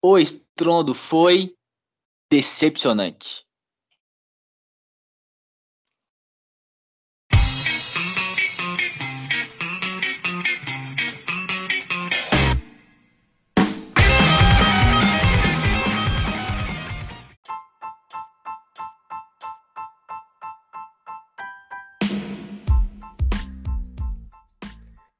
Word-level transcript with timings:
O 0.00 0.16
estrondo 0.16 0.94
foi 0.94 1.56
decepcionante. 2.30 3.44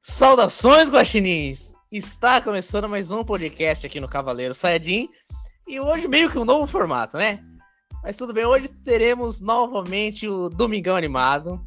Saudações, 0.02 0.88
guaxinins! 0.88 1.77
Está 1.90 2.38
começando 2.42 2.86
mais 2.86 3.10
um 3.10 3.24
podcast 3.24 3.86
aqui 3.86 3.98
no 3.98 4.06
Cavaleiro 4.06 4.54
Saiyajin 4.54 5.08
e 5.66 5.80
hoje 5.80 6.06
meio 6.06 6.30
que 6.30 6.38
um 6.38 6.44
novo 6.44 6.66
formato, 6.66 7.16
né? 7.16 7.42
Mas 8.02 8.14
tudo 8.14 8.34
bem, 8.34 8.44
hoje 8.44 8.68
teremos 8.68 9.40
novamente 9.40 10.28
o 10.28 10.50
Domingão 10.50 10.96
Animado, 10.96 11.64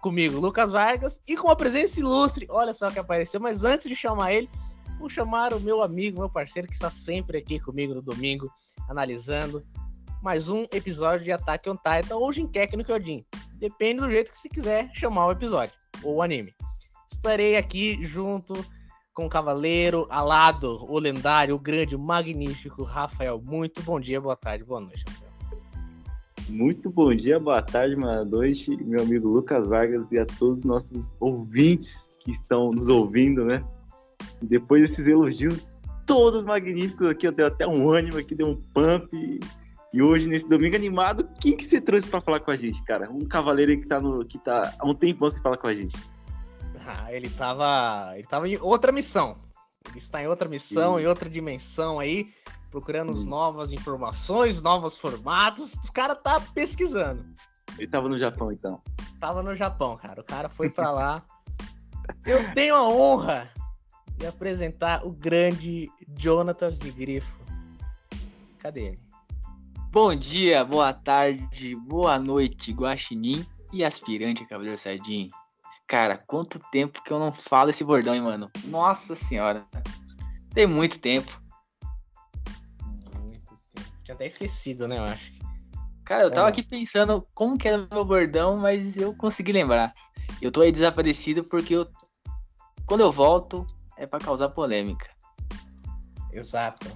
comigo, 0.00 0.40
Lucas 0.40 0.72
Vargas, 0.72 1.22
e 1.24 1.36
com 1.36 1.46
uma 1.46 1.54
presença 1.54 2.00
ilustre, 2.00 2.48
olha 2.50 2.74
só 2.74 2.90
que 2.90 2.98
apareceu, 2.98 3.38
mas 3.38 3.62
antes 3.62 3.88
de 3.88 3.94
chamar 3.94 4.32
ele, 4.32 4.50
vou 4.98 5.08
chamar 5.08 5.54
o 5.54 5.60
meu 5.60 5.82
amigo, 5.82 6.18
meu 6.18 6.28
parceiro 6.28 6.66
que 6.66 6.74
está 6.74 6.90
sempre 6.90 7.38
aqui 7.38 7.60
comigo 7.60 7.94
no 7.94 8.02
domingo, 8.02 8.52
analisando 8.88 9.64
mais 10.20 10.48
um 10.48 10.64
episódio 10.72 11.24
de 11.24 11.30
Attack 11.30 11.70
on 11.70 11.76
Titan 11.76 12.16
ou 12.16 12.32
Jinkek 12.32 12.76
no 12.76 12.84
Kyojin. 12.84 13.24
Depende 13.54 14.00
do 14.00 14.10
jeito 14.10 14.32
que 14.32 14.38
você 14.38 14.48
quiser 14.48 14.90
chamar 14.94 15.26
o 15.26 15.32
episódio 15.32 15.74
ou 16.02 16.16
o 16.16 16.22
anime 16.22 16.52
estarei 17.12 17.56
aqui 17.56 17.98
junto 18.02 18.54
com 19.20 19.26
o 19.26 19.28
cavaleiro 19.28 20.06
alado, 20.08 20.82
o 20.90 20.98
lendário, 20.98 21.54
o 21.54 21.58
grande, 21.58 21.94
o 21.94 21.98
magnífico 21.98 22.82
Rafael. 22.82 23.38
Muito 23.44 23.82
bom 23.82 24.00
dia, 24.00 24.18
boa 24.18 24.34
tarde, 24.34 24.64
boa 24.64 24.80
noite, 24.80 25.04
Rafael. 25.06 25.30
Muito 26.48 26.88
bom 26.88 27.14
dia, 27.14 27.38
boa 27.38 27.60
tarde, 27.60 27.96
boa 27.96 28.24
noite, 28.24 28.74
meu 28.82 29.02
amigo 29.02 29.28
Lucas 29.28 29.68
Vargas 29.68 30.10
e 30.10 30.18
a 30.18 30.24
todos 30.24 30.58
os 30.58 30.64
nossos 30.64 31.16
ouvintes 31.20 32.10
que 32.18 32.32
estão 32.32 32.70
nos 32.70 32.88
ouvindo, 32.88 33.44
né? 33.44 33.62
E 34.40 34.46
depois 34.46 34.88
desses 34.88 35.06
elogios 35.06 35.66
todos 36.06 36.46
magníficos 36.46 37.06
aqui, 37.06 37.26
eu 37.26 37.32
dei 37.32 37.44
até 37.44 37.66
um 37.66 37.90
ânimo 37.90 38.16
aqui, 38.16 38.34
deu 38.34 38.46
um 38.46 38.56
pump. 38.56 39.12
E 39.92 40.00
hoje, 40.00 40.28
nesse 40.28 40.48
domingo 40.48 40.76
animado, 40.76 41.28
quem 41.38 41.54
que 41.54 41.64
você 41.64 41.78
trouxe 41.78 42.06
para 42.06 42.22
falar 42.22 42.40
com 42.40 42.52
a 42.52 42.56
gente, 42.56 42.82
cara? 42.84 43.10
Um 43.10 43.26
cavaleiro 43.26 43.78
que 43.78 43.86
tá, 43.86 44.00
no, 44.00 44.24
que 44.24 44.38
tá 44.38 44.74
há 44.78 44.88
um 44.88 44.94
tempão 44.94 45.28
sem 45.28 45.42
falar 45.42 45.58
com 45.58 45.66
a 45.66 45.74
gente. 45.74 45.94
Ah, 46.86 47.12
ele 47.12 47.28
tava. 47.28 48.12
Ele 48.14 48.26
tava 48.26 48.48
em 48.48 48.58
outra 48.58 48.90
missão. 48.92 49.38
Ele 49.88 49.98
está 49.98 50.22
em 50.22 50.26
outra 50.26 50.48
missão, 50.48 50.96
Sim. 50.96 51.02
em 51.02 51.06
outra 51.06 51.28
dimensão 51.28 51.98
aí, 51.98 52.28
procurando 52.70 53.14
Sim. 53.14 53.26
novas 53.28 53.72
informações, 53.72 54.60
novos 54.60 54.98
formatos. 54.98 55.74
Os 55.82 55.90
cara 55.90 56.14
tá 56.14 56.40
pesquisando. 56.54 57.24
Ele 57.78 57.86
tava 57.86 58.08
no 58.08 58.18
Japão, 58.18 58.52
então. 58.52 58.82
Tava 59.18 59.42
no 59.42 59.54
Japão, 59.54 59.96
cara. 59.96 60.20
O 60.20 60.24
cara 60.24 60.48
foi 60.48 60.68
para 60.68 60.90
lá. 60.92 61.24
Eu 62.24 62.52
tenho 62.54 62.74
a 62.74 62.88
honra 62.88 63.50
de 64.16 64.26
apresentar 64.26 65.06
o 65.06 65.10
grande 65.10 65.90
Jonatas 66.18 66.78
de 66.78 66.90
Grifo. 66.90 67.40
Cadê 68.58 68.80
ele? 68.80 69.00
Bom 69.90 70.14
dia, 70.14 70.64
boa 70.64 70.92
tarde, 70.92 71.74
boa 71.74 72.18
noite, 72.18 72.72
Guaxinim 72.72 73.44
e 73.72 73.82
aspirante 73.82 74.42
a 74.42 74.46
Cavaleiro 74.46 74.78
Sardinha. 74.78 75.28
Cara, 75.90 76.16
quanto 76.16 76.60
tempo 76.70 77.02
que 77.02 77.12
eu 77.12 77.18
não 77.18 77.32
falo 77.32 77.70
esse 77.70 77.82
bordão, 77.82 78.14
hein, 78.14 78.22
mano? 78.22 78.48
Nossa 78.66 79.16
senhora. 79.16 79.66
Tem 80.54 80.64
muito 80.64 81.00
tempo. 81.00 81.42
Muito 83.20 83.58
tempo. 83.74 83.88
Tinha 84.04 84.14
até 84.14 84.24
esquecido, 84.24 84.86
né, 84.86 84.98
eu 84.98 85.02
acho. 85.02 85.32
Cara, 86.04 86.22
eu 86.22 86.30
tava 86.30 86.46
é. 86.46 86.50
aqui 86.50 86.62
pensando 86.62 87.26
como 87.34 87.58
que 87.58 87.66
era 87.66 87.82
o 87.82 87.88
meu 87.92 88.04
bordão, 88.04 88.56
mas 88.56 88.96
eu 88.96 89.12
consegui 89.16 89.50
lembrar. 89.50 89.92
Eu 90.40 90.52
tô 90.52 90.60
aí 90.60 90.70
desaparecido 90.70 91.42
porque 91.42 91.74
eu. 91.74 91.84
Quando 92.86 93.00
eu 93.00 93.10
volto, 93.10 93.66
é 93.96 94.06
para 94.06 94.24
causar 94.24 94.50
polêmica. 94.50 95.10
Exato. 96.32 96.86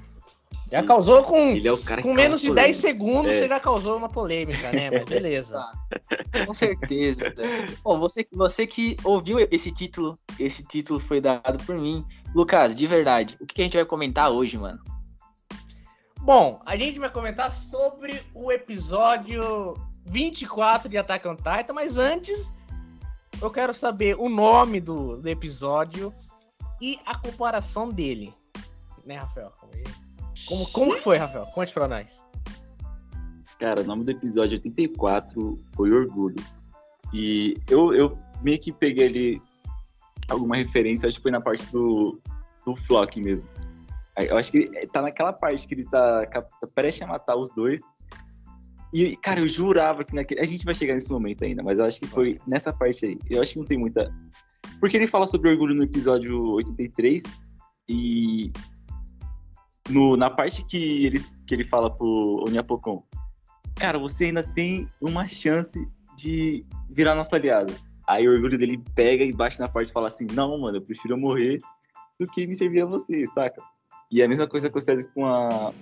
Já 0.71 0.83
causou 0.83 1.23
com, 1.25 1.51
é 1.51 2.03
com 2.03 2.13
menos 2.13 2.41
de 2.41 2.53
10 2.53 2.77
segundos, 2.77 3.33
é. 3.33 3.35
você 3.37 3.49
já 3.49 3.61
causou 3.61 3.97
uma 3.97 4.09
polêmica, 4.09 4.73
né? 4.73 4.91
Mas 4.91 5.05
beleza. 5.05 5.65
com 6.47 6.55
certeza. 6.55 7.35
Bom, 7.83 7.99
você, 7.99 8.27
você 8.33 8.67
que 8.67 8.97
ouviu 9.05 9.39
esse 9.51 9.71
título, 9.71 10.19
esse 10.39 10.65
título 10.65 10.99
foi 10.99 11.21
dado 11.21 11.63
por 11.65 11.77
mim. 11.77 12.05
Lucas, 12.35 12.75
de 12.75 12.87
verdade, 12.87 13.37
o 13.41 13.47
que 13.47 13.61
a 13.61 13.65
gente 13.65 13.77
vai 13.77 13.85
comentar 13.85 14.31
hoje, 14.31 14.59
mano? 14.59 14.81
Bom, 16.21 16.61
a 16.65 16.77
gente 16.77 16.99
vai 16.99 17.11
comentar 17.11 17.53
sobre 17.53 18.23
o 18.35 18.51
episódio 18.51 19.75
24 20.07 20.89
de 20.89 20.97
Attack 20.97 21.29
on 21.29 21.37
Titan, 21.37 21.75
mas 21.75 21.99
antes 21.99 22.53
eu 23.43 23.51
quero 23.51 23.75
saber 23.75 24.17
o 24.19 24.29
nome 24.29 24.81
do, 24.81 25.19
do 25.19 25.29
episódio 25.29 26.15
e 26.81 26.99
a 27.05 27.17
comparação 27.17 27.91
dele. 27.91 28.35
Né, 29.05 29.17
Rafael? 29.17 29.51
Calma 29.51 29.75
aí. 29.75 30.04
Como, 30.47 30.67
como 30.71 30.93
foi, 30.97 31.17
Rafael? 31.17 31.45
Conte 31.47 31.73
pra 31.73 31.89
nós. 31.89 32.23
Cara, 33.59 33.83
o 33.83 33.85
nome 33.85 34.05
do 34.05 34.11
episódio 34.11 34.57
84 34.57 35.59
foi 35.75 35.91
Orgulho. 35.91 36.37
E 37.13 37.57
eu, 37.71 37.93
eu 37.93 38.19
meio 38.43 38.59
que 38.59 38.73
peguei 38.73 39.07
ali 39.07 39.43
alguma 40.29 40.57
referência, 40.57 41.07
acho 41.07 41.19
que 41.19 41.23
foi 41.23 41.31
na 41.31 41.41
parte 41.41 41.65
do, 41.71 42.21
do 42.67 42.75
Flock 42.77 43.21
mesmo. 43.21 43.49
Eu 44.17 44.37
acho 44.37 44.51
que 44.51 44.59
ele 44.59 44.87
tá 44.87 45.03
naquela 45.03 45.33
parte 45.33 45.67
que 45.67 45.75
ele 45.75 45.85
tá, 45.85 46.27
tá 46.27 46.45
prestes 46.75 47.03
a 47.03 47.07
matar 47.07 47.37
os 47.37 47.49
dois. 47.51 47.81
E, 48.93 49.17
cara, 49.17 49.41
eu 49.41 49.49
jurava 49.49 50.05
que 50.05 50.15
naquele. 50.15 50.41
A 50.41 50.47
gente 50.47 50.65
vai 50.65 50.73
chegar 50.73 50.95
nesse 50.95 51.11
momento 51.11 51.45
ainda, 51.45 51.65
mas 51.65 51.79
eu 51.79 51.85
acho 51.85 51.99
que 51.99 52.07
foi 52.07 52.39
nessa 52.47 52.73
parte 52.73 53.05
aí. 53.05 53.19
Eu 53.29 53.43
acho 53.43 53.53
que 53.55 53.59
não 53.59 53.67
tem 53.67 53.77
muita. 53.77 54.15
Porque 54.79 54.97
ele 54.97 55.09
fala 55.09 55.27
sobre 55.27 55.51
orgulho 55.51 55.75
no 55.75 55.83
episódio 55.83 56.41
83. 56.53 57.25
E 57.89 58.53
no, 59.89 60.17
na 60.17 60.31
parte 60.31 60.65
que 60.65 61.07
ele, 61.07 61.19
que 61.47 61.55
ele 61.55 61.65
fala 61.65 61.91
pro 61.91 62.45
Onyapokon, 62.47 63.03
cara, 63.77 63.99
você 63.99 64.27
ainda 64.27 64.43
tem 64.43 64.89
uma 65.01 65.27
chance 65.27 65.79
de 66.17 66.65
virar 66.91 67.15
nosso 67.15 67.35
aliado. 67.35 67.75
Aí 68.07 68.29
o 68.29 68.33
orgulho 68.33 68.59
dele 68.59 68.83
pega 68.95 69.25
e 69.25 69.33
bate 69.33 69.59
na 69.59 69.69
parte 69.69 69.89
e 69.89 69.93
fala 69.93 70.07
assim, 70.07 70.27
não, 70.33 70.59
mano, 70.59 70.77
eu 70.77 70.83
prefiro 70.83 71.17
morrer 71.17 71.59
do 72.19 72.27
que 72.27 72.47
me 72.47 72.55
servir 72.55 72.83
a 72.83 72.87
você, 72.87 73.27
saca? 73.35 73.63
E 74.11 74.23
a 74.23 74.29
mesma 74.29 74.47
coisa 74.47 74.69
acontece 74.69 75.09
com 75.09 75.27
a 75.27 75.73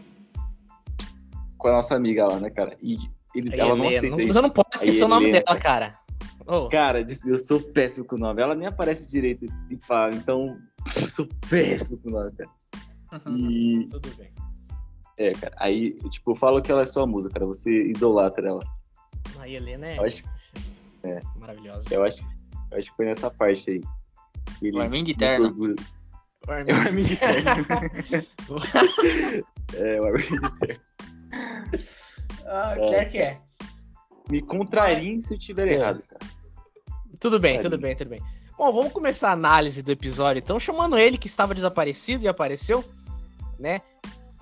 com 1.58 1.68
a 1.68 1.72
nossa 1.72 1.94
amiga 1.94 2.26
lá, 2.26 2.40
né, 2.40 2.50
cara? 2.50 2.76
E 2.82 2.98
ele, 3.34 3.54
ela 3.58 3.76
não 3.76 3.86
aceita. 3.86 4.08
Não, 4.08 4.18
eu 4.18 4.42
não 4.42 4.50
posso 4.50 4.68
esquecer 4.74 5.04
o 5.04 5.08
nome 5.08 5.30
dela, 5.30 5.58
cara. 5.60 5.98
Oh. 6.46 6.68
Cara, 6.68 7.04
eu 7.24 7.38
sou 7.38 7.60
péssimo 7.60 8.04
com 8.04 8.16
o 8.16 8.18
nome. 8.18 8.42
Ela 8.42 8.54
nem 8.56 8.66
aparece 8.66 9.08
direito 9.10 9.46
e 9.70 9.76
fala, 9.76 10.12
então 10.12 10.58
eu 10.96 11.08
sou 11.08 11.28
péssimo 11.48 11.98
com 11.98 12.08
o 12.08 12.12
nome, 12.12 12.32
cara. 12.32 12.50
E... 13.36 13.88
Tudo 13.90 14.08
bem. 14.16 14.32
É, 15.18 15.32
cara. 15.32 15.54
Aí, 15.58 15.92
tipo, 16.08 16.30
eu 16.32 16.34
falo 16.34 16.62
que 16.62 16.72
ela 16.72 16.82
é 16.82 16.86
sua 16.86 17.06
musa, 17.06 17.28
cara. 17.28 17.46
Você 17.46 17.88
idolatra 17.88 18.48
ela. 18.48 18.64
A 19.38 19.48
Helena 19.48 19.86
é. 19.86 19.98
Eu 19.98 20.04
acho... 20.04 20.24
é. 21.02 21.20
Maravilhosa. 21.36 21.92
Eu 21.92 22.04
acho, 22.04 22.24
eu 22.70 22.78
acho 22.78 22.90
que 22.90 22.96
foi 22.96 23.06
nessa 23.06 23.30
parte 23.30 23.70
aí. 23.70 23.80
Eles, 24.60 24.74
o 24.74 24.80
Armin 24.80 25.04
de 25.04 25.14
Terno. 25.14 25.54
O 26.46 26.50
Armin 26.50 27.02
de 27.04 27.16
Terno. 27.16 27.50
é, 29.74 30.00
o 30.00 30.04
Armin 30.04 30.22
de 30.22 30.40
Terno. 30.58 30.82
Ah, 32.46 32.74
é, 32.78 33.04
que 33.04 33.18
é. 33.18 33.40
Me 34.30 34.40
contrariem 34.42 35.20
se 35.20 35.34
eu 35.34 35.38
estiver 35.38 35.68
errado, 35.68 36.02
cara. 36.02 36.20
Tudo 37.18 37.38
bem, 37.38 37.60
tudo 37.62 37.78
bem, 37.78 37.94
tudo 37.94 38.10
bem. 38.10 38.20
Bom, 38.58 38.72
vamos 38.72 38.92
começar 38.92 39.30
a 39.30 39.32
análise 39.32 39.82
do 39.82 39.90
episódio. 39.90 40.40
Então, 40.40 40.58
chamando 40.58 40.98
ele 40.98 41.16
que 41.16 41.26
estava 41.26 41.54
desaparecido 41.54 42.24
e 42.24 42.28
apareceu 42.28 42.84
né? 43.62 43.80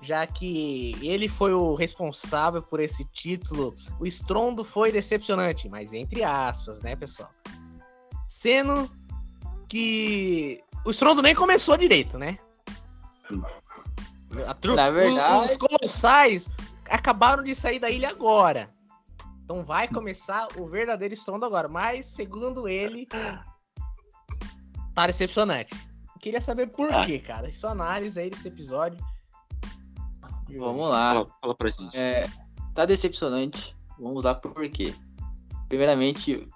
Já 0.01 0.25
que 0.25 0.95
ele 1.01 1.27
foi 1.27 1.53
o 1.53 1.75
responsável 1.75 2.61
por 2.61 2.79
esse 2.79 3.05
título, 3.05 3.75
o 3.99 4.05
estrondo 4.05 4.65
foi 4.65 4.91
decepcionante, 4.91 5.69
mas 5.69 5.93
entre 5.93 6.23
aspas, 6.23 6.81
né, 6.81 6.95
pessoal? 6.95 7.29
Sendo 8.27 8.89
que 9.69 10.59
o 10.83 10.89
estrondo 10.89 11.21
nem 11.21 11.35
começou 11.35 11.77
direito, 11.77 12.17
né? 12.17 12.37
Tru... 14.59 14.75
Na 14.75 14.89
verdade... 14.89 15.43
Os, 15.43 15.51
os 15.51 15.57
colossais 15.57 16.49
acabaram 16.89 17.43
de 17.43 17.53
sair 17.53 17.79
da 17.79 17.89
ilha 17.89 18.09
agora. 18.09 18.69
Então 19.43 19.63
vai 19.63 19.87
começar 19.87 20.47
o 20.57 20.67
verdadeiro 20.67 21.13
estrondo 21.13 21.45
agora. 21.45 21.67
Mas, 21.67 22.05
segundo 22.05 22.67
ele, 22.67 23.05
tá 23.05 23.45
decepcionante. 25.07 25.73
Queria 26.19 26.39
saber 26.41 26.67
por 26.67 26.91
ah. 26.91 27.05
quê, 27.05 27.19
cara. 27.19 27.51
Sua 27.51 27.71
análise 27.71 28.19
aí 28.19 28.29
desse 28.29 28.47
episódio. 28.47 29.03
Vamos 30.57 30.89
lá. 30.89 31.13
Fala, 31.13 31.27
fala 31.41 31.55
pra 31.55 31.69
gente. 31.69 31.97
É, 31.97 32.27
tá 32.73 32.85
decepcionante. 32.85 33.75
Vamos 33.99 34.23
lá 34.23 34.35
por 34.35 34.67
quê. 34.69 34.93
Primeiramente, 35.67 36.47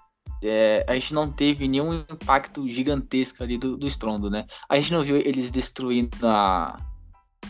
é, 0.42 0.84
a 0.88 0.94
gente 0.94 1.14
não 1.14 1.30
teve 1.30 1.66
nenhum 1.66 1.94
impacto 1.94 2.68
gigantesco 2.68 3.42
ali 3.42 3.56
do, 3.56 3.76
do 3.76 3.86
estrondo, 3.86 4.28
né? 4.28 4.46
A 4.68 4.76
gente 4.76 4.92
não 4.92 5.02
viu 5.02 5.16
eles 5.16 5.50
destruindo 5.50 6.26
a, 6.26 6.76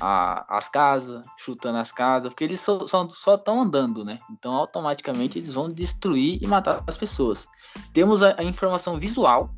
a, 0.00 0.56
as 0.56 0.68
casas, 0.68 1.26
chutando 1.38 1.78
as 1.78 1.90
casas, 1.90 2.30
porque 2.30 2.44
eles 2.44 2.60
só 2.60 2.84
estão 2.84 3.10
só, 3.10 3.38
só 3.38 3.58
andando, 3.60 4.04
né? 4.04 4.20
Então 4.30 4.54
automaticamente 4.54 5.38
eles 5.38 5.54
vão 5.54 5.72
destruir 5.72 6.38
e 6.42 6.46
matar 6.46 6.82
as 6.86 6.96
pessoas. 6.96 7.46
Temos 7.92 8.22
a, 8.22 8.34
a, 8.38 8.44
informação 8.44 8.98
visual 8.98 9.50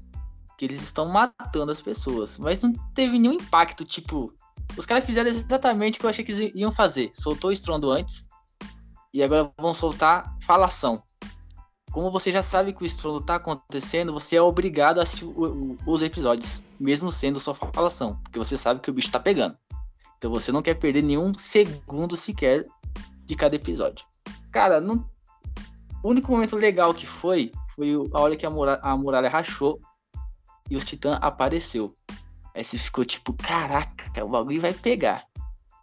que 0.56 0.64
eles 0.64 0.82
estão 0.82 1.06
matando 1.06 1.70
as 1.70 1.80
pessoas, 1.80 2.38
mas 2.38 2.60
não 2.60 2.72
teve 2.94 3.18
nenhum 3.18 3.34
impacto, 3.34 3.84
tipo, 3.84 4.32
os 4.76 4.86
caras 4.86 5.04
fizeram 5.04 5.28
exatamente 5.28 5.96
o 5.96 6.00
que 6.00 6.06
eu 6.06 6.10
achei 6.10 6.24
que 6.24 6.32
eles 6.32 6.52
iam 6.54 6.72
fazer. 6.72 7.10
Soltou 7.14 7.50
o 7.50 7.52
estrondo 7.52 7.90
antes 7.90 8.26
e 9.12 9.22
agora 9.22 9.50
vão 9.58 9.74
soltar 9.74 10.36
falação. 10.42 11.02
Como 11.90 12.10
você 12.10 12.30
já 12.30 12.42
sabe 12.42 12.72
que 12.72 12.82
o 12.82 12.86
estrondo 12.86 13.20
tá 13.20 13.36
acontecendo, 13.36 14.12
você 14.12 14.36
é 14.36 14.42
obrigado 14.42 15.00
a 15.00 15.02
assistir 15.02 15.24
o, 15.24 15.30
o, 15.30 15.78
os 15.86 16.02
episódios, 16.02 16.62
mesmo 16.78 17.10
sendo 17.10 17.40
só 17.40 17.54
falação, 17.54 18.16
porque 18.22 18.38
você 18.38 18.56
sabe 18.56 18.80
que 18.80 18.90
o 18.90 18.92
bicho 18.92 19.10
tá 19.10 19.18
pegando. 19.18 19.56
Então 20.18 20.30
você 20.30 20.52
não 20.52 20.62
quer 20.62 20.74
perder 20.74 21.02
nenhum 21.02 21.32
segundo 21.34 22.16
sequer 22.16 22.64
de 23.24 23.34
cada 23.34 23.56
episódio. 23.56 24.04
Cara, 24.50 24.80
não... 24.80 25.08
o 26.02 26.10
único 26.10 26.30
momento 26.30 26.56
legal 26.56 26.92
que 26.92 27.06
foi 27.06 27.50
foi 27.74 27.94
a 28.12 28.20
hora 28.20 28.36
que 28.36 28.44
a 28.44 28.50
muralha, 28.50 28.80
a 28.82 28.96
muralha 28.96 29.28
rachou 29.28 29.80
e 30.68 30.76
os 30.76 30.84
titãs 30.84 31.18
apareceu. 31.22 31.94
Aí 32.54 32.64
você 32.64 32.78
ficou 32.78 33.04
tipo, 33.04 33.32
caraca, 33.32 34.24
o 34.24 34.28
bagulho 34.28 34.60
vai 34.60 34.72
pegar. 34.72 35.24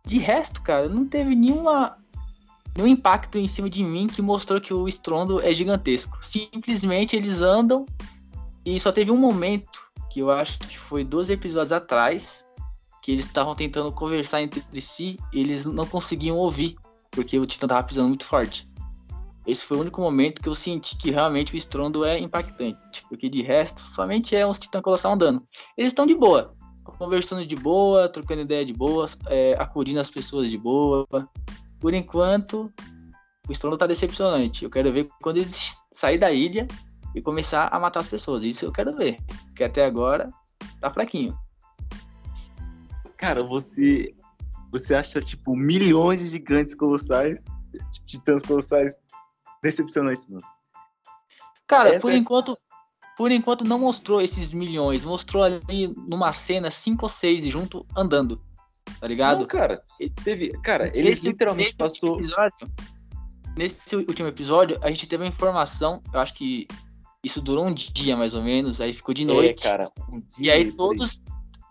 De 0.05 0.19
resto, 0.19 0.61
cara, 0.61 0.87
não 0.87 1.05
teve 1.07 1.35
nenhuma 1.35 1.97
nenhum 2.75 2.87
impacto 2.87 3.37
em 3.37 3.47
cima 3.47 3.69
de 3.69 3.83
mim 3.83 4.07
que 4.07 4.21
mostrou 4.21 4.59
que 4.59 4.73
o 4.73 4.87
estrondo 4.87 5.41
é 5.41 5.53
gigantesco. 5.53 6.17
Simplesmente 6.21 7.15
eles 7.15 7.41
andam 7.41 7.85
e 8.65 8.79
só 8.79 8.91
teve 8.91 9.11
um 9.11 9.17
momento 9.17 9.81
que 10.09 10.19
eu 10.19 10.29
acho 10.29 10.59
que 10.59 10.77
foi 10.77 11.03
12 11.03 11.31
episódios 11.33 11.71
atrás 11.71 12.45
que 13.01 13.11
eles 13.11 13.25
estavam 13.25 13.53
tentando 13.53 13.91
conversar 13.91 14.41
entre 14.41 14.81
si 14.81 15.19
e 15.31 15.39
eles 15.39 15.65
não 15.65 15.85
conseguiam 15.85 16.37
ouvir, 16.37 16.75
porque 17.11 17.37
o 17.37 17.45
Titã 17.45 17.67
tava 17.67 17.83
pisando 17.83 18.07
muito 18.07 18.25
forte. 18.25 18.67
Esse 19.45 19.63
foi 19.63 19.77
o 19.77 19.81
único 19.81 20.01
momento 20.01 20.41
que 20.41 20.49
eu 20.49 20.55
senti 20.55 20.97
que 20.97 21.11
realmente 21.11 21.53
o 21.53 21.57
estrondo 21.57 22.03
é 22.03 22.17
impactante, 22.19 23.05
porque 23.07 23.29
de 23.29 23.41
resto, 23.41 23.81
somente 23.81 24.35
é 24.35 24.45
uns 24.45 24.59
Titã 24.59 24.81
Colossal 24.81 25.13
andando. 25.13 25.43
Eles 25.77 25.91
estão 25.91 26.05
de 26.07 26.15
boa, 26.15 26.55
conversando 26.83 27.45
de 27.45 27.55
boa, 27.55 28.09
trocando 28.09 28.41
ideia 28.41 28.65
de 28.65 28.73
boa, 28.73 29.05
é, 29.27 29.55
acudindo 29.59 29.99
as 29.99 30.09
pessoas 30.09 30.49
de 30.49 30.57
boa. 30.57 31.05
Por 31.79 31.93
enquanto, 31.93 32.71
o 33.47 33.51
estrondo 33.51 33.77
tá 33.77 33.85
decepcionante. 33.85 34.63
Eu 34.63 34.69
quero 34.69 34.91
ver 34.91 35.07
quando 35.21 35.37
eles 35.37 35.77
sair 35.91 36.17
da 36.17 36.31
ilha 36.31 36.67
e 37.13 37.21
começar 37.21 37.67
a 37.71 37.79
matar 37.79 37.99
as 37.99 38.07
pessoas. 38.07 38.43
Isso 38.43 38.65
eu 38.65 38.71
quero 38.71 38.95
ver, 38.95 39.17
porque 39.47 39.63
até 39.63 39.85
agora 39.85 40.29
tá 40.79 40.91
fraquinho. 40.91 41.37
Cara, 43.17 43.43
você 43.43 44.13
você 44.71 44.93
acha 44.93 45.21
tipo 45.21 45.55
milhões 45.55 46.19
de 46.19 46.27
gigantes 46.27 46.75
colossais, 46.75 47.41
tipo, 47.91 48.05
titãs 48.05 48.41
colossais 48.41 48.93
decepcionantes, 49.65 50.25
mano. 50.27 50.45
Cara, 51.67 51.89
Essa 51.89 51.99
por 51.99 52.11
é... 52.11 52.15
enquanto 52.15 52.57
por 53.17 53.31
enquanto 53.31 53.63
não 53.63 53.79
mostrou 53.79 54.21
esses 54.21 54.51
milhões, 54.51 55.05
mostrou 55.05 55.43
ali 55.43 55.87
numa 56.05 56.33
cena 56.33 56.69
cinco 56.69 57.05
ou 57.05 57.09
seis 57.09 57.45
junto 57.45 57.85
andando. 57.95 58.41
Tá 58.99 59.07
ligado? 59.07 59.39
Não, 59.39 59.47
cara, 59.47 59.81
teve, 60.23 60.51
cara, 60.61 60.87
eles 60.87 61.21
nesse, 61.21 61.27
literalmente 61.27 61.69
nesse 61.69 61.77
passou 61.77 62.19
episódio, 62.19 62.71
Nesse 63.57 63.95
último 63.95 64.27
episódio, 64.27 64.77
a 64.81 64.89
gente 64.89 65.07
teve 65.07 65.23
uma 65.23 65.29
informação, 65.29 66.03
eu 66.13 66.19
acho 66.19 66.33
que 66.33 66.67
isso 67.23 67.41
durou 67.41 67.65
um 67.65 67.73
dia 67.73 68.17
mais 68.17 68.35
ou 68.35 68.43
menos, 68.43 68.81
aí 68.81 68.91
ficou 68.91 69.13
de 69.13 69.23
é, 69.23 69.25
noite. 69.25 69.65
É, 69.65 69.69
cara, 69.69 69.91
um 70.11 70.19
dia. 70.19 70.37
E 70.39 70.51
aí 70.51 70.71
todos 70.73 71.21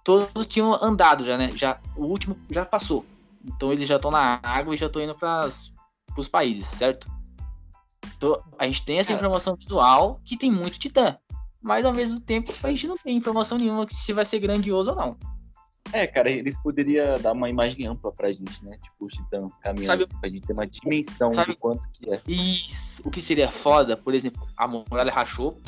todos 0.02 0.46
tinham 0.46 0.75
andado 0.82 1.25
já, 1.25 1.37
né? 1.37 1.50
Já, 1.50 1.79
o 1.94 2.05
último 2.06 2.38
já 2.50 2.64
passou. 2.64 3.05
Então 3.44 3.70
eles 3.70 3.87
já 3.87 3.96
estão 3.96 4.11
na 4.11 4.41
água 4.43 4.75
e 4.75 4.79
já 4.79 4.87
estão 4.87 5.02
indo 5.02 5.14
para 5.14 5.49
os 6.17 6.29
países, 6.29 6.67
certo? 6.67 7.06
Então, 8.17 8.43
a 8.59 8.67
gente 8.67 8.85
tem 8.85 8.99
essa 8.99 9.13
informação 9.13 9.57
visual 9.57 10.21
que 10.25 10.37
tem 10.37 10.51
muito 10.51 10.79
titã. 10.79 11.17
Mas 11.63 11.85
ao 11.85 11.95
mesmo 11.95 12.21
tempo 12.21 12.53
a 12.63 12.69
gente 12.69 12.87
não 12.87 12.97
tem 12.97 13.17
informação 13.17 13.57
nenhuma 13.57 13.87
que 13.87 13.95
se 13.95 14.13
vai 14.13 14.25
ser 14.25 14.39
grandioso 14.39 14.91
ou 14.91 14.97
não. 14.97 15.17
É, 15.93 16.07
cara, 16.07 16.31
eles 16.31 16.61
poderiam 16.61 17.21
dar 17.21 17.33
uma 17.33 17.49
imagem 17.49 17.87
ampla 17.87 18.11
pra 18.13 18.31
gente, 18.31 18.65
né? 18.65 18.77
Tipo, 18.83 19.07
os 19.07 19.13
titãs 19.13 19.57
caminhando 19.59 19.87
sabe, 19.87 20.03
assim, 20.05 20.19
pra 20.19 20.29
gente 20.29 20.43
ter 20.43 20.53
uma 20.53 20.67
dimensão 20.67 21.31
sabe, 21.31 21.53
do 21.53 21.59
quanto 21.59 21.89
que 21.93 22.11
é. 22.11 22.21
Isso. 22.27 23.03
O 23.05 23.11
que 23.11 23.21
seria 23.23 23.51
foda, 23.51 23.97
por 23.97 24.13
exemplo, 24.15 24.47
a 24.57 24.67
muralha 24.67 25.13
rachou. 25.13 25.61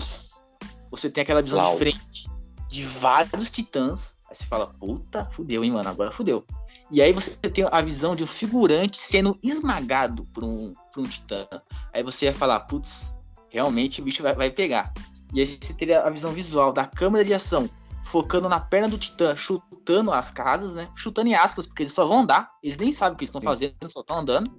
Você 0.91 1.09
tem 1.11 1.23
aquela 1.23 1.43
visão 1.43 1.73
de 1.73 1.79
frente 1.79 2.31
de 2.69 2.85
vários 2.85 3.51
titãs 3.51 4.17
Aí 4.29 4.35
você 4.35 4.45
fala, 4.45 4.67
puta, 4.67 5.27
fudeu, 5.27 5.63
hein, 5.63 5.71
mano, 5.71 5.89
agora 5.89 6.11
fudeu. 6.11 6.45
E 6.91 7.03
aí 7.03 7.13
você 7.13 7.31
tem 7.37 7.67
a 7.71 7.81
visão 7.81 8.15
de 8.15 8.23
um 8.23 8.27
figurante 8.27 8.99
sendo 8.99 9.39
esmagado 9.43 10.25
por 10.33 10.45
um, 10.45 10.73
por 10.93 11.01
um 11.01 11.09
titã. 11.09 11.47
Aí 11.93 12.03
você 12.03 12.27
ia 12.27 12.35
falar, 12.35 12.61
putz, 12.61 13.15
realmente 13.51 14.01
o 14.01 14.05
bicho 14.05 14.23
vai, 14.23 14.35
vai 14.35 14.51
pegar. 14.51 14.93
E 15.35 15.41
aí 15.41 15.47
você 15.47 15.75
teria 15.75 16.03
a 16.03 16.11
visão 16.11 16.31
visual 16.31 16.73
da 16.73 16.87
câmera 16.87 17.25
de 17.25 17.35
ação 17.35 17.69
focando 18.05 18.49
na 18.49 18.61
perna 18.61 18.89
do 18.89 18.97
titã, 18.97 19.35
chutando 19.35 20.13
as 20.13 20.31
casas, 20.31 20.75
né? 20.75 20.89
Chutando 20.95 21.29
em 21.29 21.35
aspas, 21.35 21.67
porque 21.67 21.83
eles 21.83 21.93
só 21.93 22.07
vão 22.07 22.21
andar, 22.21 22.49
eles 22.63 22.79
nem 22.79 22.93
sabem 22.93 23.15
o 23.15 23.17
que 23.17 23.25
eles 23.25 23.31
estão 23.31 23.43
fazendo, 23.43 23.75
só 23.89 24.01
estão 24.01 24.21
andando. 24.21 24.51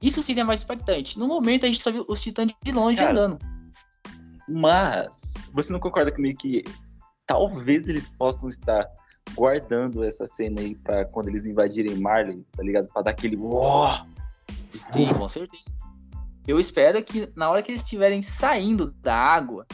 Isso 0.00 0.22
seria 0.22 0.44
mais 0.44 0.62
impactante. 0.62 1.18
No 1.18 1.28
momento 1.28 1.66
a 1.66 1.68
gente 1.68 1.82
só 1.82 1.92
viu 1.92 2.06
os 2.08 2.22
titãs 2.22 2.50
de 2.62 2.72
longe 2.72 2.96
Cara, 2.96 3.10
andando. 3.10 3.38
Mas, 4.48 5.34
você 5.52 5.70
não 5.72 5.78
concorda 5.78 6.10
comigo 6.10 6.38
que 6.38 6.64
talvez 7.26 7.86
eles 7.86 8.08
possam 8.08 8.48
estar 8.48 8.88
guardando 9.34 10.04
essa 10.04 10.26
cena 10.26 10.60
aí 10.60 10.74
pra 10.74 11.04
quando 11.04 11.28
eles 11.28 11.46
invadirem 11.46 11.96
Marley, 11.96 12.44
tá 12.52 12.62
ligado? 12.62 12.88
Pra 12.92 13.02
dar 13.02 13.10
aquele. 13.10 13.36
Sim, 14.70 15.14
com 15.16 15.28
certeza. 15.28 15.64
Eu 16.46 16.58
espero 16.58 17.02
que 17.04 17.30
na 17.36 17.48
hora 17.48 17.62
que 17.62 17.70
eles 17.70 17.82
estiverem 17.82 18.22
saindo 18.22 18.90
da 19.02 19.16
água, 19.16 19.66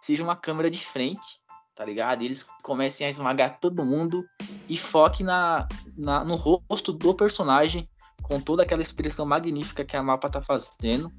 seja 0.00 0.22
uma 0.22 0.36
câmera 0.36 0.70
de 0.70 0.84
frente, 0.84 1.40
tá 1.74 1.84
ligado? 1.84 2.22
Eles 2.22 2.44
comecem 2.62 3.06
a 3.06 3.10
esmagar 3.10 3.58
todo 3.58 3.84
mundo 3.84 4.24
e 4.68 4.76
foque 4.76 5.22
na, 5.22 5.66
na, 5.96 6.24
no 6.24 6.34
rosto 6.34 6.92
do 6.92 7.14
personagem 7.14 7.88
com 8.22 8.40
toda 8.40 8.62
aquela 8.62 8.82
expressão 8.82 9.24
magnífica 9.24 9.84
que 9.84 9.96
a 9.96 10.02
mapa 10.02 10.28
tá 10.28 10.42
fazendo. 10.42 11.10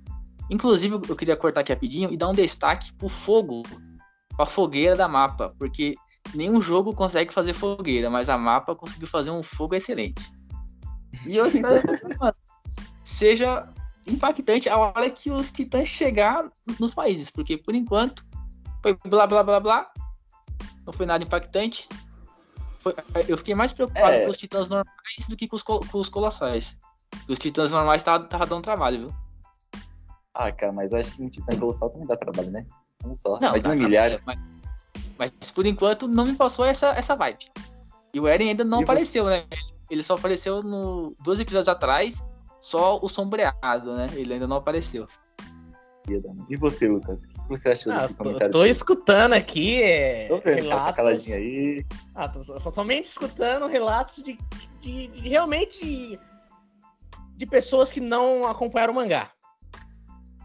Inclusive, 0.49 0.99
eu 1.07 1.15
queria 1.15 1.35
cortar 1.35 1.61
aqui 1.61 1.73
rapidinho 1.73 2.11
e 2.11 2.17
dar 2.17 2.29
um 2.29 2.33
destaque 2.33 2.93
pro 2.93 3.07
fogo 3.09 3.63
a 4.37 4.45
fogueira 4.45 4.95
da 4.95 5.07
mapa, 5.07 5.53
porque 5.59 5.95
nenhum 6.33 6.61
jogo 6.61 6.93
consegue 6.93 7.33
fazer 7.33 7.53
fogueira, 7.53 8.09
mas 8.09 8.29
a 8.29 8.37
mapa 8.37 8.75
conseguiu 8.75 9.07
fazer 9.07 9.31
um 9.31 9.43
fogo 9.43 9.75
excelente. 9.75 10.31
E 11.25 11.37
eu 11.37 11.43
espero 11.43 11.81
que 11.81 12.33
seja 13.03 13.67
impactante 14.05 14.69
a 14.69 14.77
hora 14.77 15.09
que 15.09 15.31
os 15.31 15.51
titãs 15.51 15.87
chegar 15.87 16.49
nos 16.79 16.93
países, 16.93 17.29
porque 17.29 17.57
por 17.57 17.75
enquanto 17.75 18.25
foi 18.81 18.97
blá 19.05 19.27
blá 19.27 19.43
blá 19.43 19.59
blá, 19.59 19.91
não 20.85 20.93
foi 20.93 21.05
nada 21.05 21.23
impactante. 21.23 21.87
Foi, 22.79 22.95
eu 23.27 23.37
fiquei 23.37 23.53
mais 23.53 23.73
preocupado 23.73 24.13
é. 24.13 24.23
com 24.23 24.31
os 24.31 24.37
titãs 24.37 24.69
normais 24.69 25.27
do 25.27 25.35
que 25.35 25.47
com 25.47 25.55
os, 25.55 25.63
com 25.63 25.79
os 25.93 26.09
colossais. 26.09 26.79
Os 27.27 27.39
titãs 27.39 27.73
normais 27.73 28.01
estavam 28.01 28.47
dando 28.47 28.61
trabalho, 28.61 28.99
viu? 28.99 29.15
Ah, 30.33 30.51
cara, 30.51 30.71
mas 30.71 30.93
acho 30.93 31.13
que 31.13 31.21
um 31.21 31.29
titã 31.29 31.57
colossal 31.59 31.89
também 31.89 32.07
dá 32.07 32.15
trabalho, 32.15 32.49
né? 32.51 32.65
Só. 33.13 33.39
Não, 33.39 33.51
mas 33.51 33.63
não 33.63 33.75
milhares. 33.75 34.21
Mas, 34.25 34.39
mas, 35.19 35.51
por 35.51 35.65
enquanto 35.65 36.07
não 36.07 36.25
me 36.25 36.33
passou 36.33 36.63
essa, 36.63 36.91
essa 36.91 37.13
vibe. 37.13 37.45
E 38.13 38.19
o 38.21 38.27
Eren 38.27 38.51
ainda 38.51 38.63
não 38.63 38.79
e 38.79 38.83
apareceu, 38.83 39.25
você... 39.25 39.29
né? 39.29 39.45
Ele 39.91 40.01
só 40.01 40.15
apareceu 40.15 40.63
no 40.63 41.13
dois 41.21 41.41
episódios 41.41 41.67
atrás, 41.67 42.23
só 42.61 42.97
o 43.01 43.07
sombreado, 43.09 43.95
né? 43.95 44.07
Ele 44.13 44.33
ainda 44.33 44.47
não 44.47 44.55
apareceu. 44.55 45.05
E 46.49 46.57
você, 46.57 46.87
Lucas? 46.87 47.23
O 47.23 47.27
que 47.27 47.49
você 47.49 47.69
achou 47.69 47.91
ah, 47.91 47.99
desse 47.99 48.13
comentário? 48.13 48.51
Tô, 48.51 48.59
tô 48.59 48.65
escutando 48.65 49.33
aqui. 49.33 49.81
É, 49.83 50.27
tô 50.27 50.37
vendo, 50.37 50.63
relatos... 50.63 50.95
caladinho 50.95 51.35
aí. 51.35 51.85
Ah, 52.15 52.29
tô 52.29 52.71
somente 52.71 53.05
escutando 53.05 53.67
relatos 53.67 54.23
de, 54.23 54.39
de, 54.79 55.07
de 55.07 55.29
realmente 55.29 55.85
de, 55.85 56.19
de 57.35 57.45
pessoas 57.45 57.91
que 57.91 57.99
não 57.99 58.47
acompanharam 58.47 58.93
o 58.93 58.95
mangá. 58.95 59.29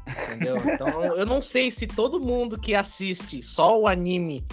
Entendeu? 0.06 0.56
Então 0.56 1.02
eu 1.04 1.26
não 1.26 1.40
sei 1.40 1.70
se 1.70 1.87
todo 1.87 2.20
mundo 2.20 2.58
que 2.58 2.75
assiste 2.75 3.42
só 3.42 3.80
o 3.80 3.87
anime 3.87 4.46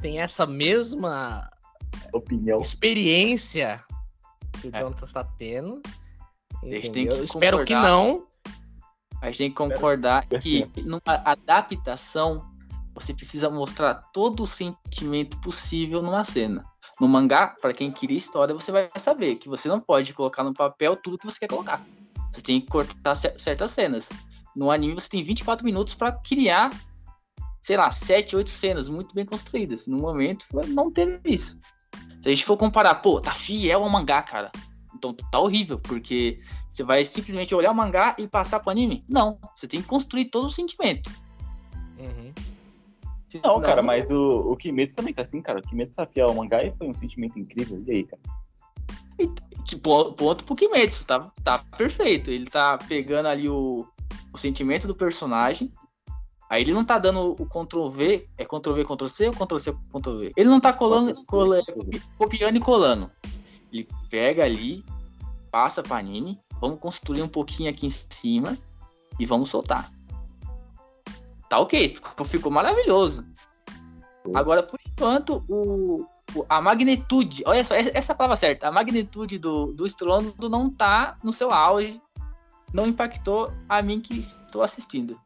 tem 0.00 0.20
essa 0.20 0.46
mesma 0.46 1.50
opinião, 2.12 2.60
experiência 2.60 3.84
que 4.60 4.68
o 4.68 4.70
é. 4.76 4.80
Jonathan 4.80 5.04
está 5.04 5.24
tendo. 5.24 5.82
Eu 6.62 7.24
espero 7.24 7.64
que 7.64 7.74
não. 7.74 8.26
A 9.20 9.26
gente 9.26 9.38
tem 9.38 9.50
que 9.50 9.56
concordar 9.56 10.26
que 10.26 10.70
numa 10.82 11.00
adaptação 11.06 12.44
você 12.94 13.12
precisa 13.12 13.50
mostrar 13.50 13.94
todo 14.12 14.42
o 14.42 14.46
sentimento 14.46 15.38
possível 15.40 16.02
numa 16.02 16.24
cena. 16.24 16.64
No 17.00 17.06
mangá, 17.06 17.54
para 17.60 17.74
quem 17.74 17.90
queria 17.90 18.16
história, 18.16 18.54
você 18.54 18.72
vai 18.72 18.88
saber 18.96 19.36
que 19.36 19.48
você 19.48 19.68
não 19.68 19.80
pode 19.80 20.14
colocar 20.14 20.42
no 20.42 20.54
papel 20.54 20.96
tudo 20.96 21.18
que 21.18 21.26
você 21.26 21.40
quer 21.40 21.48
colocar. 21.48 21.84
Você 22.32 22.40
tem 22.40 22.60
que 22.60 22.68
cortar 22.68 23.14
certas 23.14 23.70
cenas. 23.70 24.08
No 24.56 24.70
anime 24.70 24.94
você 24.94 25.10
tem 25.10 25.22
24 25.22 25.64
minutos 25.64 25.94
para 25.94 26.12
criar, 26.12 26.70
sei 27.60 27.76
lá, 27.76 27.90
7, 27.90 28.34
8 28.34 28.48
cenas 28.48 28.88
muito 28.88 29.14
bem 29.14 29.26
construídas. 29.26 29.86
No 29.86 29.98
momento 29.98 30.46
não 30.68 30.90
teve 30.90 31.20
isso. 31.26 31.58
Se 32.22 32.28
a 32.28 32.30
gente 32.30 32.44
for 32.44 32.56
comparar, 32.56 32.96
pô, 32.96 33.20
tá 33.20 33.32
fiel 33.32 33.84
ao 33.84 33.90
mangá, 33.90 34.22
cara. 34.22 34.50
Então 34.94 35.12
tá 35.12 35.38
horrível, 35.38 35.78
porque 35.78 36.40
você 36.70 36.82
vai 36.82 37.04
simplesmente 37.04 37.54
olhar 37.54 37.70
o 37.70 37.74
mangá 37.74 38.16
e 38.18 38.26
passar 38.26 38.60
pro 38.60 38.70
anime? 38.70 39.04
Não, 39.06 39.38
você 39.54 39.68
tem 39.68 39.82
que 39.82 39.86
construir 39.86 40.26
todo 40.26 40.46
o 40.46 40.50
sentimento. 40.50 41.10
Uhum. 41.98 42.32
Não, 43.44 43.60
cara, 43.60 43.82
mas 43.82 44.10
o, 44.10 44.50
o 44.50 44.56
Kimetsu 44.56 44.96
também 44.96 45.12
tá 45.12 45.20
assim, 45.20 45.42
cara. 45.42 45.58
O 45.58 45.62
Kimetsu 45.62 45.92
tá 45.92 46.06
fiel 46.06 46.28
ao 46.28 46.34
mangá 46.34 46.64
e 46.64 46.72
foi 46.72 46.88
um 46.88 46.94
sentimento 46.94 47.38
incrível. 47.38 47.82
E 47.86 47.90
aí, 47.90 48.04
cara? 48.04 48.22
Que 49.66 49.76
po- 49.76 50.12
ponto 50.12 50.44
pro 50.44 50.56
Kimetsu, 50.56 51.04
tá, 51.06 51.30
tá 51.44 51.58
perfeito. 51.76 52.30
Ele 52.30 52.46
tá 52.46 52.78
pegando 52.78 53.26
ali 53.26 53.48
o, 53.48 53.86
o 54.32 54.38
sentimento 54.38 54.86
do 54.86 54.94
personagem. 54.94 55.72
Aí 56.48 56.62
ele 56.62 56.72
não 56.72 56.84
tá 56.84 56.96
dando 56.98 57.34
o 57.40 57.46
Ctrl 57.46 57.88
V, 57.88 58.28
é 58.38 58.44
Ctrl 58.44 58.74
V, 58.74 58.84
Ctrl 58.84 59.08
C 59.08 59.26
ou 59.26 59.32
Ctrl 59.32 59.58
C, 59.58 59.72
Ctrl 59.72 60.18
V? 60.18 60.32
Ele 60.36 60.48
não 60.48 60.60
tá 60.60 60.72
colando, 60.72 61.08
Ctrl 61.12 61.20
C, 61.20 61.26
cola- 61.26 61.62
Ctrl 61.62 61.84
V. 61.84 62.02
copiando 62.16 62.56
e 62.56 62.60
colando. 62.60 63.10
Ele 63.72 63.88
pega 64.08 64.44
ali, 64.44 64.84
passa 65.50 65.82
pra 65.82 65.98
anime, 65.98 66.40
vamos 66.60 66.78
construir 66.78 67.22
um 67.22 67.28
pouquinho 67.28 67.68
aqui 67.68 67.86
em 67.86 67.90
cima 67.90 68.56
e 69.18 69.26
vamos 69.26 69.48
soltar. 69.48 69.90
Tá 71.48 71.58
ok, 71.58 71.94
ficou, 71.94 72.26
ficou 72.26 72.52
maravilhoso. 72.52 73.24
Agora, 74.34 74.62
por 74.62 74.78
enquanto, 74.86 75.44
o, 75.48 76.06
a 76.48 76.60
magnitude, 76.60 77.42
olha 77.46 77.64
só, 77.64 77.74
essa 77.74 77.90
essa 77.96 78.12
é 78.12 78.14
a 78.14 78.16
palavra 78.16 78.36
certa, 78.36 78.68
a 78.68 78.72
magnitude 78.72 79.38
do, 79.38 79.72
do 79.72 79.86
estrondo 79.86 80.48
não 80.48 80.68
tá 80.70 81.16
no 81.22 81.32
seu 81.32 81.52
auge, 81.52 82.00
não 82.76 82.86
impactou 82.86 83.50
a 83.68 83.80
mim 83.80 84.00
que 84.00 84.20
estou 84.20 84.62
assistindo. 84.62 85.18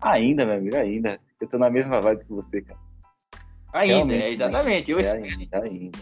Ainda, 0.00 0.44
meu 0.44 0.56
amigo, 0.58 0.76
ainda. 0.76 1.18
Eu 1.40 1.48
tô 1.48 1.58
na 1.58 1.70
mesma 1.70 2.00
vibe 2.02 2.24
que 2.26 2.32
você, 2.32 2.60
cara. 2.60 2.78
Ainda, 3.72 4.14
é, 4.14 4.30
exatamente. 4.30 4.90
Eu, 4.90 4.98
É 4.98 5.00
es- 5.00 5.12
ainda, 5.14 5.58
ainda. 5.62 5.98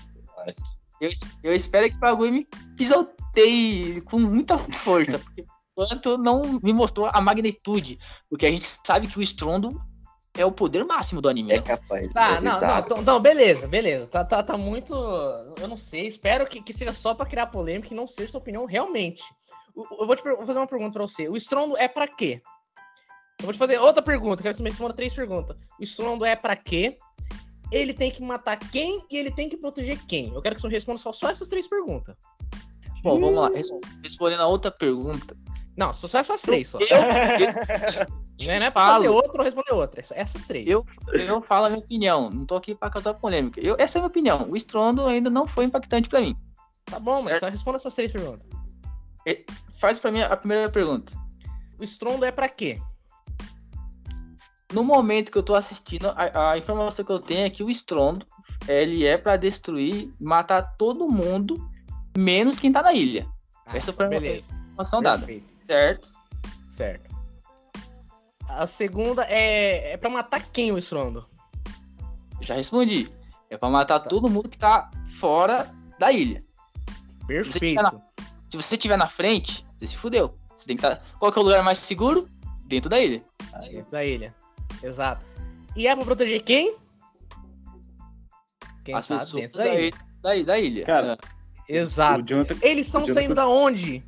eu 0.46 0.52
eu, 1.00 1.08
es- 1.08 1.20
eu 1.42 1.54
espero 1.54 1.88
que 1.88 1.96
o 1.96 2.00
bagulho 2.00 2.32
me 2.32 2.46
pisoteie 2.76 4.00
com 4.02 4.18
muita 4.18 4.58
força, 4.58 5.18
porque 5.18 5.44
por 5.74 5.84
enquanto 5.84 6.18
não 6.18 6.42
me 6.62 6.72
mostrou 6.72 7.08
a 7.12 7.20
magnitude, 7.20 7.98
porque 8.28 8.46
a 8.46 8.50
gente 8.50 8.66
sabe 8.84 9.06
que 9.06 9.18
o 9.18 9.22
estrondo 9.22 9.80
é 10.36 10.44
o 10.44 10.52
poder 10.52 10.84
máximo 10.84 11.20
do 11.20 11.28
anime. 11.28 11.52
É 11.52 11.56
né? 11.56 11.62
capaz. 11.62 12.12
Tá, 12.12 12.30
é 12.36 12.40
não, 12.40 12.50
não, 12.52 12.56
exato. 12.58 12.92
então, 12.92 13.02
não, 13.02 13.20
beleza, 13.20 13.66
beleza. 13.68 14.06
Tá, 14.06 14.24
tá, 14.24 14.42
tá 14.42 14.56
muito. 14.56 14.92
Eu 15.60 15.68
não 15.68 15.76
sei, 15.76 16.06
espero 16.08 16.46
que, 16.46 16.60
que 16.62 16.72
seja 16.72 16.92
só 16.92 17.14
pra 17.14 17.26
criar 17.26 17.46
polêmica 17.46 17.92
e 17.92 17.96
não 17.96 18.06
seja 18.06 18.30
sua 18.32 18.40
opinião 18.40 18.66
realmente. 18.66 19.22
Eu 19.76 20.06
vou 20.06 20.14
te 20.16 20.22
vou 20.22 20.46
fazer 20.46 20.58
uma 20.58 20.66
pergunta 20.66 20.92
pra 20.92 21.02
você. 21.02 21.28
O 21.28 21.36
estrondo 21.36 21.76
é 21.76 21.88
pra 21.88 22.06
quê? 22.06 22.40
Eu 23.40 23.46
vou 23.46 23.52
te 23.52 23.58
fazer 23.58 23.78
outra 23.78 24.02
pergunta, 24.02 24.42
quero 24.42 24.52
que 24.54 24.58
você 24.58 24.62
me 24.62 24.70
responda 24.70 24.94
três 24.94 25.12
perguntas. 25.12 25.56
O 25.78 25.82
estrondo 25.82 26.24
é 26.24 26.36
pra 26.36 26.54
quê? 26.56 26.96
Ele 27.72 27.92
tem 27.92 28.10
que 28.10 28.22
matar 28.22 28.56
quem 28.56 29.04
e 29.10 29.16
ele 29.16 29.32
tem 29.32 29.48
que 29.48 29.56
proteger 29.56 29.98
quem? 30.06 30.32
Eu 30.32 30.40
quero 30.40 30.54
que 30.54 30.60
você 30.60 30.68
me 30.68 30.74
responda 30.74 30.98
só, 30.98 31.12
só 31.12 31.28
essas 31.30 31.48
três 31.48 31.66
perguntas. 31.66 32.14
Bom, 33.02 33.18
vamos 33.18 33.34
lá. 33.40 33.48
Res- 33.48 33.68
Respondendo 34.02 34.40
a 34.42 34.46
outra 34.46 34.70
pergunta. 34.70 35.36
Não, 35.76 35.92
só, 35.92 36.06
só 36.06 36.18
essas 36.18 36.40
três 36.40 36.68
só. 36.68 36.78
Eu, 36.78 36.86
Não 38.46 38.52
é, 38.52 38.58
não 38.60 38.66
é 38.66 38.70
pra 38.70 38.82
falo. 38.82 38.94
fazer 39.04 39.08
outra 39.08 39.40
ou 39.40 39.44
responder 39.44 39.72
outra. 39.72 40.00
é 40.00 40.20
Essas 40.20 40.44
três. 40.46 40.66
Eu- 40.68 40.84
eu 41.14 41.42
falo 41.42 41.66
a 41.66 41.70
minha 41.70 41.80
opinião, 41.80 42.30
não 42.30 42.46
tô 42.46 42.54
aqui 42.54 42.74
pra 42.74 42.90
causar 42.90 43.14
polêmica. 43.14 43.60
Eu, 43.60 43.74
essa 43.78 43.98
é 43.98 44.00
a 44.00 44.02
minha 44.02 44.08
opinião. 44.08 44.46
O 44.48 44.56
estrondo 44.56 45.04
ainda 45.06 45.28
não 45.28 45.46
foi 45.48 45.64
impactante 45.64 46.08
pra 46.08 46.20
mim. 46.20 46.36
Tá 46.84 46.98
bom, 47.00 47.16
mas 47.16 47.24
Certo. 47.24 47.40
só 47.40 47.48
responda 47.48 47.76
essas 47.76 47.94
três 47.94 48.12
perguntas. 48.12 48.46
Faz 49.80 49.98
pra 49.98 50.10
mim 50.10 50.20
a 50.22 50.36
primeira 50.36 50.70
pergunta. 50.70 51.12
O 51.78 51.84
estrondo 51.84 52.24
é 52.24 52.30
pra 52.32 52.48
quê? 52.48 52.80
No 54.72 54.82
momento 54.82 55.30
que 55.30 55.38
eu 55.38 55.42
tô 55.42 55.54
assistindo, 55.54 56.08
a, 56.16 56.52
a 56.52 56.58
informação 56.58 57.04
que 57.04 57.12
eu 57.12 57.20
tenho 57.20 57.46
é 57.46 57.50
que 57.50 57.62
o 57.62 57.70
estrondo 57.70 58.26
ele 58.66 59.06
é 59.06 59.16
pra 59.16 59.36
destruir, 59.36 60.12
matar 60.20 60.74
todo 60.76 61.08
mundo, 61.08 61.70
menos 62.16 62.58
quem 62.58 62.72
tá 62.72 62.82
na 62.82 62.92
ilha. 62.92 63.26
Ah, 63.66 63.76
Essa 63.76 63.92
foi 63.92 64.06
a. 64.06 64.36
Informação 64.36 65.02
dada, 65.02 65.26
certo? 65.66 66.12
Certo. 66.70 67.14
A 68.48 68.66
segunda 68.66 69.24
é, 69.24 69.92
é 69.92 69.96
pra 69.96 70.10
matar 70.10 70.42
quem 70.52 70.72
o 70.72 70.78
estrondo? 70.78 71.26
Já 72.40 72.54
respondi. 72.54 73.08
É 73.48 73.56
pra 73.56 73.68
matar 73.70 74.00
Tá. 74.00 74.08
todo 74.08 74.28
mundo 74.28 74.48
que 74.48 74.58
tá 74.58 74.90
fora 75.20 75.70
da 75.98 76.10
ilha. 76.10 76.44
Perfeito. 77.26 78.02
Se 78.54 78.62
você 78.62 78.76
estiver 78.76 78.96
na 78.96 79.08
frente, 79.08 79.66
você 79.80 79.88
se 79.88 79.96
fudeu. 79.96 80.38
Você 80.56 80.64
tem 80.64 80.76
que 80.76 80.86
estar. 80.86 81.02
Qual 81.18 81.32
que 81.32 81.38
é 81.40 81.42
o 81.42 81.44
lugar 81.44 81.64
mais 81.64 81.76
seguro? 81.78 82.28
Dentro 82.66 82.88
da 82.88 83.00
ilha. 83.00 83.20
Dentro 83.68 83.90
da 83.90 84.04
ilha. 84.04 84.32
Exato. 84.80 85.26
E 85.74 85.88
é 85.88 85.96
pra 85.96 86.04
proteger 86.04 86.40
quem? 86.42 86.76
Quem 88.84 88.94
As 88.94 89.06
tá 89.08 89.18
pessoas 89.18 89.42
dentro 89.42 89.58
da 89.58 89.64
da 89.64 89.74
ilha. 89.74 89.80
ilha. 89.88 89.94
Da, 90.22 90.42
da 90.42 90.58
ilha. 90.60 90.86
Cara, 90.86 91.18
Exato. 91.68 92.20
O 92.22 92.24
Jonathan, 92.24 92.56
Eles 92.62 92.86
estão 92.86 93.00
Jonathan 93.00 93.14
saindo 93.20 93.34
da 93.34 93.48
onde? 93.48 94.04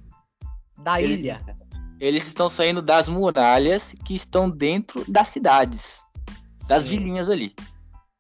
Da 0.78 1.00
Eles- 1.02 1.20
ilha. 1.20 1.42
Eles 1.98 2.26
estão 2.28 2.48
saindo 2.48 2.80
das 2.80 3.08
muralhas 3.08 3.94
que 4.04 4.14
estão 4.14 4.48
dentro 4.48 5.04
das 5.10 5.28
cidades. 5.30 6.04
Das 6.68 6.84
Sim, 6.84 6.90
vilinhas 6.90 7.28
ali. 7.28 7.52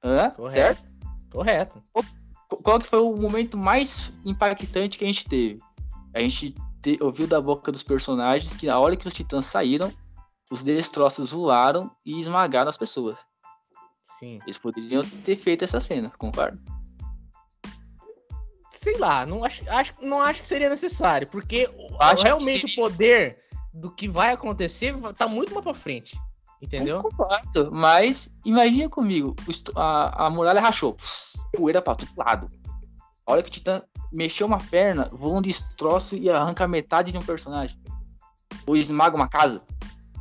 Hã? 0.02 0.30
Correto. 0.30 0.80
Certo? 0.80 0.82
Correto. 1.30 1.82
Qu- 1.92 2.56
Qual 2.62 2.80
que 2.80 2.88
foi 2.88 3.00
o 3.00 3.14
momento 3.16 3.56
mais 3.56 4.10
impactante 4.24 4.98
que 4.98 5.04
a 5.04 5.06
gente 5.06 5.28
teve? 5.28 5.60
A 6.16 6.20
gente 6.20 6.54
te- 6.80 6.98
ouviu 7.02 7.26
da 7.26 7.40
boca 7.40 7.70
dos 7.70 7.82
personagens 7.82 8.54
que 8.56 8.66
na 8.66 8.78
hora 8.78 8.96
que 8.96 9.06
os 9.06 9.12
titãs 9.12 9.44
saíram, 9.44 9.92
os 10.50 10.62
destroços 10.62 11.30
voaram 11.32 11.90
e 12.06 12.18
esmagaram 12.18 12.70
as 12.70 12.76
pessoas. 12.76 13.18
Sim. 14.18 14.38
Eles 14.44 14.56
poderiam 14.56 15.04
ter 15.24 15.36
feito 15.36 15.62
essa 15.64 15.78
cena, 15.78 16.10
concordo? 16.16 16.58
Sei 18.70 18.96
lá, 18.96 19.26
não 19.26 19.44
acho, 19.44 19.68
acho, 19.68 19.92
não 20.00 20.22
acho 20.22 20.40
que 20.40 20.48
seria 20.48 20.70
necessário, 20.70 21.26
porque 21.26 21.68
Acho 22.00 22.22
realmente 22.22 22.64
o 22.66 22.74
poder 22.74 23.38
do 23.74 23.90
que 23.90 24.08
vai 24.08 24.32
acontecer 24.32 24.94
tá 25.18 25.28
muito 25.28 25.52
mais 25.52 25.64
pra 25.64 25.74
frente. 25.74 26.18
Entendeu? 26.62 26.98
Concordo, 27.02 27.70
mas 27.70 28.34
imagina 28.44 28.88
comigo, 28.88 29.36
a, 29.74 30.26
a 30.26 30.30
muralha 30.30 30.60
rachou, 30.60 30.96
poeira 31.54 31.82
pra 31.82 31.94
todo 31.94 32.08
lado. 32.16 32.48
A 33.26 33.32
hora 33.32 33.42
que 33.42 33.48
o 33.48 33.52
Titã 33.52 33.82
mexeu 34.12 34.46
uma 34.46 34.58
perna, 34.58 35.10
voa 35.12 35.38
um 35.38 35.42
destroço 35.42 36.14
e 36.14 36.30
arranca 36.30 36.68
metade 36.68 37.10
de 37.10 37.18
um 37.18 37.22
personagem. 37.22 37.76
Ou 38.64 38.76
esmaga 38.76 39.16
uma 39.16 39.28
casa. 39.28 39.62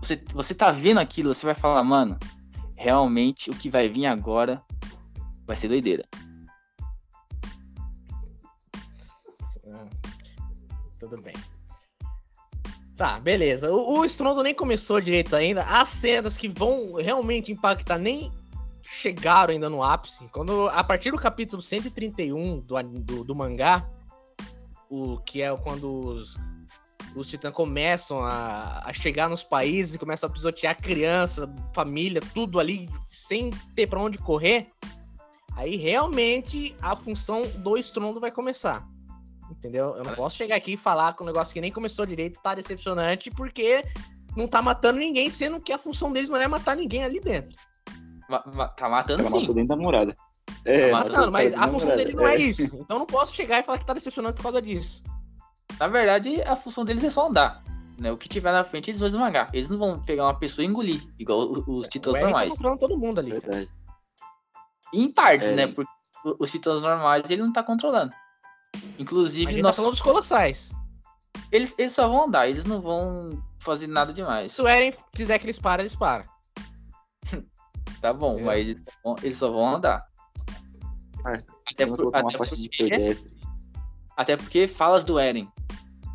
Você, 0.01 0.21
você 0.33 0.55
tá 0.55 0.71
vendo 0.71 0.99
aquilo, 0.99 1.33
você 1.33 1.45
vai 1.45 1.53
falar, 1.53 1.83
mano, 1.83 2.17
realmente 2.75 3.51
o 3.51 3.55
que 3.55 3.69
vai 3.69 3.87
vir 3.87 4.07
agora 4.07 4.61
vai 5.45 5.55
ser 5.55 5.67
doideira. 5.67 6.03
Ah, 9.71 9.85
Tudo 10.99 11.21
bem. 11.21 11.35
Tá, 12.97 13.19
beleza. 13.19 13.71
O, 13.71 13.99
o 13.99 14.05
Strondo 14.05 14.41
nem 14.41 14.55
começou 14.55 14.99
direito 14.99 15.35
ainda. 15.35 15.63
As 15.63 15.89
cenas 15.89 16.37
que 16.37 16.47
vão 16.47 16.93
realmente 16.93 17.51
impactar 17.51 17.99
nem 17.99 18.31
chegaram 18.85 19.53
ainda 19.53 19.69
no 19.69 19.83
ápice. 19.83 20.27
Quando 20.29 20.67
a 20.69 20.83
partir 20.83 21.11
do 21.11 21.17
capítulo 21.17 21.61
131 21.61 22.61
do, 22.61 22.75
do, 22.83 23.23
do 23.23 23.35
mangá, 23.35 23.87
o 24.89 25.17
que 25.17 25.41
é 25.41 25.55
quando 25.57 25.89
os, 25.89 26.37
os 27.15 27.27
titãs 27.27 27.53
começam 27.53 28.23
a, 28.23 28.83
a 28.85 28.93
chegar 28.93 29.29
nos 29.29 29.43
países 29.43 29.95
e 29.95 29.99
começam 29.99 30.29
a 30.29 30.31
pisotear 30.31 30.79
criança, 30.79 31.51
família, 31.73 32.21
tudo 32.33 32.59
ali 32.59 32.89
sem 33.07 33.49
ter 33.75 33.87
pra 33.87 33.99
onde 33.99 34.17
correr. 34.17 34.67
Aí 35.57 35.77
realmente 35.77 36.75
a 36.81 36.95
função 36.95 37.43
do 37.57 37.77
estrondo 37.77 38.19
vai 38.19 38.31
começar. 38.31 38.87
Entendeu? 39.49 39.95
Eu 39.95 40.03
não 40.03 40.15
posso 40.15 40.37
chegar 40.37 40.55
aqui 40.55 40.73
e 40.73 40.77
falar 40.77 41.13
com 41.13 41.23
um 41.23 41.27
negócio 41.27 41.53
que 41.53 41.61
nem 41.61 41.71
começou 41.71 42.05
direito, 42.05 42.41
tá 42.41 42.55
decepcionante, 42.55 43.29
porque 43.29 43.85
não 44.35 44.47
tá 44.47 44.61
matando 44.61 44.99
ninguém, 44.99 45.29
sendo 45.29 45.59
que 45.61 45.71
a 45.71 45.77
função 45.77 46.11
deles 46.11 46.29
não 46.29 46.37
é 46.37 46.47
matar 46.47 46.75
ninguém 46.75 47.03
ali 47.03 47.19
dentro. 47.19 47.55
Ma- 48.29 48.43
ma- 48.53 48.67
tá 48.69 48.89
matando 48.89 49.21
ela 49.21 49.29
sim. 49.31 49.39
matou 49.39 49.55
dentro 49.55 49.69
da 49.69 49.75
muralha. 49.75 50.15
É, 50.63 50.89
Tá 50.89 50.97
matou 50.97 51.11
Matando, 51.13 51.31
mas 51.31 51.53
a 51.53 51.67
função 51.67 51.95
deles 51.95 52.15
não 52.15 52.27
é 52.27 52.35
isso. 52.35 52.63
Então 52.63 52.95
eu 52.97 52.99
não 52.99 53.05
posso 53.05 53.33
chegar 53.35 53.59
e 53.59 53.63
falar 53.63 53.77
que 53.77 53.85
tá 53.85 53.93
decepcionante 53.93 54.35
por 54.37 54.43
causa 54.43 54.61
disso. 54.61 55.03
Na 55.79 55.87
verdade, 55.87 56.41
a 56.41 56.55
função 56.55 56.83
deles 56.85 57.03
é 57.03 57.09
só 57.09 57.27
andar. 57.27 57.63
Né? 57.97 58.11
O 58.11 58.17
que 58.17 58.27
tiver 58.27 58.51
na 58.51 58.63
frente, 58.63 58.89
eles 58.89 58.99
vão 58.99 59.07
esmagar. 59.07 59.49
Eles 59.53 59.69
não 59.69 59.77
vão 59.77 59.99
pegar 60.03 60.23
uma 60.25 60.37
pessoa 60.37 60.65
e 60.65 60.67
engolir, 60.67 61.01
igual 61.17 61.39
os 61.51 61.87
O 61.87 61.89
titãs 61.89 62.15
Eren 62.15 62.25
tá 62.25 62.29
normais. 62.31 62.49
controlando 62.51 62.79
todo 62.79 62.97
mundo 62.97 63.19
ali. 63.19 63.31
Verdade. 63.31 63.69
Em 64.93 65.11
partes, 65.11 65.49
É. 65.49 65.55
né? 65.55 65.67
Porque 65.67 65.91
os 66.39 66.51
titãs 66.51 66.81
normais 66.81 67.29
ele 67.29 67.41
não 67.41 67.53
tá 67.53 67.63
controlando. 67.63 68.11
Inclusive, 68.99 69.61
nós- 69.61 69.75
tá 69.75 69.81
falando 69.81 69.91
dos 69.93 70.01
colossais. 70.01 70.69
eles, 71.51 71.73
eles 71.77 71.93
só 71.93 72.07
vão 72.07 72.23
andar, 72.25 72.47
eles 72.49 72.63
não 72.65 72.81
vão 72.81 73.41
fazer 73.59 73.87
nada 73.87 74.11
demais. 74.13 74.53
Se 74.53 74.61
o 74.61 74.67
Eren 74.67 74.93
quiser 75.13 75.39
que 75.39 75.45
eles 75.45 75.59
parem, 75.59 75.83
eles 75.83 75.95
param. 75.95 76.25
Tá 78.05 78.13
bom, 78.13 78.37
É. 78.37 78.41
mas 78.43 78.59
eles 78.67 78.83
só, 78.83 78.91
vão, 79.03 79.15
eles 79.23 79.37
só 79.37 79.51
vão 79.51 79.75
andar. 79.77 80.05
Parça, 81.23 81.51
Até, 81.73 81.87
por- 81.87 82.15
até 82.15 82.37
porque, 82.37 82.69
pedestre. 82.77 83.33
até 84.15 84.37
porque 84.37 84.67
falas 84.67 85.03
do 85.03 85.17
Eren. 85.17 85.49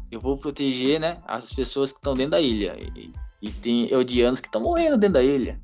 Eu 0.08 0.20
vou 0.20 0.36
proteger, 0.38 1.00
né, 1.00 1.20
as 1.26 1.52
pessoas 1.52 1.90
que 1.90 1.98
estão 1.98 2.14
dentro 2.14 2.30
da 2.30 2.40
ilha. 2.40 2.76
E, 2.96 3.12
e 3.42 3.50
tem 3.50 3.92
Eldianos 3.92 4.38
que 4.38 4.46
estão 4.46 4.60
morrendo 4.60 4.96
dentro 4.98 5.14
da 5.14 5.22
ilha. 5.24 5.60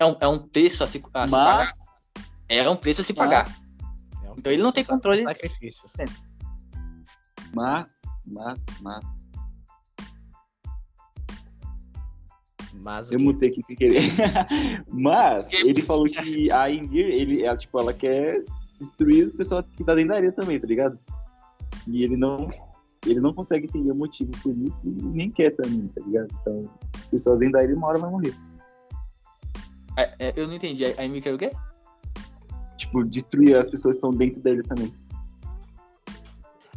É 0.00 0.06
um, 0.06 0.16
é 0.20 0.26
um 0.26 0.40
preço 0.40 0.82
a 0.82 0.88
se, 0.88 1.00
a 1.14 1.26
se 1.28 1.30
pagar. 1.32 1.66
Mas, 1.66 2.08
É 2.48 2.68
um 2.68 2.74
preço 2.76 3.00
a 3.00 3.04
se 3.04 3.14
pagar. 3.14 3.46
mas 3.46 4.24
É 4.24 4.30
um 4.32 4.34
Então 4.38 4.52
ele 4.52 4.62
não 4.62 4.72
tem 4.72 4.84
controle. 4.84 5.22
Sacrifícios. 5.22 5.92
Mas, 7.54 8.02
mas, 8.26 8.64
mas. 8.80 9.04
Mas 12.74 13.10
Eu 13.10 13.18
mutei 13.18 13.48
aqui 13.48 13.62
sem 13.62 13.76
querer. 13.76 14.02
mas 14.88 15.52
ele 15.52 15.82
falou 15.82 16.04
que 16.04 16.50
a 16.52 16.70
Indir, 16.70 17.06
ele, 17.06 17.42
ela, 17.42 17.56
tipo, 17.56 17.78
ela 17.78 17.92
quer 17.92 18.44
destruir 18.78 19.28
o 19.28 19.36
pessoal 19.36 19.62
que 19.62 19.84
tá 19.84 19.94
dentro 19.94 20.10
da 20.10 20.16
areia 20.16 20.32
também, 20.32 20.58
tá 20.60 20.66
ligado? 20.66 20.98
E 21.86 22.02
ele 22.02 22.16
não. 22.16 22.48
Ele 23.06 23.20
não 23.20 23.32
consegue 23.32 23.66
entender 23.66 23.92
o 23.92 23.94
motivo 23.94 24.30
por 24.42 24.56
isso 24.58 24.86
e 24.86 24.90
nem 24.90 25.30
quer 25.30 25.50
também, 25.50 25.86
tá 25.88 26.02
ligado? 26.04 26.28
Então, 26.40 26.62
as 27.00 27.08
pessoas 27.08 27.38
dentro 27.38 27.52
da 27.52 27.60
areia 27.60 27.76
uma 27.76 27.86
hora 27.86 27.98
vai 27.98 28.10
morrer. 28.10 28.34
É, 29.96 30.14
é, 30.18 30.32
eu 30.36 30.46
não 30.48 30.54
entendi. 30.54 30.84
A 30.84 31.02
Amy 31.02 31.22
quer 31.22 31.32
o 31.32 31.38
quê? 31.38 31.52
Tipo, 32.76 33.04
destruir 33.04 33.56
as 33.56 33.70
pessoas 33.70 33.94
que 33.94 33.98
estão 33.98 34.10
dentro 34.10 34.40
dele 34.40 34.62
também. 34.64 34.92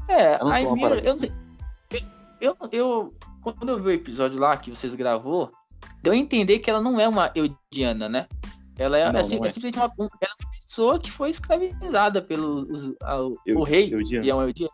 É, 0.07 0.35
a 0.35 0.57
Amy, 0.57 0.83
eu, 1.03 1.19
sei- 1.19 1.31
eu, 2.39 2.55
eu, 2.71 3.13
quando 3.41 3.69
eu 3.69 3.81
vi 3.81 3.89
o 3.89 3.91
episódio 3.91 4.39
lá 4.39 4.55
que 4.57 4.69
vocês 4.69 4.93
gravou, 4.93 5.51
deu 6.01 6.13
a 6.13 6.17
entender 6.17 6.59
que 6.59 6.69
ela 6.69 6.81
não 6.81 6.99
é 6.99 7.07
uma 7.07 7.31
Eudiana, 7.35 8.07
né? 8.09 8.27
Ela 8.77 8.97
é, 8.97 9.03
Não, 9.03 9.09
é 9.09 9.13
não 9.13 9.19
é 9.19 9.21
é. 9.21 9.23
simplesmente 9.23 9.77
uma, 9.77 9.87
um- 9.99 10.07
ela 10.21 10.31
é 10.39 10.43
uma 10.43 10.51
pessoa 10.53 10.99
que 10.99 11.11
foi 11.11 11.29
escravizada 11.29 12.21
pelo 12.21 12.61
os- 12.71 12.95
a- 13.03 13.21
o 13.21 13.35
Eu- 13.45 13.61
rei, 13.63 13.93
Eudiano. 13.93 14.23
que 14.23 14.29
é 14.31 14.35
um 14.35 14.41
Eudiano, 14.41 14.71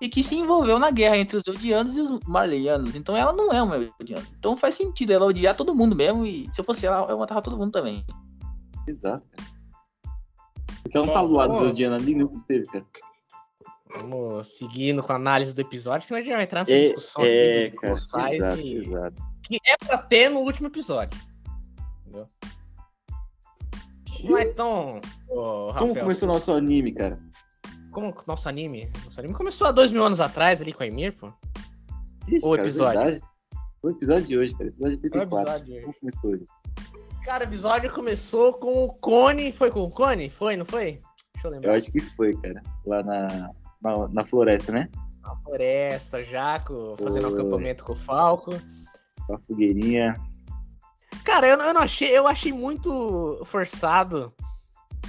e 0.00 0.08
que 0.08 0.22
se 0.22 0.34
envolveu 0.34 0.78
na 0.78 0.90
guerra 0.90 1.18
entre 1.18 1.36
os 1.36 1.46
Eudianos 1.46 1.94
e 1.96 2.00
os 2.00 2.18
Marleyanos. 2.26 2.94
Então 2.94 3.14
ela 3.16 3.32
não 3.34 3.52
é 3.52 3.62
uma 3.62 3.76
Eudiana. 3.76 4.26
Então 4.38 4.56
faz 4.56 4.74
sentido 4.76 5.12
ela 5.12 5.26
odiar 5.26 5.54
todo 5.54 5.74
mundo 5.74 5.94
mesmo, 5.94 6.24
e 6.24 6.48
se 6.52 6.60
eu 6.60 6.64
fosse 6.64 6.86
ela, 6.86 7.06
eu 7.10 7.18
matava 7.18 7.42
todo 7.42 7.58
mundo 7.58 7.70
também. 7.72 8.02
Exato, 8.88 9.28
cara. 9.28 9.48
Porque 10.82 10.96
ela 10.96 11.06
não 11.06 11.12
tá 11.12 11.22
do 11.22 11.32
lado 11.32 11.52
dos 11.52 11.60
Odiana 11.60 11.96
ali, 11.96 12.14
nunca 12.14 12.34
esteve, 12.34 12.64
cara. 12.66 12.86
Vamos 13.96 14.48
seguindo 14.56 15.02
com 15.02 15.12
a 15.12 15.16
análise 15.16 15.52
do 15.54 15.60
episódio, 15.60 16.06
senão 16.06 16.20
a 16.20 16.22
gente 16.22 16.32
vai 16.32 16.44
entrar 16.44 16.60
nessa 16.60 16.72
É, 16.72 16.80
discussão 16.86 17.22
é 17.24 17.64
aqui 17.64 17.70
do 17.74 17.80
cara, 17.80 17.92
exato, 17.94 18.60
e- 18.60 18.74
exato. 18.86 19.29
Que 19.50 19.58
é 19.66 19.76
pra 19.76 19.98
ter 19.98 20.28
no 20.28 20.40
último 20.40 20.68
episódio. 20.68 21.18
Entendeu? 22.06 22.26
Vamos 24.22 24.30
lá 24.32 24.42
então, 24.44 25.00
ô, 25.28 25.72
Como 25.78 25.98
começou 25.98 26.28
o 26.28 26.32
nosso 26.32 26.52
anime, 26.52 26.92
cara? 26.92 27.18
Como 27.90 28.14
nosso 28.26 28.48
anime? 28.48 28.90
Nosso 29.04 29.18
anime 29.18 29.34
começou 29.34 29.66
há 29.66 29.72
dois 29.72 29.90
mil 29.90 30.04
anos 30.04 30.20
atrás 30.20 30.60
ali 30.60 30.72
com 30.72 30.82
a 30.82 30.86
Emir, 30.86 31.16
pô. 31.16 31.32
Ixi, 32.28 32.46
O 32.46 32.50
cara, 32.50 32.62
episódio. 32.62 33.00
verdade. 33.02 33.20
O 33.82 33.90
episódio 33.90 34.24
de 34.26 34.38
hoje, 34.38 34.52
cara. 34.54 34.68
Episódio 34.68 34.98
O 34.98 35.00
84. 35.02 35.38
episódio. 35.54 35.82
Como 35.82 35.94
começou 36.00 36.30
hoje? 36.30 36.44
Cara, 37.24 37.44
o 37.44 37.48
episódio 37.48 37.92
começou 37.92 38.52
com 38.54 38.84
o 38.84 38.92
Cone. 38.94 39.52
Foi 39.52 39.70
com 39.70 39.80
o 39.82 39.90
Cone? 39.90 40.30
Foi, 40.30 40.56
não 40.56 40.64
foi? 40.66 41.00
Deixa 41.34 41.48
eu 41.48 41.48
Eu 41.48 41.50
lembrar. 41.52 41.74
acho 41.74 41.90
que 41.90 42.00
foi, 42.00 42.36
cara. 42.36 42.62
Lá 42.86 43.02
na, 43.02 43.50
na, 43.82 44.08
na 44.08 44.24
floresta, 44.26 44.70
né? 44.72 44.88
Na 45.22 45.34
floresta, 45.36 46.22
Jaco, 46.24 46.96
fazendo 47.02 47.30
Foi. 47.30 47.40
acampamento 47.40 47.84
com 47.84 47.92
o 47.92 47.96
Falco. 47.96 48.50
Com 49.30 49.36
a 49.36 49.38
fogueirinha. 49.38 50.14
Cara, 51.24 51.46
eu, 51.46 51.56
não- 51.56 51.64
eu 51.66 51.74
não 51.74 51.82
achei, 51.82 52.08
eu 52.16 52.26
achei 52.26 52.52
muito 52.52 53.40
forçado 53.46 54.32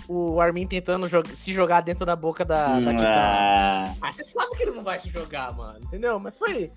o 0.07 0.39
Armin 0.39 0.67
tentando 0.67 1.07
joga- 1.07 1.35
se 1.35 1.51
jogar 1.53 1.81
dentro 1.81 2.05
da 2.05 2.15
boca 2.15 2.43
da, 2.45 2.73
da 2.79 2.91
Kitana. 2.93 3.03
Ah, 3.07 3.95
Ah, 4.01 4.13
você 4.13 4.23
sabe 4.25 4.55
que 4.57 4.63
ele 4.63 4.71
não 4.71 4.83
vai 4.83 4.99
se 4.99 5.09
jogar, 5.09 5.55
mano, 5.55 5.79
entendeu? 5.83 6.19
Mas 6.19 6.35
foi. 6.37 6.71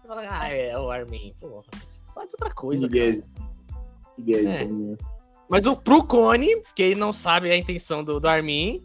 Você 0.00 0.08
fala, 0.08 0.22
ah, 0.28 0.48
é 0.48 0.78
o 0.78 0.90
Armin, 0.90 1.34
porra. 1.40 1.64
Faz 2.14 2.32
outra 2.34 2.50
coisa. 2.54 2.86
Miguel. 2.86 3.22
Miguel. 4.18 4.96
Mas 5.48 5.66
o 5.66 5.76
pro 5.76 6.04
Cone, 6.04 6.48
que 6.74 6.82
ele 6.82 6.94
não 6.94 7.12
sabe 7.12 7.50
a 7.50 7.56
intenção 7.56 8.02
do, 8.04 8.18
do 8.20 8.28
Armin, 8.28 8.84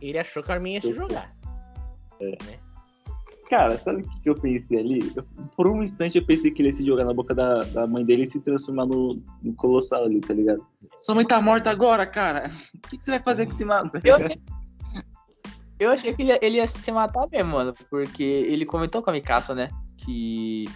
ele 0.00 0.18
achou 0.18 0.42
que 0.42 0.48
o 0.50 0.52
Armin 0.52 0.74
ia 0.74 0.80
se 0.80 0.92
jogar. 0.92 1.32
Cara, 3.50 3.76
sabe 3.76 4.02
o 4.02 4.08
que, 4.08 4.20
que 4.20 4.30
eu 4.30 4.34
pensei 4.36 4.78
ali? 4.78 5.12
Eu- 5.16 5.24
por 5.56 5.66
um 5.66 5.82
instante 5.82 6.16
eu 6.16 6.24
pensei 6.24 6.52
que 6.52 6.62
ele 6.62 6.68
ia 6.68 6.72
se 6.72 6.86
jogar 6.86 7.04
na 7.04 7.12
boca 7.12 7.34
da, 7.34 7.60
da 7.64 7.84
mãe 7.86 8.04
dele 8.04 8.22
e 8.22 8.26
se 8.26 8.38
transformar 8.40 8.86
no, 8.86 9.20
no 9.42 9.52
colossal 9.54 10.04
ali, 10.04 10.20
tá 10.20 10.32
ligado? 10.32 10.64
Sua 11.00 11.16
mãe 11.16 11.24
tá 11.26 11.40
morta 11.42 11.68
agora, 11.68 12.06
cara. 12.06 12.48
O 12.74 12.88
que, 12.88 12.96
que 12.96 13.04
você 13.04 13.10
vai 13.10 13.20
fazer 13.20 13.46
com 13.46 13.52
esse 13.52 13.64
mato? 13.64 13.90
Eu, 14.04 14.16
eu 15.80 15.90
achei 15.90 16.14
que 16.14 16.22
ele, 16.22 16.30
ia- 16.30 16.38
ele 16.40 16.56
ia 16.58 16.66
se 16.68 16.92
matar 16.92 17.26
mesmo, 17.32 17.52
mano. 17.52 17.74
Porque 17.90 18.22
ele 18.22 18.64
comentou 18.64 19.02
com 19.02 19.10
a 19.10 19.12
Mikasa, 19.12 19.54
né? 19.54 19.68
Que 19.98 20.66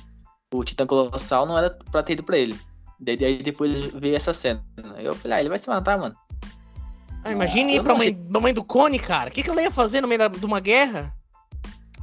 o 0.52 0.64
Titã 0.64 0.84
Colossal 0.86 1.46
não 1.46 1.56
era 1.56 1.70
pra 1.92 2.02
ter 2.02 2.14
ido 2.14 2.24
pra 2.24 2.36
ele. 2.38 2.58
Daí, 2.98 3.42
depois 3.42 3.78
veio 3.92 4.16
essa 4.16 4.32
cena. 4.32 4.64
Eu 4.98 5.14
falei, 5.14 5.36
ah, 5.36 5.40
ele 5.40 5.48
vai 5.48 5.58
se 5.58 5.68
matar, 5.68 5.98
mano. 5.98 6.14
Ah, 7.24 7.32
imagina 7.32 7.70
eu 7.70 7.76
ir 7.76 7.82
pra 7.82 7.94
mãe, 7.94 8.14
pra 8.14 8.40
mãe 8.40 8.52
do 8.54 8.64
Cone, 8.64 8.98
cara. 8.98 9.30
O 9.30 9.32
que, 9.32 9.42
que 9.42 9.50
ela 9.50 9.62
ia 9.62 9.70
fazer 9.70 10.00
no 10.00 10.08
meio 10.08 10.18
da- 10.18 10.28
de 10.28 10.44
uma 10.44 10.58
guerra? 10.60 11.14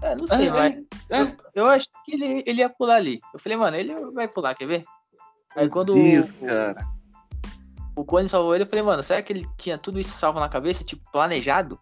É, 0.02 0.16
não 0.20 0.28
sei, 0.28 0.50
Ah, 0.50 0.68
é. 0.68 1.22
Eu, 1.22 1.36
eu 1.54 1.66
acho 1.68 1.86
que 2.06 2.14
ele, 2.14 2.44
ele 2.46 2.62
ia 2.62 2.70
pular 2.70 2.96
ali. 2.96 3.20
Eu 3.34 3.40
falei, 3.40 3.58
mano, 3.58 3.78
ele 3.78 3.94
vai 4.12 4.28
pular, 4.28 4.56
quer 4.56 4.66
ver? 4.66 4.84
Aí 5.56 5.70
quando 5.70 5.94
Deus, 5.94 6.30
o, 6.30 6.46
cara. 6.46 6.88
o 7.96 8.06
Cone 8.06 8.30
salvou 8.30 8.56
ele, 8.56 8.64
eu 8.64 8.68
falei, 8.68 8.84
mano, 8.84 9.04
será 9.04 9.22
que 9.22 9.34
ele 9.34 9.48
tinha 9.58 9.78
tudo 9.78 10.00
isso 10.00 10.18
salvo 10.18 10.40
na 10.40 10.50
cabeça, 10.50 10.84
tipo, 10.84 11.04
planejado? 11.12 11.80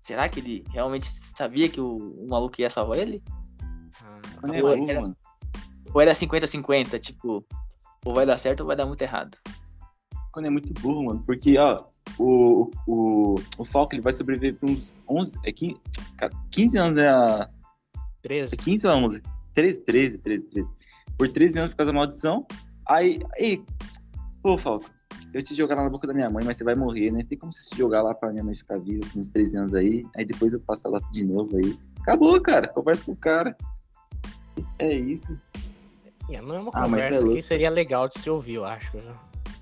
Será 0.00 0.28
que 0.28 0.40
ele 0.40 0.64
realmente 0.70 1.06
sabia 1.36 1.68
que 1.68 1.80
o, 1.80 1.96
o 1.96 2.26
maluco 2.30 2.60
ia 2.60 2.70
salvar 2.70 2.98
ele? 2.98 3.22
Mano, 4.40 4.54
é 4.54 4.60
Eu- 4.60 4.76
burro, 4.76 4.90
era-. 4.90 5.02
Ou 5.92 6.00
era 6.02 6.12
50-50, 6.12 6.98
tipo, 7.00 7.44
ou 8.04 8.14
vai 8.14 8.24
dar 8.24 8.38
certo 8.38 8.60
ou 8.60 8.66
vai 8.66 8.76
dar 8.76 8.86
muito 8.86 9.02
errado. 9.02 9.36
Quando 10.32 10.46
é 10.46 10.50
muito 10.50 10.72
burro, 10.80 11.04
mano. 11.04 11.22
Porque, 11.26 11.58
ó, 11.58 11.76
o, 12.18 12.70
o, 12.86 13.34
o 13.58 13.64
Falco 13.64 13.94
ele 13.94 14.02
vai 14.02 14.12
sobreviver 14.12 14.56
por 14.58 14.70
uns 14.70 14.90
11, 15.08 15.38
é 15.44 15.52
15, 15.52 15.76
cara, 16.16 16.32
15 16.52 16.78
anos 16.78 16.96
é 16.98 17.08
a. 17.08 17.50
13. 18.28 18.54
É 18.54 18.56
15 18.56 18.86
ou 18.86 18.92
11? 18.94 19.22
13, 19.54 19.80
13, 19.80 20.18
13, 20.18 20.46
13. 20.46 20.70
Por 21.16 21.28
13 21.28 21.58
anos 21.58 21.70
por 21.70 21.78
causa 21.78 21.92
da 21.92 21.98
maldição. 21.98 22.46
Aí, 22.86 23.18
aí, 23.40 23.62
pô, 24.42 24.56
Falco, 24.56 24.88
eu 25.34 25.42
te 25.42 25.54
jogar 25.54 25.74
lá 25.76 25.82
na 25.84 25.90
boca 25.90 26.06
da 26.06 26.14
minha 26.14 26.30
mãe, 26.30 26.44
mas 26.44 26.56
você 26.56 26.64
vai 26.64 26.74
morrer, 26.74 27.10
né? 27.10 27.24
Tem 27.28 27.36
como 27.36 27.52
você 27.52 27.60
se 27.62 27.76
jogar 27.76 28.02
lá 28.02 28.14
pra 28.14 28.30
minha 28.30 28.44
mãe 28.44 28.54
ficar 28.54 28.78
viva 28.78 29.04
por 29.12 29.18
uns 29.18 29.28
13 29.28 29.56
anos 29.56 29.74
aí. 29.74 30.04
Aí 30.16 30.24
depois 30.24 30.52
eu 30.52 30.60
passo 30.60 30.88
lá 30.88 31.00
de 31.12 31.24
novo 31.24 31.56
aí. 31.56 31.76
Acabou, 32.00 32.40
cara. 32.40 32.68
Conversa 32.68 33.04
com 33.04 33.12
o 33.12 33.16
cara. 33.16 33.56
É 34.78 34.94
isso. 34.94 35.36
É, 36.30 36.40
não 36.42 36.54
é 36.54 36.58
uma 36.60 36.70
Ah, 36.74 36.80
é 36.80 36.84
conversa 36.84 37.20
louco. 37.20 37.34
que 37.34 37.42
seria 37.42 37.70
legal 37.70 38.08
de 38.08 38.20
se 38.20 38.28
ouvir, 38.30 38.54
eu 38.54 38.64
acho. 38.64 38.96
né? 38.98 39.14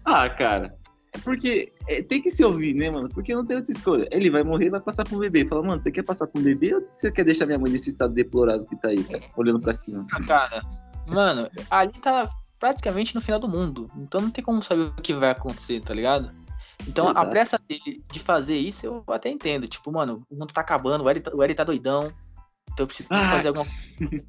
Ah, 0.04 0.28
cara. 0.28 0.76
É 1.16 1.18
porque 1.18 1.72
é, 1.88 2.02
tem 2.02 2.20
que 2.20 2.30
se 2.30 2.44
ouvir, 2.44 2.74
né, 2.74 2.90
mano? 2.90 3.08
Porque 3.08 3.34
não 3.34 3.44
tem 3.44 3.56
outra 3.56 3.72
escolha. 3.72 4.06
Ele 4.12 4.30
vai 4.30 4.42
morrer 4.42 4.66
e 4.66 4.70
vai 4.70 4.80
passar 4.80 5.04
pra 5.04 5.16
um 5.16 5.20
bebê. 5.20 5.46
Fala, 5.46 5.62
mano, 5.62 5.82
você 5.82 5.90
quer 5.90 6.02
passar 6.02 6.26
pra 6.26 6.38
um 6.40 6.44
bebê 6.44 6.74
ou 6.74 6.86
você 6.90 7.10
quer 7.10 7.24
deixar 7.24 7.46
minha 7.46 7.58
mãe 7.58 7.70
nesse 7.72 7.88
estado 7.90 8.12
deplorável 8.12 8.64
que 8.66 8.76
tá 8.76 8.88
aí, 8.88 9.02
cara? 9.04 9.22
Olhando 9.36 9.60
pra 9.60 9.72
cima. 9.72 10.06
Cara, 10.26 10.60
mano, 11.08 11.48
ali 11.70 11.92
tá 12.00 12.28
praticamente 12.60 13.14
no 13.14 13.20
final 13.20 13.38
do 13.40 13.48
mundo. 13.48 13.90
Então 13.96 14.20
não 14.20 14.30
tem 14.30 14.44
como 14.44 14.62
saber 14.62 14.82
o 14.82 14.92
que 15.02 15.14
vai 15.14 15.30
acontecer, 15.30 15.80
tá 15.80 15.94
ligado? 15.94 16.30
Então 16.86 17.08
a 17.08 17.12
Exato. 17.12 17.30
pressa 17.30 17.58
dele 17.66 18.02
de 18.12 18.18
fazer 18.20 18.56
isso 18.56 18.84
eu 18.84 19.04
até 19.08 19.30
entendo. 19.30 19.66
Tipo, 19.66 19.90
mano, 19.90 20.22
o 20.28 20.34
mundo 20.36 20.52
tá 20.52 20.60
acabando, 20.60 21.04
o 21.04 21.10
Eri 21.10 21.20
tá, 21.20 21.30
o 21.34 21.42
Eri 21.42 21.54
tá 21.54 21.64
doidão. 21.64 22.12
Então 22.72 22.84
eu 22.84 22.86
preciso 22.86 23.08
Ah. 23.10 23.30
fazer 23.30 23.48
alguma 23.48 23.64
coisa. 23.64 23.86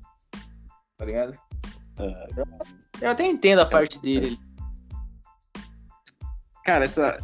tá 0.98 1.06
ligado? 1.06 1.38
Ah, 1.98 2.28
Eu 3.02 3.10
até 3.12 3.26
entendo 3.26 3.60
a 3.60 3.66
parte 3.66 4.00
dele. 4.00 4.40
Cara, 6.68 6.84
essa. 6.84 7.18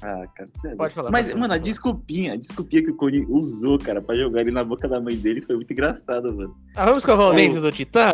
Ah, 0.00 0.26
cara, 0.34 0.50
sério. 0.62 0.78
Pode 0.78 0.94
falar, 0.94 1.10
Mas, 1.10 1.26
pode 1.26 1.32
falar, 1.34 1.40
mano, 1.42 1.52
a 1.52 1.58
desculpinha, 1.58 2.32
a 2.32 2.36
desculpinha 2.36 2.82
que 2.82 2.90
o 2.90 2.96
Cone 2.96 3.26
usou, 3.28 3.78
cara, 3.78 4.00
pra 4.00 4.16
jogar 4.16 4.40
ele 4.40 4.50
na 4.50 4.64
boca 4.64 4.88
da 4.88 4.98
mãe 4.98 5.14
dele 5.14 5.42
foi 5.42 5.56
muito 5.56 5.70
engraçado, 5.70 6.34
mano. 6.34 6.56
Ah, 6.74 6.86
vamos 6.86 7.00
escovar 7.00 7.26
o 7.26 7.34
dente 7.34 7.60
do 7.60 7.70
Titã? 7.70 8.10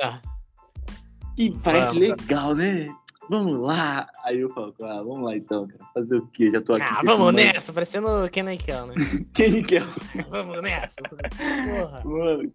E 1.38 1.52
parece 1.62 1.90
Vamos. 1.90 2.08
legal, 2.08 2.56
né? 2.56 2.92
Vamos 3.30 3.56
lá. 3.56 4.08
Aí 4.24 4.40
eu 4.40 4.52
falo, 4.52 4.74
ah, 4.82 5.00
vamos 5.04 5.22
lá 5.26 5.36
então, 5.36 5.68
cara. 5.68 5.84
Fazer 5.94 6.16
o 6.16 6.26
quê? 6.26 6.50
Já 6.50 6.60
tô 6.60 6.74
aqui. 6.74 6.82
Ah, 6.82 6.88
com 6.88 6.94
esse 6.96 7.06
vamos 7.06 7.26
mano. 7.26 7.36
nessa, 7.36 7.72
parecendo 7.72 8.28
Kenan 8.32 8.54
e 8.54 8.58
Kel, 8.58 8.86
né? 8.86 8.94
Quem 9.32 9.62
quer? 9.62 9.84
vamos 10.28 10.60
nessa. 10.60 10.96
Porra. 11.02 12.02
Mano, 12.04 12.52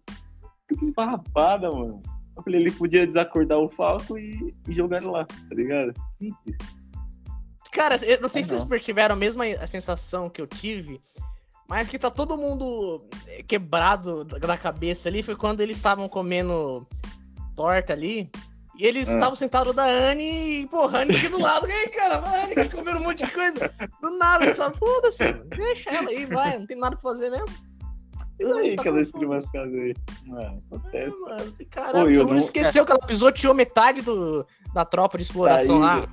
que 0.68 0.84
esfarrapada, 0.84 1.72
mano. 1.72 2.02
Eu 2.36 2.42
falei, 2.42 2.60
ele 2.60 2.72
podia 2.72 3.06
desacordar 3.06 3.58
o 3.58 3.68
Falco 3.68 4.18
e, 4.18 4.54
e 4.68 4.72
jogar 4.72 4.98
ele 4.98 5.06
lá, 5.06 5.24
tá 5.24 5.54
ligado? 5.54 5.94
Simples. 6.10 6.81
Cara, 7.72 7.96
eu 8.04 8.20
não 8.20 8.28
sei 8.28 8.42
Ah, 8.42 8.44
se 8.44 8.50
vocês 8.50 8.68
não. 8.68 8.78
tiveram 8.78 9.14
a 9.14 9.18
mesma 9.18 9.44
sensação 9.66 10.28
que 10.28 10.40
eu 10.40 10.46
tive, 10.46 11.00
mas 11.68 11.88
que 11.88 11.98
tá 11.98 12.10
todo 12.10 12.36
mundo 12.36 13.02
quebrado 13.48 14.24
da 14.24 14.56
cabeça 14.58 15.08
ali. 15.08 15.22
Foi 15.22 15.34
quando 15.36 15.60
eles 15.60 15.76
estavam 15.78 16.08
comendo 16.08 16.86
torta 17.56 17.92
ali. 17.92 18.30
E 18.78 18.86
eles 18.86 19.06
Ah. 19.08 19.14
estavam 19.14 19.36
sentados 19.36 19.74
da 19.74 19.84
Anne 19.84 20.62
e, 20.62 20.66
porra, 20.68 20.98
a 20.98 21.02
Anne 21.02 21.14
aqui 21.14 21.28
do 21.28 21.38
lado. 21.40 21.66
E 21.68 21.72
aí, 21.72 21.88
cara, 21.88 22.16
a 22.18 22.44
Anne 22.44 22.52
aqui 22.54 22.68
comendo 22.74 22.98
um 23.00 23.02
monte 23.04 23.22
de 23.24 23.30
coisa. 23.30 23.70
Do 24.00 24.10
nada, 24.18 24.44
eles 24.44 24.56
falaram, 24.56 24.76
foda-se, 24.78 25.24
mano, 25.24 25.44
deixa 25.44 25.90
ela 25.90 26.08
aí, 26.08 26.24
vai, 26.26 26.58
não 26.58 26.66
tem 26.66 26.78
nada 26.78 26.96
pra 26.96 27.02
fazer 27.10 27.30
mesmo. 27.30 27.48
E 28.40 28.44
aí, 28.44 28.74
Tá 28.76 28.82
aquelas 28.82 29.10
primas 29.12 29.48
casas 29.50 29.74
aí? 29.74 29.94
Ah, 30.32 30.40
É, 30.42 30.46
acontece. 30.74 31.16
mano. 31.20 31.52
Pô, 31.52 31.64
Caralho, 31.70 32.10
eu 32.10 32.16
todo 32.16 32.28
mundo 32.28 32.30
não- 32.30 32.36
esqueceu 32.38 32.84
que 32.86 32.92
ela 32.92 33.06
pisou, 33.06 33.30
tirou 33.30 33.54
metade 33.54 34.00
do, 34.00 34.46
da 34.74 34.84
tropa 34.86 35.18
de 35.18 35.24
exploração 35.24 35.80
Tá 35.80 35.86
lá. 35.96 36.08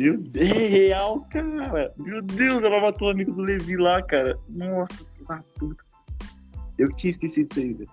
Meu 0.00 0.16
Deus, 0.16 0.50
é 0.50 0.66
real, 0.66 1.20
cara. 1.28 1.92
Meu 1.98 2.22
Deus, 2.22 2.62
ela 2.62 2.80
matou 2.80 3.08
o 3.08 3.10
amigo 3.10 3.32
do 3.32 3.42
Levi 3.42 3.76
lá, 3.76 4.00
cara. 4.02 4.38
Nossa, 4.48 4.94
que 5.14 5.22
da 5.28 5.44
puta. 5.58 5.84
Eu 6.78 6.90
tinha 6.94 7.10
esquecido 7.10 7.48
disso 7.48 7.60
aí, 7.60 7.74
velho. 7.74 7.90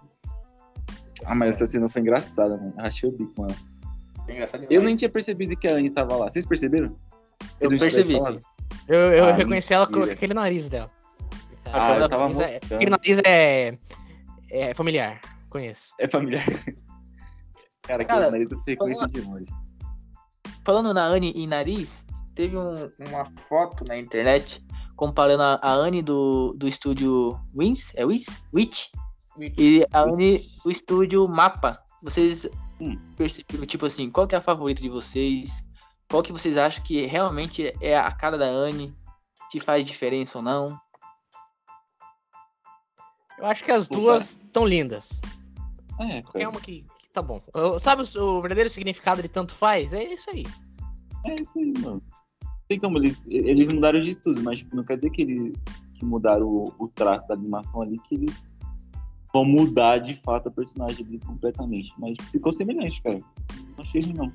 Ah, 1.25 1.35
mas 1.35 1.55
essa 1.55 1.65
cena 1.65 1.89
foi 1.89 2.01
engraçada, 2.01 2.55
mano. 2.57 2.73
Rachei 2.77 3.09
o 3.09 3.11
bico, 3.11 3.33
mano. 3.41 3.53
É 4.29 4.47
Eu 4.69 4.81
nem 4.83 4.95
tinha 4.95 5.09
percebido 5.09 5.53
que 5.57 5.67
a 5.67 5.73
Anne 5.73 5.89
tava 5.89 6.15
lá. 6.15 6.29
Vocês 6.29 6.45
perceberam? 6.45 6.95
Eu 7.59 7.69
percebi. 7.77 8.13
Eu, 8.87 8.97
eu 8.97 9.25
Ah, 9.25 9.33
reconheci 9.33 9.73
ela 9.73 9.85
com 9.85 9.95
mentira. 9.97 10.13
aquele 10.13 10.33
nariz 10.33 10.69
dela. 10.69 10.89
Ah, 11.65 11.97
eu 11.97 12.07
tava 12.07 12.29
nariz 12.29 12.39
é- 12.39 12.53
mostrando. 12.53 12.73
Aquele 12.75 12.91
nariz 12.91 13.19
é, 13.25 13.77
é 14.49 14.73
familiar, 14.73 15.19
conheço. 15.49 15.89
É 15.99 16.07
familiar. 16.07 16.45
Cara, 17.83 18.05
Cara, 18.05 18.27
aquele 18.27 18.31
nariz 18.31 18.49
você 18.49 18.71
reconhece 18.71 19.05
de 19.07 19.19
longe. 19.19 19.49
Falando 20.67 20.93
na 20.93 21.05
Anne 21.05 21.31
e 21.33 21.47
nariz, 21.47 22.05
teve 22.35 22.57
um- 22.57 22.91
uma 23.07 23.23
foto 23.47 23.85
na 23.85 23.97
internet 23.97 24.61
comparando 24.97 25.41
a, 25.41 25.59
a 25.61 25.71
Anne 25.71 26.01
do, 26.01 26.51
do 26.57 26.67
estúdio 26.67 27.39
Wins, 27.55 27.93
é 27.95 28.05
Wins? 28.05 28.43
Witch? 28.53 28.87
E 29.57 29.87
a 29.93 30.01
Anne 30.01 30.37
do 30.65 30.69
estúdio 30.69 31.25
Mapa. 31.25 31.81
Vocês 32.03 32.45
Hum. 32.81 32.99
perceberam, 33.15 33.65
tipo 33.65 33.85
assim, 33.85 34.11
qual 34.11 34.27
que 34.27 34.35
é 34.35 34.39
a 34.39 34.41
favorita 34.41 34.81
de 34.81 34.89
vocês? 34.89 35.63
Qual 36.09 36.21
que 36.21 36.33
vocês 36.33 36.57
acham 36.57 36.83
que 36.83 37.05
realmente 37.05 37.73
é 37.79 37.97
a 37.97 38.11
cara 38.11 38.37
da 38.37 38.47
Anne? 38.47 38.93
Se 39.49 39.61
faz 39.61 39.85
diferença 39.85 40.37
ou 40.39 40.43
não? 40.43 40.77
Eu 43.39 43.45
acho 43.45 43.63
que 43.63 43.71
as 43.71 43.87
Puta. 43.87 44.01
duas 44.01 44.31
estão 44.31 44.65
lindas. 44.65 45.07
É, 46.01 46.21
Qualquer 46.23 46.47
uma 46.49 46.59
que 46.59 46.85
tá 47.17 47.21
bom. 47.21 47.41
Eu- 47.55 47.79
sabe 47.79 48.03
o, 48.15 48.21
o 48.21 48.41
verdadeiro 48.41 48.69
significado 48.69 49.21
de 49.21 49.27
tanto 49.27 49.53
faz? 49.55 49.91
É 49.91 50.03
isso 50.13 50.29
aí. 50.29 50.45
É 51.25 51.41
isso 51.41 51.57
aí, 51.57 51.73
mano. 51.79 52.01
Tem 52.67 52.79
como 52.79 52.97
eles. 52.97 53.25
Eles 53.27 53.69
mudaram 53.71 53.99
de 53.99 54.15
tudo, 54.15 54.41
mas 54.43 54.59
tipo, 54.59 54.75
não 54.75 54.83
quer 54.83 54.97
dizer 54.97 55.09
que 55.09 55.21
eles 55.23 55.53
que 55.95 56.05
mudaram 56.05 56.45
o, 56.45 56.73
o 56.77 56.87
traço 56.87 57.27
da 57.27 57.33
animação 57.33 57.81
ali, 57.81 57.97
que 57.99 58.13
eles 58.13 58.47
vão 59.33 59.43
mudar 59.43 59.97
de 59.97 60.13
fato 60.15 60.47
a 60.49 60.51
personagem 60.51 61.03
ali 61.05 61.17
completamente. 61.19 61.91
Mas 61.97 62.15
ficou 62.31 62.51
semelhante, 62.51 63.01
cara. 63.01 63.17
Não 63.75 63.81
achei 63.81 64.01
ruim, 64.01 64.13
não. 64.13 64.31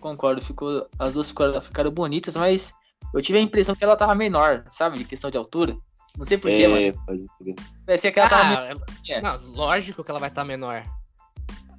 Concordo, 0.00 0.42
ficou, 0.42 0.86
as 0.98 1.14
duas 1.14 1.28
ficaram, 1.28 1.60
ficaram 1.62 1.90
bonitas, 1.90 2.36
mas 2.36 2.74
eu 3.14 3.22
tive 3.22 3.38
a 3.38 3.42
impressão 3.42 3.74
que 3.74 3.82
ela 3.84 3.96
tava 3.96 4.14
menor, 4.14 4.64
sabe? 4.70 4.98
De 4.98 5.04
questão 5.04 5.30
de 5.30 5.38
altura. 5.38 5.74
Não 6.18 6.26
sei 6.26 6.36
porquê, 6.36 6.68
mano. 6.68 6.80
é, 6.82 6.92
pode 6.92 7.24
crer. 7.38 7.54
Parecia 7.86 8.12
que 8.12 8.20
ela 8.20 8.28
tava 8.28 8.42
Ah, 8.42 8.48
menor. 8.48 8.82
ela- 9.08 9.38
não, 9.38 9.52
lógico 9.54 10.04
que 10.04 10.10
ela 10.10 10.20
vai 10.20 10.28
estar 10.28 10.44
menor. 10.44 10.82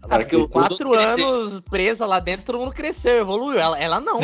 Ah, 0.10 0.20
porque 0.20 0.36
os 0.36 0.52
quatro 0.52 0.94
anos 0.94 1.62
presa 1.62 2.06
lá 2.06 2.20
dentro, 2.20 2.46
todo 2.46 2.60
mundo 2.60 2.74
cresceu, 2.74 3.22
evoluiu. 3.22 3.58
Ela, 3.58 3.80
ela 3.80 4.00
não. 4.02 4.20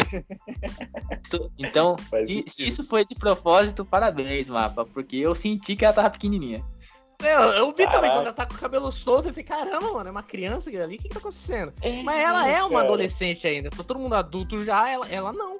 Então, 1.57 1.95
Faz 2.09 2.27
se, 2.27 2.43
se 2.47 2.67
isso 2.67 2.83
foi 2.85 3.05
de 3.05 3.15
propósito, 3.15 3.85
parabéns, 3.85 4.49
mapa. 4.49 4.85
Porque 4.85 5.15
eu 5.15 5.33
senti 5.33 5.75
que 5.75 5.85
ela 5.85 5.93
tava 5.93 6.09
pequenininha. 6.09 6.63
Eu, 7.21 7.39
eu 7.39 7.73
vi 7.75 7.89
também 7.89 8.09
quando 8.11 8.27
ela 8.27 8.33
tá 8.33 8.45
com 8.45 8.53
o 8.53 8.57
cabelo 8.57 8.91
solto. 8.91 9.27
Eu 9.27 9.33
falei, 9.33 9.43
caramba, 9.43 9.91
mano, 9.91 10.07
é 10.07 10.11
uma 10.11 10.23
criança 10.23 10.69
ali, 10.69 10.95
o 10.95 10.99
que, 10.99 11.07
que 11.07 11.13
tá 11.13 11.19
acontecendo? 11.19 11.73
É, 11.81 12.03
Mas 12.03 12.17
ela 12.17 12.47
é 12.47 12.61
uma 12.61 12.71
cara. 12.71 12.85
adolescente 12.85 13.47
ainda. 13.47 13.69
Tá 13.69 13.83
todo 13.83 13.99
mundo 13.99 14.15
adulto 14.15 14.63
já, 14.63 14.89
ela, 14.89 15.07
ela 15.09 15.33
não. 15.33 15.59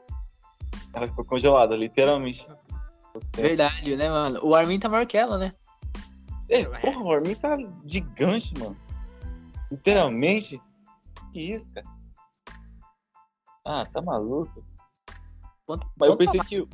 Ela 0.94 1.08
ficou 1.08 1.26
congelada, 1.26 1.76
literalmente. 1.76 2.48
É. 3.38 3.42
Verdade, 3.42 3.96
né, 3.96 4.10
mano? 4.10 4.40
O 4.42 4.56
Armin 4.56 4.80
tá 4.80 4.88
maior 4.88 5.06
que 5.06 5.18
ela, 5.18 5.38
né? 5.38 5.54
É, 6.50 6.64
porra, 6.64 7.02
o 7.02 7.12
Armin 7.12 7.36
tá 7.36 7.58
gigante, 7.86 8.58
mano. 8.58 8.76
Literalmente. 9.72 10.62
Que 11.32 11.54
isso, 11.54 11.72
cara? 11.74 11.88
Ah, 13.66 13.86
tá 13.86 14.02
maluco. 14.02 14.64
Quanto, 15.66 15.88
Mas 15.96 16.10
eu 16.10 16.18
pensei 16.18 16.40
que. 16.42 16.68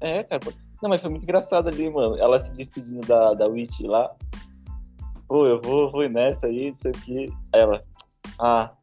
É, 0.00 0.24
cara. 0.24 0.42
Não, 0.82 0.90
mas 0.90 1.00
foi 1.00 1.10
muito 1.10 1.22
engraçado 1.22 1.68
ali, 1.68 1.88
mano. 1.88 2.18
Ela 2.18 2.38
se 2.38 2.52
despedindo 2.54 3.06
da, 3.06 3.34
da 3.34 3.46
Witch 3.46 3.80
lá. 3.82 4.12
Pô, 5.28 5.46
eu 5.46 5.60
vou, 5.62 5.90
vou 5.92 6.08
nessa 6.08 6.46
aí, 6.46 6.70
não 6.70 6.76
sei 6.76 6.90
o 6.90 6.94
que. 6.94 7.32
Ela. 7.52 7.84
Ah. 8.38 8.74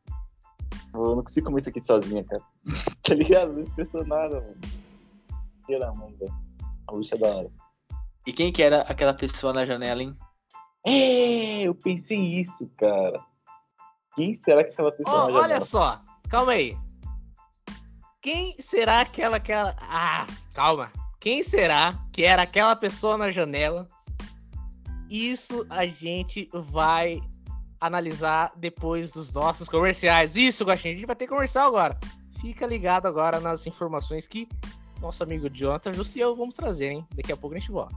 Eu 0.93 1.15
não 1.15 1.23
consigo 1.23 1.47
comer 1.47 1.59
isso 1.59 1.69
aqui 1.69 1.85
sozinha, 1.85 2.23
cara. 2.23 2.41
tá 3.03 3.13
ligado? 3.13 3.51
Não 3.51 3.61
expressou 3.61 4.05
nada, 4.05 4.39
mano. 4.39 4.57
Pela 5.67 5.93
mãe, 5.93 6.15
velho. 6.15 6.33
A 6.87 6.93
Witch 6.93 7.11
é 7.11 7.17
da 7.17 7.27
hora. 7.27 7.51
E 8.25 8.31
quem 8.31 8.51
que 8.51 8.63
era 8.63 8.81
aquela 8.83 9.13
pessoa 9.13 9.51
na 9.51 9.65
janela, 9.65 10.01
hein? 10.01 10.15
É, 10.87 11.63
eu 11.63 11.75
pensei 11.75 12.19
isso, 12.39 12.69
cara. 12.77 13.21
Quem 14.15 14.33
será 14.33 14.63
que 14.63 14.71
aquela 14.71 14.91
na 14.91 15.03
janela? 15.03 15.39
olha 15.39 15.61
só, 15.61 16.01
calma 16.29 16.53
aí. 16.53 16.77
Quem 18.21 18.55
será 18.59 19.01
aquela 19.01 19.37
aquela. 19.37 19.75
Ah, 19.79 20.27
calma. 20.53 20.91
Quem 21.19 21.43
será 21.43 21.97
que 22.13 22.23
era 22.23 22.43
aquela 22.43 22.75
pessoa 22.75 23.17
na 23.17 23.31
janela? 23.31 23.87
Isso 25.09 25.65
a 25.69 25.85
gente 25.85 26.49
vai 26.53 27.21
analisar 27.79 28.51
depois 28.55 29.11
dos 29.11 29.31
nossos 29.33 29.67
comerciais. 29.67 30.35
Isso, 30.35 30.63
Guaxinha, 30.63 30.93
a 30.93 30.97
gente 30.97 31.07
vai 31.07 31.15
ter 31.15 31.27
comercial 31.27 31.67
agora. 31.67 31.97
Fica 32.41 32.65
ligado 32.65 33.05
agora 33.07 33.39
nas 33.39 33.65
informações 33.65 34.27
que 34.27 34.47
nosso 35.01 35.23
amigo 35.23 35.49
Jonathan, 35.49 35.93
Justo 35.93 36.17
e 36.17 36.21
eu 36.21 36.35
vamos 36.35 36.55
trazer, 36.55 36.91
hein? 36.91 37.07
Daqui 37.15 37.31
a 37.31 37.37
pouco 37.37 37.55
a 37.55 37.59
gente 37.59 37.71
volta. 37.71 37.95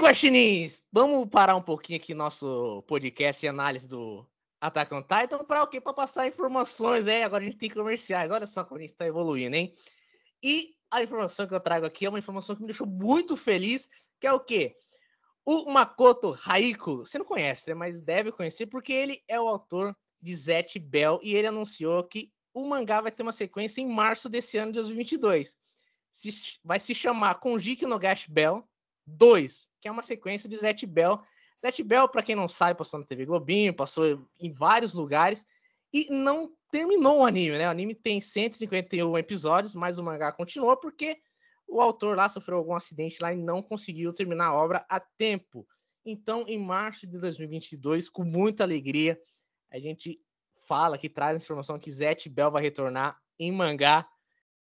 Guaxinins? 0.00 0.84
Vamos 0.92 1.28
parar 1.28 1.56
um 1.56 1.62
pouquinho 1.62 1.98
aqui 1.98 2.14
nosso 2.14 2.82
podcast 2.88 3.44
e 3.44 3.48
análise 3.48 3.86
do 3.86 4.26
Attack 4.60 4.94
on 4.94 5.02
Titan 5.02 5.44
para 5.44 5.62
o 5.62 5.66
quê? 5.66 5.80
Para 5.80 5.92
passar 5.92 6.26
informações, 6.26 7.06
é, 7.06 7.22
agora 7.22 7.42
a 7.42 7.46
gente 7.46 7.58
tem 7.58 7.68
comerciais. 7.70 8.30
Olha 8.30 8.46
só 8.46 8.64
como 8.64 8.78
a 8.78 8.80
gente 8.80 8.92
está 8.92 9.06
evoluindo, 9.06 9.56
hein? 9.56 9.72
E 10.42 10.74
a 10.90 11.02
informação 11.02 11.46
que 11.46 11.54
eu 11.54 11.60
trago 11.60 11.84
aqui 11.86 12.06
é 12.06 12.08
uma 12.08 12.18
informação 12.18 12.54
que 12.56 12.62
me 12.62 12.68
deixou 12.68 12.86
muito 12.86 13.36
feliz, 13.36 13.88
que 14.18 14.26
é 14.26 14.32
o 14.32 14.40
quê? 14.40 14.74
O 15.44 15.70
Makoto 15.70 16.38
Haiko, 16.46 16.98
você 16.98 17.18
não 17.18 17.24
conhece, 17.24 17.68
né? 17.68 17.74
Mas 17.74 18.02
deve 18.02 18.32
conhecer 18.32 18.66
porque 18.66 18.92
ele 18.92 19.22
é 19.28 19.40
o 19.40 19.48
autor 19.48 19.94
de 20.20 20.34
Zet 20.34 20.78
Bell 20.78 21.20
e 21.22 21.34
ele 21.34 21.46
anunciou 21.46 22.02
que 22.04 22.30
o 22.52 22.66
mangá 22.68 23.00
vai 23.00 23.12
ter 23.12 23.22
uma 23.22 23.32
sequência 23.32 23.80
em 23.80 23.88
março 23.88 24.28
desse 24.28 24.58
ano 24.58 24.72
de 24.72 24.76
2022. 24.78 25.56
Se- 26.10 26.58
vai 26.64 26.80
se 26.80 26.94
chamar 26.94 27.36
Konjiki 27.36 27.86
no 27.86 27.98
Gash 27.98 28.26
Bell 28.26 28.68
2, 29.16 29.68
que 29.80 29.88
é 29.88 29.90
uma 29.90 30.02
sequência 30.02 30.48
de 30.48 30.58
Zet 30.58 30.86
Bell. 30.86 31.20
Zet 31.60 31.82
Bell, 31.82 32.08
para 32.08 32.22
quem 32.22 32.34
não 32.34 32.48
sabe, 32.48 32.78
passou 32.78 33.00
na 33.00 33.06
TV 33.06 33.26
Globinho, 33.26 33.74
passou 33.74 34.26
em 34.38 34.52
vários 34.52 34.92
lugares 34.92 35.44
e 35.92 36.06
não 36.10 36.50
terminou 36.70 37.18
o 37.18 37.26
anime, 37.26 37.58
né? 37.58 37.66
O 37.66 37.70
anime 37.70 37.94
tem 37.94 38.20
151 38.20 39.18
episódios, 39.18 39.74
mas 39.74 39.98
o 39.98 40.04
mangá 40.04 40.32
continuou 40.32 40.76
porque 40.76 41.18
o 41.66 41.80
autor 41.80 42.16
lá 42.16 42.28
sofreu 42.28 42.58
algum 42.58 42.74
acidente 42.74 43.18
lá 43.20 43.32
e 43.32 43.36
não 43.36 43.62
conseguiu 43.62 44.12
terminar 44.12 44.46
a 44.46 44.54
obra 44.54 44.84
a 44.88 44.98
tempo. 44.98 45.66
Então, 46.04 46.44
em 46.48 46.58
março 46.58 47.06
de 47.06 47.18
2022, 47.18 48.08
com 48.08 48.24
muita 48.24 48.64
alegria, 48.64 49.20
a 49.70 49.78
gente 49.78 50.18
fala 50.66 50.96
que 50.96 51.08
traz 51.08 51.34
a 51.34 51.42
informação 51.42 51.78
que 51.78 51.90
Zet 51.90 52.28
Bell 52.28 52.50
vai 52.50 52.62
retornar 52.62 53.20
em 53.38 53.52
mangá 53.52 54.08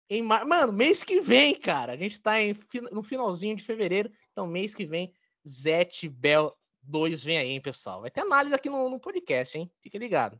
em 0.09 0.21
mar... 0.21 0.45
Mano, 0.45 0.73
mês 0.73 1.03
que 1.03 1.21
vem, 1.21 1.55
cara. 1.55 1.93
A 1.93 1.97
gente 1.97 2.19
tá 2.21 2.41
em, 2.41 2.55
no 2.91 3.03
finalzinho 3.03 3.55
de 3.55 3.63
fevereiro. 3.63 4.11
Então, 4.31 4.47
mês 4.47 4.73
que 4.73 4.85
vem, 4.85 5.13
Zet 5.47 6.07
Bell 6.09 6.55
2 6.83 7.23
vem 7.23 7.37
aí, 7.37 7.49
hein, 7.49 7.61
pessoal. 7.61 8.01
Vai 8.01 8.11
ter 8.11 8.21
análise 8.21 8.55
aqui 8.55 8.69
no, 8.69 8.89
no 8.89 8.99
podcast, 8.99 9.57
hein? 9.57 9.71
Fica 9.81 9.97
ligado. 9.97 10.39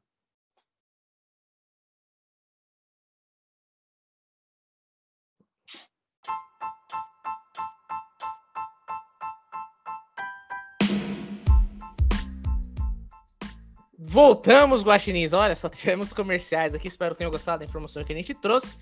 Voltamos, 14.14 14.84
Guaxinins. 14.84 15.34
Olha, 15.34 15.56
só 15.56 15.68
tivemos 15.70 16.14
comerciais 16.14 16.76
aqui. 16.76 16.88
Espero 16.88 17.16
que 17.16 17.20
tenham 17.20 17.32
gostado 17.32 17.60
da 17.60 17.66
informação 17.66 18.04
que 18.04 18.14
a 18.14 18.16
gente 18.16 18.34
trouxe. 18.36 18.78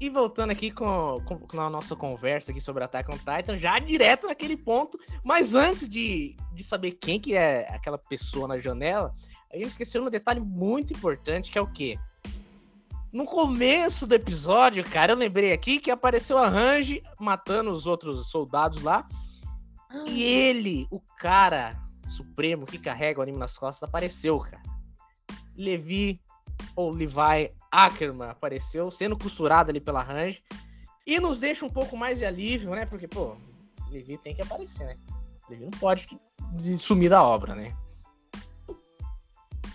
E 0.00 0.08
voltando 0.08 0.50
aqui 0.50 0.70
com, 0.70 1.18
com, 1.26 1.38
com 1.40 1.60
a 1.60 1.68
nossa 1.68 1.94
conversa 1.94 2.50
aqui 2.50 2.60
sobre 2.60 2.82
Attack 2.82 3.10
on 3.10 3.18
Titan, 3.18 3.56
já 3.56 3.78
direto 3.78 4.26
naquele 4.26 4.56
ponto. 4.56 4.98
Mas 5.22 5.54
antes 5.54 5.86
de, 5.86 6.34
de 6.54 6.64
saber 6.64 6.92
quem 6.92 7.20
que 7.20 7.34
é 7.34 7.68
aquela 7.68 7.98
pessoa 7.98 8.48
na 8.48 8.58
janela, 8.58 9.14
a 9.52 9.56
gente 9.56 9.68
esqueceu 9.68 10.02
um 10.02 10.08
detalhe 10.08 10.40
muito 10.40 10.94
importante, 10.94 11.50
que 11.50 11.58
é 11.58 11.60
o 11.60 11.70
quê? 11.70 11.98
No 13.12 13.26
começo 13.26 14.06
do 14.06 14.14
episódio, 14.14 14.84
cara, 14.84 15.12
eu 15.12 15.16
lembrei 15.16 15.52
aqui 15.52 15.78
que 15.78 15.90
apareceu 15.90 16.38
a 16.38 16.48
Range 16.48 17.02
matando 17.18 17.70
os 17.70 17.86
outros 17.86 18.30
soldados 18.30 18.82
lá. 18.82 19.06
E 20.06 20.22
ele, 20.22 20.86
o 20.90 21.00
cara 21.18 21.76
supremo 22.06 22.64
que 22.64 22.78
carrega 22.78 23.18
o 23.18 23.22
anime 23.22 23.38
nas 23.38 23.58
costas, 23.58 23.88
apareceu, 23.88 24.38
cara. 24.38 24.62
Levi 25.56 26.20
ou 26.74 26.90
Levi 26.90 27.52
Ackerman 27.70 28.30
apareceu, 28.30 28.90
sendo 28.90 29.16
costurado 29.16 29.70
ali 29.70 29.80
pela 29.80 30.02
Range. 30.02 30.42
E 31.06 31.18
nos 31.18 31.40
deixa 31.40 31.64
um 31.64 31.70
pouco 31.70 31.96
mais 31.96 32.18
de 32.18 32.24
alívio, 32.24 32.70
né? 32.70 32.86
Porque, 32.86 33.08
pô, 33.08 33.36
Levi 33.90 34.18
tem 34.18 34.34
que 34.34 34.42
aparecer, 34.42 34.84
né? 34.86 34.96
Levi 35.48 35.64
não 35.64 35.70
pode 35.70 36.08
sumir 36.78 37.10
da 37.10 37.22
obra, 37.22 37.54
né? 37.54 37.74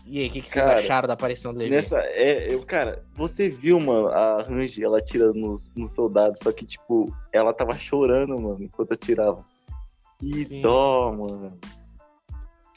E 0.05 0.19
aí, 0.19 0.27
o 0.27 0.31
que, 0.31 0.41
que 0.41 0.49
vocês 0.49 0.63
Cara, 0.63 0.79
acharam 0.79 1.07
da 1.07 1.15
aparição 1.15 1.51
do 1.51 1.57
Levi? 1.57 1.71
Nessa, 1.71 1.99
é, 1.99 2.53
eu, 2.53 2.63
cara, 2.63 3.01
você 3.15 3.49
viu, 3.49 3.79
mano, 3.79 4.09
a 4.09 4.43
Range, 4.43 4.83
ela 4.83 4.99
atirando 4.99 5.33
nos, 5.33 5.73
nos 5.75 5.91
soldados, 5.91 6.39
só 6.39 6.51
que, 6.51 6.63
tipo, 6.63 7.11
ela 7.33 7.51
tava 7.51 7.75
chorando, 7.75 8.39
mano, 8.39 8.63
enquanto 8.63 8.93
atirava. 8.93 9.43
Que 10.19 10.45
Sim. 10.45 10.61
dó, 10.61 11.11
mano. 11.11 11.59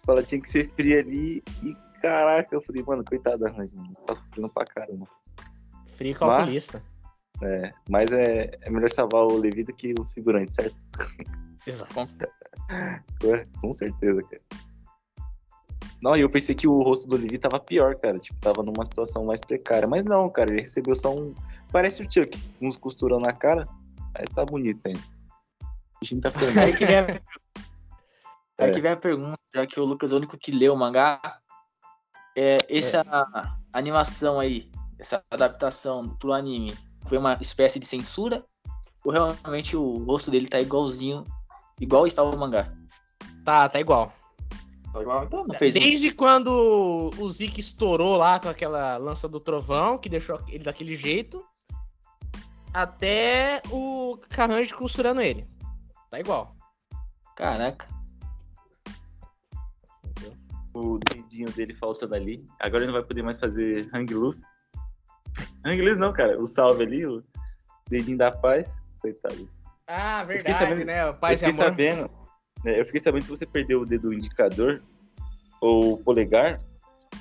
Ela 0.09 0.23
tinha 0.23 0.40
que 0.40 0.49
ser 0.49 0.71
fria 0.71 1.01
ali 1.01 1.42
e, 1.62 1.77
caraca, 2.00 2.54
eu 2.54 2.61
falei, 2.61 2.82
mano, 2.82 3.04
coitada 3.04 3.38
da 3.38 3.50
Range, 3.50 3.74
mano, 3.76 3.94
tá 4.06 4.14
sofrendo 4.14 4.48
pra 4.48 4.64
caramba. 4.64 5.06
Frio 5.96 6.14
calculista. 6.14 6.78
Mas, 6.78 7.02
é, 7.42 7.72
mas 7.88 8.12
é, 8.12 8.50
é 8.62 8.70
melhor 8.70 8.90
salvar 8.90 9.24
o 9.24 9.37
Levi 9.37 9.64
do 9.64 9.74
que 9.74 9.94
os 9.98 10.12
figurantes, 10.12 10.54
certo? 10.54 10.76
Exato. 11.66 11.94
Com 13.61 13.72
certeza, 13.72 14.22
cara. 14.22 14.42
Não, 16.00 16.16
e 16.16 16.20
eu 16.20 16.30
pensei 16.30 16.54
que 16.54 16.68
o 16.68 16.80
rosto 16.80 17.08
do 17.08 17.16
Levi 17.16 17.38
tava 17.38 17.58
pior, 17.58 17.96
cara. 17.96 18.18
Tipo, 18.18 18.38
tava 18.40 18.62
numa 18.62 18.84
situação 18.84 19.24
mais 19.24 19.40
precária. 19.40 19.88
Mas 19.88 20.04
não, 20.04 20.30
cara, 20.30 20.50
ele 20.50 20.61
recebeu 20.61 20.94
só 20.94 21.12
um. 21.12 21.34
Parece 21.72 22.02
o 22.02 22.11
Chuck, 22.11 22.38
uns 22.61 22.76
costurando 22.76 23.26
na 23.26 23.32
cara. 23.32 23.66
Aí 24.14 24.24
tá 24.34 24.44
bonito 24.44 24.80
ainda. 24.87 25.00
O 25.61 26.00
bichinho 26.00 26.20
tá 26.20 26.30
ficando 26.30 26.58
Aí 26.61 26.76
que 26.76 26.87
vem 26.87 26.98
a, 26.98 27.20
É. 28.58 28.70
que 28.70 28.80
vem 28.80 28.92
a 28.92 28.96
pergunta, 28.96 29.38
já 29.52 29.66
que 29.66 29.80
o 29.80 29.84
Lucas 29.84 30.12
é 30.12 30.14
o 30.14 30.18
único 30.18 30.38
que 30.38 30.52
leu 30.52 30.72
o 30.72 30.76
mangá. 30.76 31.40
É, 32.40 32.57
essa 32.68 33.05
animação 33.72 34.38
aí, 34.38 34.70
essa 34.96 35.20
adaptação 35.29 36.09
pro 36.20 36.33
anime, 36.33 36.72
foi 37.09 37.18
uma 37.18 37.37
espécie 37.40 37.81
de 37.81 37.87
censura? 37.87 38.44
Ou 39.05 39.11
realmente 39.11 39.77
o 39.77 40.05
rosto 40.05 40.31
dele 40.31 40.46
tá 40.46 40.61
igualzinho, 40.61 41.24
igual 41.81 42.07
estava 42.07 42.31
no 42.31 42.38
mangá? 42.38 42.72
Tá, 43.44 43.68
tá 43.68 43.81
igual. 43.81 44.12
Então 45.27 45.48
não 45.48 45.55
fez 45.57 45.74
isso. 45.74 45.85
Desde 45.85 46.11
quando 46.12 47.11
o 47.18 47.29
Zeke 47.29 47.59
estourou 47.59 48.16
lá 48.16 48.38
com 48.38 48.48
aquela 48.48 48.96
lança 48.98 49.27
do 49.29 49.40
trovão, 49.40 49.98
que 49.98 50.09
deixou 50.09 50.40
ele 50.46 50.62
daquele 50.62 50.94
jeito, 50.94 51.44
até 52.72 53.61
o 53.68 54.16
Carrange 54.29 54.72
costurando 54.72 55.20
ele. 55.20 55.44
Tá 56.09 56.20
igual. 56.20 56.55
Caraca. 57.35 57.88
O 60.79 60.99
dedinho 60.99 61.51
dele 61.53 61.75
faltando 61.75 62.14
ali. 62.14 62.45
Agora 62.61 62.83
ele 62.83 62.93
não 62.93 62.99
vai 62.99 63.03
poder 63.07 63.23
mais 63.23 63.38
fazer 63.38 63.88
hang 63.93 64.12
loose. 64.14 64.43
hang 65.64 65.81
loose 65.83 65.99
não, 66.01 66.12
cara. 66.12 66.41
O 66.41 66.47
salve 66.47 66.85
ali, 66.85 67.07
o 67.07 67.23
dedinho 67.88 68.19
da 68.19 68.31
paz. 68.33 68.69
Coitado. 69.01 69.49
Ah, 69.87 70.25
verdade, 70.25 70.59
sabendo- 70.59 70.85
né? 70.85 71.05
O 71.07 71.09
Eu 71.09 71.14
Paz 71.14 71.41
e 71.41 71.45
fiquei 71.47 71.55
amor. 71.55 71.64
sabendo. 71.64 72.11
né, 72.64 72.81
eu 72.81 72.85
fiquei 72.85 73.01
sabendo 73.01 73.23
se 73.25 73.31
você 73.31 73.47
perder 73.47 73.77
o 73.77 73.87
dedo 73.87 74.12
indicador 74.12 74.83
ou 75.61 75.95
o 75.95 75.99
polegar, 75.99 76.57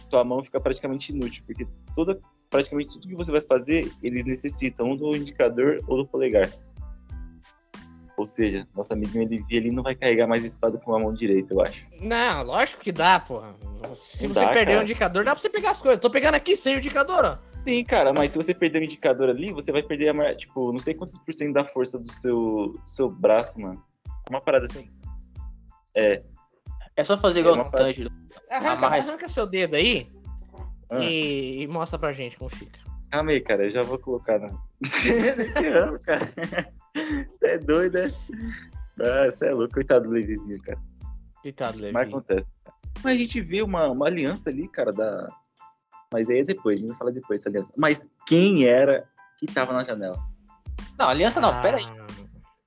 sua 0.10 0.24
mão 0.24 0.44
fica 0.44 0.60
praticamente 0.60 1.12
inútil, 1.14 1.44
porque 1.46 1.68
toda, 1.96 2.20
praticamente 2.50 2.92
tudo 2.94 3.08
que 3.08 3.16
você 3.16 3.32
vai 3.32 3.42
fazer, 3.42 3.92
eles 4.02 4.26
necessitam 4.26 4.90
ou 4.90 4.98
do 4.98 5.16
indicador 5.16 5.80
ou 5.88 5.98
do 5.98 6.08
polegar. 6.08 6.50
Ou 8.18 8.26
seja, 8.26 8.68
nosso 8.76 8.92
amiguinho 8.92 9.24
ele, 9.24 9.46
ele 9.50 9.72
não 9.72 9.84
vai 9.84 9.94
carregar 9.94 10.26
mais 10.28 10.44
espada 10.44 10.80
com 10.80 10.96
a 10.96 11.00
mão 11.00 11.14
direita, 11.14 11.54
eu 11.54 11.62
acho. 11.62 11.86
Não, 12.02 12.44
lógico 12.44 12.82
que 12.82 12.92
dá, 12.92 13.20
porra. 13.20 13.54
Se 13.96 14.28
Não 14.28 14.34
você 14.34 14.42
dá, 14.42 14.48
perder 14.52 14.72
cara. 14.72 14.80
o 14.80 14.84
indicador, 14.84 15.24
dá 15.24 15.32
pra 15.34 15.40
você 15.42 15.50
pegar 15.50 15.72
as 15.72 15.80
coisas. 15.82 16.00
Tô 16.02 16.10
pegando 16.10 16.34
aqui 16.34 16.56
sem 16.56 16.76
o 16.76 16.80
indicador, 16.80 17.24
ó. 17.24 17.38
Sim, 17.64 17.84
cara, 17.84 18.12
mas 18.14 18.32
se 18.32 18.38
você 18.38 18.56
perder 18.56 18.80
o 18.82 18.84
indicador 18.84 19.30
ali, 19.30 19.52
você 19.54 19.72
vai 19.72 19.84
perder 19.84 20.10
a 20.10 20.14
maior, 20.16 20.34
tipo, 20.36 20.72
não 20.72 20.80
sei 20.80 20.96
quantos 20.96 21.16
por 21.20 21.32
cento 21.34 21.54
da 21.54 21.64
força 21.64 22.00
do 22.00 22.12
seu, 22.12 22.74
seu 22.88 23.08
braço, 23.10 23.60
mano. 23.62 23.84
Uma 24.30 24.42
parada 24.42 24.66
assim. 24.66 24.90
É. 25.96 26.24
É 26.96 27.04
só 27.04 27.18
fazer 27.20 27.42
igual 27.42 27.54
É 27.54 27.58
no 27.60 27.70
par- 27.70 27.82
Tanjiro. 27.82 28.10
Arranca, 28.50 28.72
Amarra 28.72 28.98
arranca 28.98 29.30
seu 29.30 29.46
dedo 29.46 29.76
aí 29.76 30.10
Ah. 30.90 31.00
e, 31.04 31.62
e 31.62 31.68
mostra 31.68 32.00
pra 32.00 32.14
gente 32.14 32.36
como 32.38 32.50
fica. 32.50 32.80
Calma 33.12 33.30
aí, 33.32 33.42
cara, 33.42 33.66
eu 33.66 33.70
já 33.72 33.84
vou 33.84 34.00
colocar 34.00 34.40
na. 34.40 34.48
Amo, 35.84 36.00
cara. 36.04 36.74
Você 37.40 37.46
é 37.48 37.58
doido, 37.58 37.94
né? 38.00 38.12
Ah, 39.00 39.30
você 39.30 39.48
é 39.48 39.54
louco, 39.54 39.74
coitado 39.76 40.06
do 40.10 40.10
Levizinho, 40.16 40.60
cara. 40.64 40.80
Coitado, 41.44 41.80
Levi. 41.80 41.94
Mas 41.94 42.08
acontece. 42.08 42.48
Mas 43.04 43.14
a 43.14 43.18
gente 43.18 43.42
vê 43.42 43.62
uma, 43.62 43.88
uma 43.90 44.08
aliança 44.08 44.50
ali, 44.50 44.68
cara, 44.68 44.92
da. 44.92 45.28
Mas 46.12 46.30
aí 46.30 46.40
é 46.40 46.44
depois, 46.44 46.78
a 46.78 46.80
gente 46.80 46.90
vai 46.90 46.98
falar 46.98 47.12
depois 47.12 47.40
essa 47.42 47.50
aliança. 47.50 47.72
Mas 47.78 48.10
quem 48.26 48.66
era 48.66 49.08
que 49.40 49.46
tava 49.46 49.72
na 49.74 49.84
janela? 49.84 50.18
Não, 50.98 51.08
aliança 51.10 51.40
não, 51.40 51.50
Ah, 51.50 51.62
pera 51.62 51.78
aí. 51.78 51.86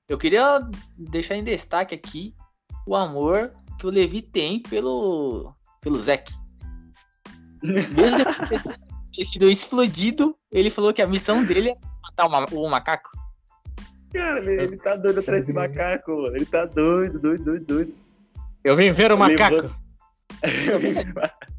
Eu 0.07 0.17
queria 0.17 0.59
deixar 0.97 1.35
em 1.35 1.43
destaque 1.43 1.93
aqui 1.95 2.33
o 2.87 2.95
amor 2.95 3.53
que 3.77 3.85
o 3.85 3.89
Levi 3.89 4.21
tem 4.21 4.61
pelo, 4.61 5.53
pelo 5.81 5.99
Zack. 5.99 6.33
Mesmo 7.61 8.17
depois 8.17 8.63
de 8.63 8.71
ter 9.17 9.25
sido 9.25 9.49
explodido, 9.49 10.37
ele 10.51 10.69
falou 10.69 10.93
que 10.93 11.01
a 11.01 11.07
missão 11.07 11.43
dele 11.45 11.71
é 11.71 11.77
matar 12.03 12.25
o, 12.25 12.29
ma- 12.29 12.45
o 12.51 12.69
macaco. 12.69 13.09
Cara, 14.13 14.39
ele, 14.39 14.63
ele 14.63 14.77
tá 14.77 14.95
doido 14.95 15.19
atrás 15.19 15.45
desse 15.45 15.53
macaco, 15.53 16.11
mano. 16.11 16.35
Ele 16.35 16.45
tá 16.45 16.65
doido, 16.65 17.19
doido, 17.19 17.43
doido, 17.43 17.65
doido. 17.65 17.95
Eu 18.63 18.75
vim 18.75 18.91
ver 18.91 19.11
o 19.11 19.17
macaco. 19.17 19.73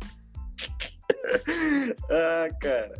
Ah, 2.11 2.49
cara. 2.61 2.97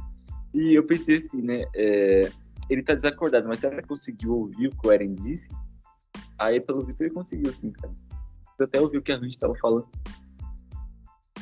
E 0.55 0.75
eu 0.75 0.87
pensei 0.87 1.17
assim, 1.17 1.43
né? 1.43 1.65
é, 1.75 2.31
ele 2.69 2.83
tá 2.83 2.95
desacordado, 2.95 3.49
mas 3.49 3.59
será 3.59 3.81
que 3.81 3.89
conseguiu 3.89 4.33
ouvir 4.33 4.69
o 4.69 4.71
que 4.71 4.87
o 4.87 4.93
Eren 4.93 5.15
disse? 5.15 5.51
Aí, 6.39 6.61
pelo 6.61 6.85
visto, 6.85 7.03
ele 7.03 7.11
conseguiu 7.11 7.53
sim, 7.53 7.71
cara. 7.71 7.93
Eu 8.59 8.67
até 8.67 8.81
ouvi 8.81 8.99
o 8.99 9.03
que 9.03 9.13
a 9.13 9.19
gente 9.19 9.39
tava 9.39 9.55
falando. 9.57 9.89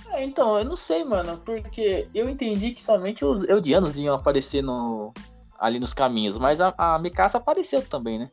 É, 0.08 0.24
então, 0.24 0.58
eu 0.58 0.64
não 0.64 0.76
sei, 0.76 1.04
mano, 1.04 1.38
porque 1.38 2.08
eu 2.14 2.28
entendi 2.28 2.72
que 2.72 2.82
somente 2.82 3.24
os 3.24 3.44
Eldianos 3.44 3.96
iam 3.96 4.14
aparecer 4.14 4.62
no, 4.62 5.12
ali 5.60 5.78
nos 5.78 5.92
caminhos, 5.94 6.38
mas 6.38 6.60
a, 6.60 6.74
a 6.78 6.98
Mikasa 6.98 7.38
apareceu 7.38 7.86
também, 7.86 8.18
né? 8.18 8.30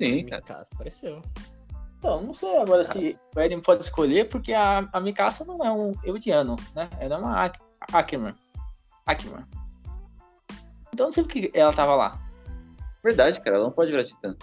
Sim, 0.00 0.24
cara. 0.26 0.40
Mikasa 0.42 0.68
apareceu. 0.72 1.22
Então, 1.98 2.22
não 2.22 2.32
sei 2.32 2.56
agora 2.58 2.84
se 2.84 3.18
o 3.34 3.40
Eren 3.40 3.60
pode 3.60 3.82
escolher, 3.84 4.28
porque 4.28 4.52
a, 4.52 4.88
a 4.92 5.00
Mikasa 5.00 5.44
não 5.44 5.64
é 5.64 5.70
um 5.72 5.92
Eldiano, 6.04 6.54
né? 6.74 6.88
Ela 7.00 7.16
é 7.16 7.18
uma 7.18 7.44
Ak- 7.44 7.60
Ackerman. 7.92 8.34
Ackerman. 9.04 9.44
Então 10.94 11.06
não 11.06 11.12
sei 11.12 11.24
por 11.24 11.32
que 11.32 11.50
ela 11.52 11.72
tava 11.72 11.94
lá. 11.94 12.18
Verdade, 13.02 13.40
cara. 13.40 13.56
Ela 13.56 13.64
não 13.66 13.72
pode 13.72 13.90
virar 13.90 14.04
titã. 14.04 14.34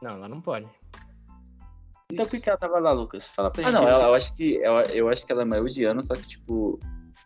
Não, 0.00 0.12
ela 0.12 0.28
não 0.28 0.40
pode. 0.40 0.68
Então 2.12 2.26
por 2.26 2.40
que 2.40 2.48
ela 2.48 2.58
tava 2.58 2.78
lá, 2.78 2.92
Lucas? 2.92 3.26
Fala 3.26 3.50
pra 3.50 3.62
Ah, 3.64 3.66
gente. 3.70 3.80
não. 3.80 3.86
aí, 3.86 3.92
Ela, 3.94 4.04
eu, 4.04 4.14
acho 4.14 4.34
que, 4.36 4.54
eu, 4.54 4.72
eu 4.94 5.08
acho 5.08 5.26
que 5.26 5.32
ela 5.32 5.42
é 5.42 5.44
uma 5.44 5.56
Eldiana, 5.58 6.02
só 6.02 6.14
que, 6.14 6.26
tipo, 6.26 6.78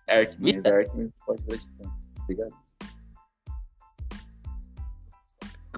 Arkman. 0.08 0.36
Mas 0.40 0.56
Mista? 0.56 0.70
a 0.70 0.76
Arkman 0.78 1.04
não 1.04 1.12
pode 1.26 1.42
virar 1.42 1.58
titã. 1.58 2.48
Tá? 2.48 2.64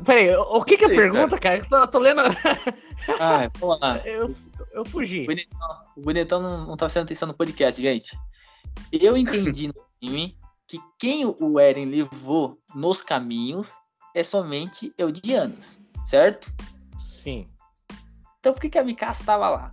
Peraí, 0.05 0.35
o 0.37 0.62
que 0.62 0.77
que 0.77 0.85
é 0.85 0.87
a 0.89 0.91
pergunta, 0.91 1.39
cara? 1.39 1.59
Eu 1.59 1.69
tô, 1.69 1.89
tô 1.89 1.99
lendo. 1.99 2.21
Ah, 3.19 3.51
vamos 3.59 3.81
lá. 3.81 3.99
eu, 4.07 4.35
eu 4.73 4.85
fugi. 4.85 5.25
O 5.97 6.03
Benetão, 6.03 6.39
o 6.39 6.43
não, 6.43 6.67
não 6.67 6.77
tá 6.77 6.87
prestando 6.87 7.05
atenção 7.05 7.29
no 7.29 7.35
podcast, 7.35 7.81
gente. 7.81 8.17
Eu 8.93 9.17
entendi 9.17 9.69
no 9.69 9.75
anime 10.03 10.39
que 10.67 10.79
quem 10.99 11.25
o 11.25 11.59
Eren 11.59 11.87
levou 11.87 12.59
nos 12.75 13.03
caminhos 13.03 13.71
é 14.15 14.23
somente 14.23 14.93
Eldianos, 14.99 15.79
certo? 16.05 16.53
Sim. 16.99 17.49
Então 18.41 18.53
por 18.53 18.61
que, 18.61 18.69
que 18.69 18.79
a 18.79 18.85
Mikasa 18.85 19.25
tava 19.25 19.49
lá? 19.49 19.71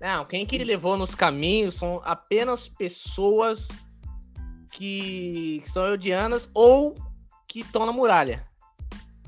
Não, 0.00 0.24
quem 0.24 0.44
que 0.44 0.54
ele 0.54 0.64
levou 0.64 0.96
nos 0.96 1.14
caminhos 1.14 1.76
são 1.76 2.00
apenas 2.04 2.68
pessoas 2.68 3.68
que, 4.70 5.60
que 5.62 5.70
são 5.70 5.86
eldianas 5.86 6.50
ou 6.52 6.94
que 7.48 7.60
estão 7.60 7.86
na 7.86 7.92
muralha. 7.92 8.46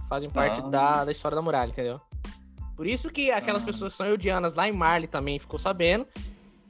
Fazem 0.08 0.28
parte 0.30 0.60
Ah. 0.60 0.68
da, 0.68 1.04
da 1.04 1.12
história 1.12 1.34
da 1.34 1.42
muralha, 1.42 1.70
entendeu? 1.70 2.00
Por 2.76 2.86
isso 2.86 3.10
que 3.10 3.30
aquelas 3.30 3.62
Ah. 3.62 3.66
pessoas 3.66 3.92
que 3.92 3.96
são 3.98 4.06
eldianas 4.06 4.54
lá 4.54 4.68
em 4.68 4.72
Marley 4.72 5.08
também 5.08 5.38
ficou 5.38 5.58
sabendo. 5.58 6.06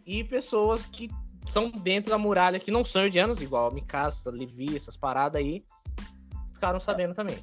E 0.06 0.22
pessoas 0.22 0.86
que 0.86 1.10
são 1.46 1.70
dentro 1.70 2.10
da 2.10 2.18
muralha 2.18 2.60
que 2.60 2.70
não 2.70 2.84
são 2.84 3.02
eldianas, 3.02 3.40
igual 3.40 3.72
Mikasa, 3.72 4.30
Levi, 4.30 4.76
essas 4.76 4.96
paradas 4.96 5.40
aí, 5.40 5.64
ficaram 6.52 6.78
sabendo 6.78 7.14
também. 7.14 7.38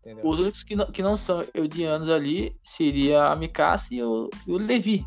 Entendeu? 0.00 0.26
Os 0.26 0.38
únicos 0.38 0.62
que 0.62 0.76
não, 0.76 0.86
que 0.86 1.02
não 1.02 1.16
são 1.16 1.44
Eldianos 1.52 2.08
ali 2.08 2.56
seria 2.64 3.26
a 3.26 3.36
Mikasa 3.36 3.88
e 3.92 4.02
o, 4.02 4.30
e 4.46 4.52
o 4.52 4.56
Levi. 4.56 5.04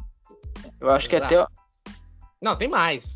Eu 0.82 0.89
acho 0.89 1.08
que 1.08 1.15
Exato. 1.15 1.36
até. 1.39 1.52
Não, 2.41 2.56
tem 2.58 2.67
mais. 2.67 3.13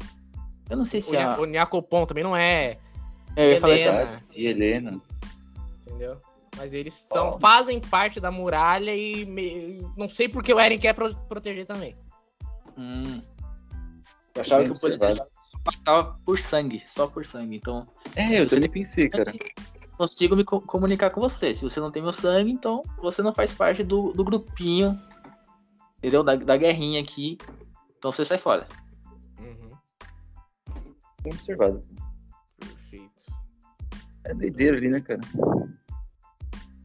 Eu 0.70 0.78
não 0.78 0.86
sei 0.86 1.00
O, 1.00 1.04
se 1.04 1.18
a. 1.18 1.30
Nya- 1.36 1.40
o 1.42 1.46
Nyakopon 1.46 2.06
também 2.06 2.24
não 2.24 2.36
é, 2.38 2.78
É, 3.36 3.48
eu 3.48 3.52
ia 3.54 3.60
falar 3.60 3.74
assim, 3.74 3.84
Helena. 3.90 4.24
E 4.34 4.48
Helena. 4.48 5.02
entendeu? 5.86 6.18
Mas 6.58 6.72
eles 6.72 6.94
são, 6.94 7.38
fazem 7.40 7.82
parte 7.82 8.20
da 8.20 8.32
muralha 8.32 8.96
e 8.96 9.26
me- 9.26 9.86
não 9.98 10.08
sei 10.08 10.30
porque 10.30 10.54
o 10.54 10.60
Eren 10.60 10.80
quer 10.80 10.94
pro- 10.94 11.14
proteger 11.28 11.66
também. 11.66 11.96
hum, 12.78 13.22
eu 14.36 14.42
achava 14.42 14.62
Bem 14.62 14.72
que 14.72 14.78
o 14.78 14.80
poder 14.80 15.18
só 15.18 15.60
passava 15.64 16.16
por 16.26 16.40
sangue, 16.40 16.82
só 16.88 17.08
por 17.08 17.26
sangue. 17.26 17.58
Então, 17.58 17.86
É, 18.16 18.40
eu 18.40 18.48
também 18.48 18.70
pensei, 18.70 19.10
cara. 19.10 19.34
consigo 19.98 20.36
me 20.36 20.44
co- 20.46 20.62
comunicar 20.62 21.10
com 21.10 21.20
você. 21.20 21.54
Se 21.54 21.64
você 21.64 21.80
não 21.80 21.92
tem 21.92 22.02
meu 22.02 22.14
sangue, 22.14 22.52
então 22.52 22.82
você 23.02 23.22
não 23.22 23.34
faz 23.34 23.52
parte 23.54 23.84
do, 23.84 24.14
do 24.14 24.24
grupinho, 24.24 24.98
entendeu? 25.98 26.24
Da, 26.24 26.36
da 26.36 26.58
guerrinha 26.58 27.02
aqui. 27.02 27.38
Então 27.98 28.12
você 28.12 28.24
sai 28.26 28.38
fora. 28.38 28.68
Uhum, 29.40 29.70
Bem 31.22 31.34
observado. 31.34 31.82
perfeito. 32.60 33.24
É 34.26 34.34
doideira 34.34 34.78
ali, 34.78 34.90
né, 34.90 35.02
cara? 35.02 35.22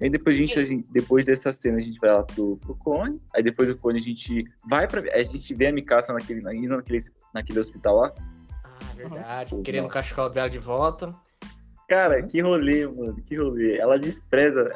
Aí 0.00 0.08
depois, 0.08 0.34
a 0.34 0.38
gente, 0.38 0.58
a 0.58 0.64
gente- 0.64 0.90
depois 0.90 1.26
dessa 1.26 1.52
cena 1.52 1.76
a 1.76 1.80
gente 1.80 1.98
vai 2.00 2.10
lá 2.10 2.22
pro, 2.22 2.56
pro 2.56 2.74
clone. 2.76 3.20
Aí 3.34 3.42
depois 3.42 3.68
do 3.68 3.76
clone 3.76 3.98
a 3.98 4.02
gente 4.02 4.44
vai 4.66 4.88
pra. 4.88 5.00
A 5.14 5.22
gente 5.22 5.54
vê 5.54 5.66
a 5.66 5.72
Mikasa 5.72 6.12
naquele, 6.14 6.40
naquele, 6.40 6.98
naquele 7.34 7.60
hospital 7.60 7.96
lá. 7.96 8.14
Ah, 8.64 8.94
verdade. 8.96 9.54
Uhum. 9.54 9.62
Querendo 9.62 9.84
o 9.84 9.90
cachecol 9.90 10.30
dela 10.30 10.48
de 10.48 10.58
volta. 10.58 11.14
Cara, 11.86 12.22
que 12.22 12.40
rolê, 12.40 12.86
mano, 12.86 13.14
que 13.22 13.36
rolê. 13.36 13.76
Ela 13.76 13.98
despreza. 13.98 14.74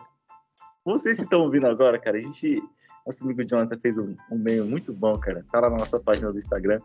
Vocês 0.85 1.17
que 1.17 1.23
estão 1.25 1.41
ouvindo 1.41 1.67
agora, 1.67 1.99
cara, 1.99 2.19
a 2.19 2.21
gente. 2.21 2.63
Nosso 3.07 3.25
amigo 3.25 3.45
Jonathan 3.45 3.79
fez 3.81 3.99
um, 3.99 4.17
um 4.31 4.39
meme 4.39 4.63
muito 4.63 4.93
bom, 4.93 5.19
cara. 5.19 5.45
Tá 5.53 5.61
lá 5.61 5.71
na 5.71 5.77
nossa 5.79 6.01
página 6.01 6.31
do 6.33 6.39
Instagram. 6.39 6.81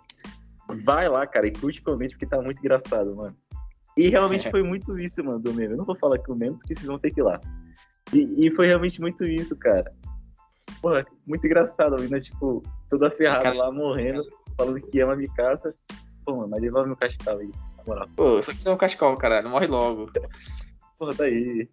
Vai 0.83 1.07
lá, 1.09 1.25
cara, 1.25 1.47
e 1.47 1.51
curte 1.51 1.79
e 1.79 1.81
comente, 1.81 2.13
porque 2.13 2.25
tá 2.25 2.41
muito 2.41 2.59
engraçado, 2.59 3.15
mano. 3.15 3.35
E 3.97 4.07
realmente 4.09 4.47
É. 4.47 4.51
foi 4.51 4.61
muito 4.63 4.97
isso, 4.99 5.23
mano, 5.23 5.39
do 5.39 5.53
meme. 5.53 5.73
Eu 5.73 5.77
não 5.77 5.85
vou 5.85 5.95
falar 5.95 6.15
aqui 6.17 6.31
o 6.31 6.35
meme, 6.35 6.55
porque 6.57 6.75
vocês 6.75 6.87
vão 6.87 6.99
ter 6.99 7.11
que 7.11 7.19
ir 7.21 7.23
lá. 7.23 7.39
E, 8.13 8.47
e 8.47 8.51
foi 8.51 8.67
realmente 8.67 8.99
muito 9.01 9.25
isso, 9.25 9.55
cara. 9.55 9.91
Porra, 10.81 11.05
muito 11.25 11.45
engraçado, 11.45 11.93
a 11.95 11.97
menina, 11.97 12.19
tipo, 12.19 12.63
toda 12.89 13.09
ferrada 13.11 13.43
Cara- 13.43 13.55
lá, 13.57 13.71
morrendo, 13.71 14.23
falando 14.57 14.79
que 14.81 15.01
ama 15.01 15.13
a 15.13 15.15
Mikasa. 15.15 15.73
Pô, 16.25 16.35
mano, 16.35 16.49
mas 16.49 16.61
devolve 16.61 16.87
meu 16.87 16.97
cachecol 16.97 17.37
aí, 17.39 17.51
na 17.77 17.83
moral. 17.85 18.07
Pô, 18.15 18.41
só 18.41 18.51
que 18.53 18.63
tem 18.63 18.71
um 18.73 18.77
cachecol, 18.77 19.15
caralho. 19.15 19.49
Morre 19.49 19.67
logo. 19.67 20.11
Porra, 20.97 21.15
tá 21.15 21.23
aí. 21.23 21.67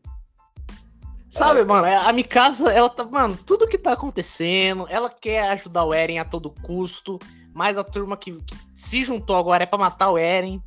Sabe, 1.37 1.65
mano, 1.65 1.87
a 1.87 2.13
Mikasa, 2.13 2.73
ela 2.73 2.89
tá. 2.89 3.05
Mano, 3.05 3.37
tudo 3.47 3.67
que 3.69 3.79
tá 3.79 3.93
acontecendo, 3.93 4.87
ela 4.89 5.11
quer 5.11 5.51
ajudar 5.51 5.85
o 5.85 5.93
Eren 5.95 6.19
a 6.19 6.25
todo 6.25 6.51
custo, 6.51 7.19
mas 7.53 7.77
a 7.77 7.85
turma 7.85 8.17
que, 8.17 8.33
que 8.43 8.57
se 8.75 9.03
juntou 9.05 9.37
agora 9.37 9.65
é 9.65 9.67
pra 9.67 9.79
matar 9.79 10.11
o 10.11 10.19
Eren. 10.19 10.63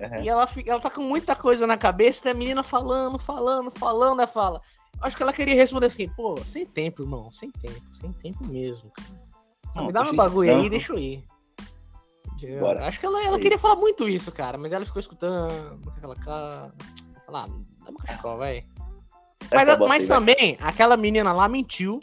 Uhum. 0.00 0.22
E 0.22 0.28
ela, 0.28 0.46
fica- 0.46 0.70
ela 0.70 0.80
tá 0.80 0.90
com 0.90 1.02
muita 1.02 1.34
coisa 1.36 1.66
na 1.66 1.76
cabeça, 1.76 2.28
e 2.28 2.30
a 2.30 2.34
menina 2.34 2.62
falando, 2.62 3.18
falando, 3.18 3.70
falando, 3.70 4.20
ela 4.20 4.26
fala. 4.28 4.60
Acho 5.00 5.16
que 5.16 5.22
ela 5.22 5.32
queria 5.32 5.54
responder 5.54 5.86
assim, 5.86 6.08
pô, 6.08 6.36
sem 6.38 6.66
tempo, 6.66 7.02
irmão, 7.02 7.30
sem 7.30 7.50
tempo, 7.50 7.82
sem 7.94 8.12
tempo 8.12 8.44
mesmo, 8.46 8.90
cara. 8.90 9.08
Não, 9.76 9.86
me 9.86 9.92
dá 9.92 10.00
meu 10.00 10.08
isso 10.12 10.16
bagulho 10.16 10.56
aí 10.56 10.70
deixa 10.70 10.92
eu 10.92 10.98
ir. 10.98 11.24
Bora. 12.60 12.86
Acho 12.86 12.98
que 13.00 13.06
ela, 13.06 13.22
ela 13.24 13.38
queria 13.38 13.58
falar 13.58 13.76
muito 13.76 14.08
isso, 14.08 14.30
cara, 14.32 14.56
mas 14.56 14.72
ela 14.72 14.84
ficou 14.86 15.00
escutando, 15.00 15.80
com 15.82 15.90
aquela 15.90 16.16
cara. 16.16 16.72
Falar, 17.26 17.44
ah, 17.44 17.48
dá 17.84 17.90
meu 17.90 18.00
cachecol, 18.00 18.38
vai. 18.38 18.64
Mas, 19.54 19.78
mas 19.78 20.02
aí, 20.02 20.06
vai. 20.06 20.16
também, 20.18 20.56
aquela 20.60 20.96
menina 20.96 21.32
lá 21.32 21.48
mentiu. 21.48 21.98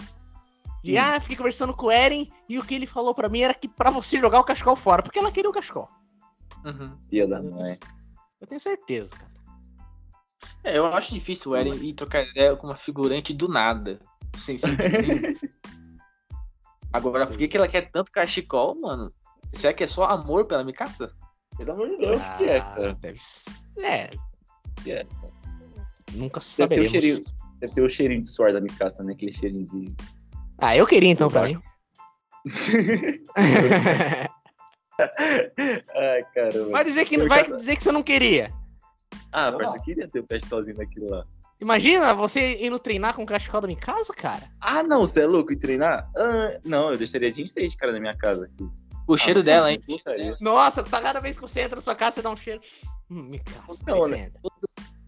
De, 0.83 0.93
Hum. 0.95 0.99
ah, 1.01 1.19
fiquei 1.19 1.35
conversando 1.37 1.73
com 1.73 1.87
o 1.87 1.91
Eren 1.91 2.31
e 2.47 2.59
o 2.59 2.63
que 2.63 2.75
ele 2.75 2.85
falou 2.85 3.13
pra 3.15 3.27
mim 3.29 3.41
era 3.41 3.53
que 3.55 3.67
pra 3.67 3.89
você 3.89 4.19
jogar 4.19 4.39
o 4.39 4.43
cachecol 4.43 4.75
fora, 4.75 5.01
porque 5.01 5.17
ela 5.17 5.31
queria 5.31 5.49
o 5.49 5.53
cachecol. 5.53 5.89
Uhum. 6.63 6.95
Filha 7.09 7.27
da 7.27 7.41
mãe. 7.41 7.77
Eu 8.39 8.47
tenho 8.47 8.59
certeza, 8.61 9.09
cara. 9.09 9.31
É, 10.63 10.77
eu 10.77 10.85
acho 10.87 11.13
difícil 11.13 11.51
o 11.51 11.55
Eren 11.55 11.73
ir 11.75 11.93
trocar 11.93 12.23
ideia 12.23 12.55
com 12.55 12.67
uma 12.67 12.75
figurante 12.77 13.33
do 13.33 13.47
nada. 13.47 13.99
Sem 14.43 14.57
sentido. 14.57 15.39
Agora, 16.93 17.27
por 17.27 17.37
que, 17.37 17.47
que 17.47 17.57
ela 17.57 17.67
quer 17.67 17.89
tanto 17.91 18.11
cachecol, 18.11 18.75
mano? 18.79 19.11
Será 19.53 19.73
que 19.73 19.83
é 19.83 19.87
só 19.87 20.05
amor 20.05 20.45
pela 20.45 20.63
Mikasa? 20.63 21.11
Pelo 21.57 21.71
amor 21.73 21.89
de 21.89 21.97
Deus, 21.97 22.21
que 22.37 22.43
é, 22.45 22.57
Ah, 22.57 22.61
cara. 22.75 22.93
deve 22.95 23.19
ser. 23.21 23.51
É. 23.79 24.11
Que 24.83 24.91
é. 24.91 25.05
Nunca 26.15 26.39
Deve 26.39 26.75
ter, 26.75 26.81
o 26.81 26.89
saberemos. 26.89 26.91
cheirinho, 26.91 27.23
deve 27.59 27.73
ter 27.73 27.81
o 27.81 27.89
cheirinho 27.89 28.21
de 28.21 28.27
suor 28.27 28.53
da 28.53 28.61
Mikasa, 28.61 29.03
né? 29.03 29.13
Aquele 29.13 29.33
cheirinho 29.33 29.67
de. 29.67 29.87
Ah, 30.57 30.75
eu 30.75 30.87
queria 30.87 31.11
então 31.11 31.29
pra 31.29 31.43
mim. 31.43 31.59
Ai, 34.97 36.23
caramba. 36.33 36.71
vai 36.71 36.83
dizer 36.83 37.05
que 37.05 37.17
vai 37.27 37.43
dizer 37.43 37.75
que 37.75 37.83
você 37.83 37.91
não 37.91 38.03
queria. 38.03 38.51
Ah, 39.31 39.51
parça, 39.51 39.75
eu 39.75 39.81
queria 39.81 40.07
ter 40.07 40.19
o 40.19 40.27
cachecólzinho 40.27 40.77
daquilo 40.77 41.09
lá. 41.09 41.25
Imagina 41.59 42.13
você 42.13 42.65
indo 42.65 42.79
treinar 42.79 43.15
com 43.15 43.23
o 43.23 43.25
cachecol 43.25 43.61
da 43.61 43.67
minha 43.67 43.79
casa, 43.79 44.13
cara. 44.13 44.43
Ah, 44.59 44.83
não, 44.83 45.01
você 45.01 45.21
é 45.21 45.25
louco 45.25 45.53
em 45.53 45.57
treinar? 45.57 46.09
Ah, 46.15 46.59
não, 46.63 46.91
eu 46.91 46.97
deixaria 46.97 47.29
a 47.29 47.31
gente 47.31 47.53
três 47.53 47.75
cara 47.75 47.91
na 47.91 47.99
minha 47.99 48.15
casa 48.15 48.45
aqui. 48.45 48.67
O 49.07 49.17
cheiro 49.17 49.43
dela, 49.43 49.71
hein? 49.71 49.81
Nossa, 50.41 50.83
tá 50.83 51.01
cada 51.01 51.19
vez 51.19 51.37
que 51.37 51.41
você 51.41 51.61
entra 51.61 51.75
na 51.75 51.81
sua 51.81 51.95
casa, 51.95 52.15
você 52.15 52.21
dá 52.21 52.29
um 52.29 52.37
cheiro. 52.37 52.61
Hum, 53.09 53.23
minha 53.23 53.43
casa. 53.43 53.79
Não, 53.85 54.03
aí 54.03 54.11
né? 54.11 54.31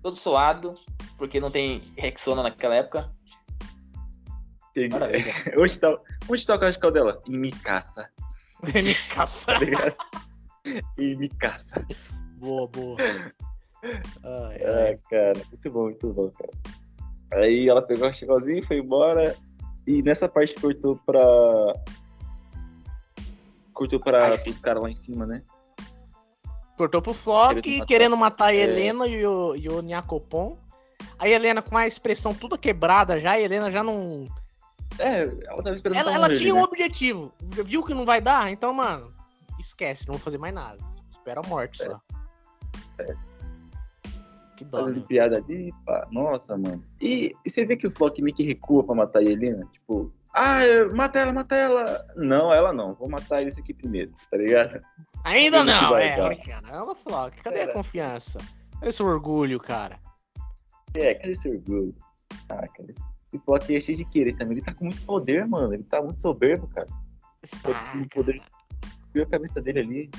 Todo 0.02 0.16
suado, 0.16 0.74
porque 1.18 1.40
não 1.40 1.52
tem 1.52 1.80
Rexona 1.98 2.44
naquela 2.44 2.76
época. 2.76 3.12
Entendi. 4.72 4.90
Maravilha. 4.90 5.34
Onde 5.58 5.78
tá, 5.80 6.00
onde 6.30 6.46
tá 6.46 6.56
o 6.56 6.60
cachecol 6.60 6.92
dela? 6.92 7.22
Em 7.28 7.38
Mikasa, 7.38 8.10
minha 8.74 8.96
casa. 9.10 9.46
tá 9.48 9.60
ligado? 9.60 9.96
em 10.98 11.16
Mikasa. 11.16 11.86
Boa, 12.36 12.68
boa. 12.68 12.98
Ai, 13.84 14.62
ai. 14.64 14.94
Ah, 14.94 14.98
cara, 15.10 15.42
muito 15.50 15.72
bom, 15.72 15.84
muito 15.84 16.14
bom, 16.14 16.32
cara. 16.32 17.44
Aí 17.44 17.68
ela 17.68 17.82
pegou 17.82 18.06
o 18.06 18.12
cachecólzinho, 18.12 18.64
foi 18.66 18.78
embora. 18.78 19.36
E 19.86 20.02
nessa 20.02 20.28
parte 20.30 20.54
cortou 20.56 20.98
pra. 21.06 21.22
Cortou 23.74 24.00
pra 24.00 24.42
os 24.46 24.60
caras 24.60 24.84
lá 24.84 24.90
em 24.90 24.96
cima, 24.96 25.26
né? 25.26 25.42
Cortou 26.78 27.02
pro 27.02 27.14
Flock, 27.14 27.62
Querendo 27.62 27.86
querendo 27.86 28.18
matar. 28.18 28.46
matar, 28.46 28.48
a 28.50 28.56
É. 28.56 28.60
Helena 28.60 29.08
e 29.08 29.26
o, 29.26 29.56
e 29.56 29.68
o 29.68 29.82
Nyakopon. 29.82 30.58
A 31.18 31.28
Helena 31.28 31.62
com 31.62 31.76
a 31.76 31.88
expressão 31.88 32.34
toda 32.34 32.58
quebrada 32.58 33.20
já, 33.20 33.32
a 33.32 33.42
Helena 33.42 33.72
já 33.72 33.84
não. 33.84 34.26
É, 35.00 35.24
ela 35.24 35.64
tava 35.64 35.74
esperando 35.74 35.98
Ela, 35.98 36.14
ela 36.14 36.36
tinha 36.36 36.54
um 36.54 36.58
né? 36.60 36.64
objetivo. 36.64 37.32
Viu 37.42 37.84
que 37.84 37.94
não 37.94 38.06
vai 38.06 38.22
dar? 38.22 38.52
Então, 38.52 38.72
mano, 38.74 39.12
esquece, 39.60 40.08
não 40.08 40.14
vou 40.14 40.22
fazer 40.24 40.38
mais 40.38 40.54
nada. 40.54 40.78
Espera 41.12 41.42
a 41.44 41.48
morte 41.48 41.84
só. 41.84 42.00
Que 44.56 44.66
dó, 44.66 44.80
Fazendo 44.80 45.02
né? 45.02 45.06
piada 45.08 45.38
ali, 45.38 45.72
pá. 45.86 46.08
Nossa, 46.12 46.58
mano. 46.58 46.84
E, 47.02 47.32
e 47.46 47.50
você 47.50 47.66
vê 47.66 47.76
que 47.78 47.86
o 47.88 47.92
Flock 47.92 48.22
meio 48.22 48.36
que 48.36 48.44
recua 48.44 48.84
pra 48.84 48.96
matar 48.96 49.20
a 49.20 49.24
Helena? 49.24 49.68
Tipo, 49.72 50.12
ah, 50.34 50.60
mata 50.96 51.20
ela, 51.20 51.34
mata 51.34 51.56
ela. 51.56 52.06
Não, 52.16 52.52
ela 52.54 52.74
não. 52.74 52.94
Vou 52.96 53.10
matar 53.10 53.42
esse 53.44 53.60
aqui 53.60 53.74
primeiro, 53.74 54.12
tá 54.32 54.38
ligado? 54.38 54.82
Ainda 55.24 55.64
não, 55.64 55.90
vai 55.92 56.08
é. 56.10 56.16
dar. 56.18 56.26
olha, 56.26 56.36
Caramba, 56.38 56.96
Flock, 56.96 57.42
cadê 57.42 57.58
a 57.58 57.62
Será? 57.64 57.74
confiança? 57.74 58.40
Cadê 58.80 58.92
seu 58.92 59.06
orgulho, 59.06 59.60
cara? 59.60 60.00
É, 60.94 61.14
cadê 61.16 61.32
esse 61.32 61.50
orgulho? 61.50 61.94
Ah, 62.50 62.68
cara, 62.68 62.90
esse 62.90 63.04
esse 63.28 63.44
Flock 63.44 63.76
é 63.76 63.82
cheio 63.82 63.98
de 63.98 64.06
querer 64.06 64.34
também. 64.38 64.58
Ele 64.58 64.66
tá 64.66 64.74
com 64.74 64.86
muito 64.86 65.02
poder, 65.02 65.46
mano. 65.46 65.74
Ele 65.74 65.84
tá 65.84 66.02
muito 66.02 66.22
soberbo, 66.22 66.66
cara. 66.68 66.88
Ah, 67.66 67.94
o 68.02 68.08
poder- 68.10 68.42
Viu 69.14 69.24
a 69.24 69.26
cabeça 69.26 69.62
dele 69.62 69.80
ali? 69.80 70.12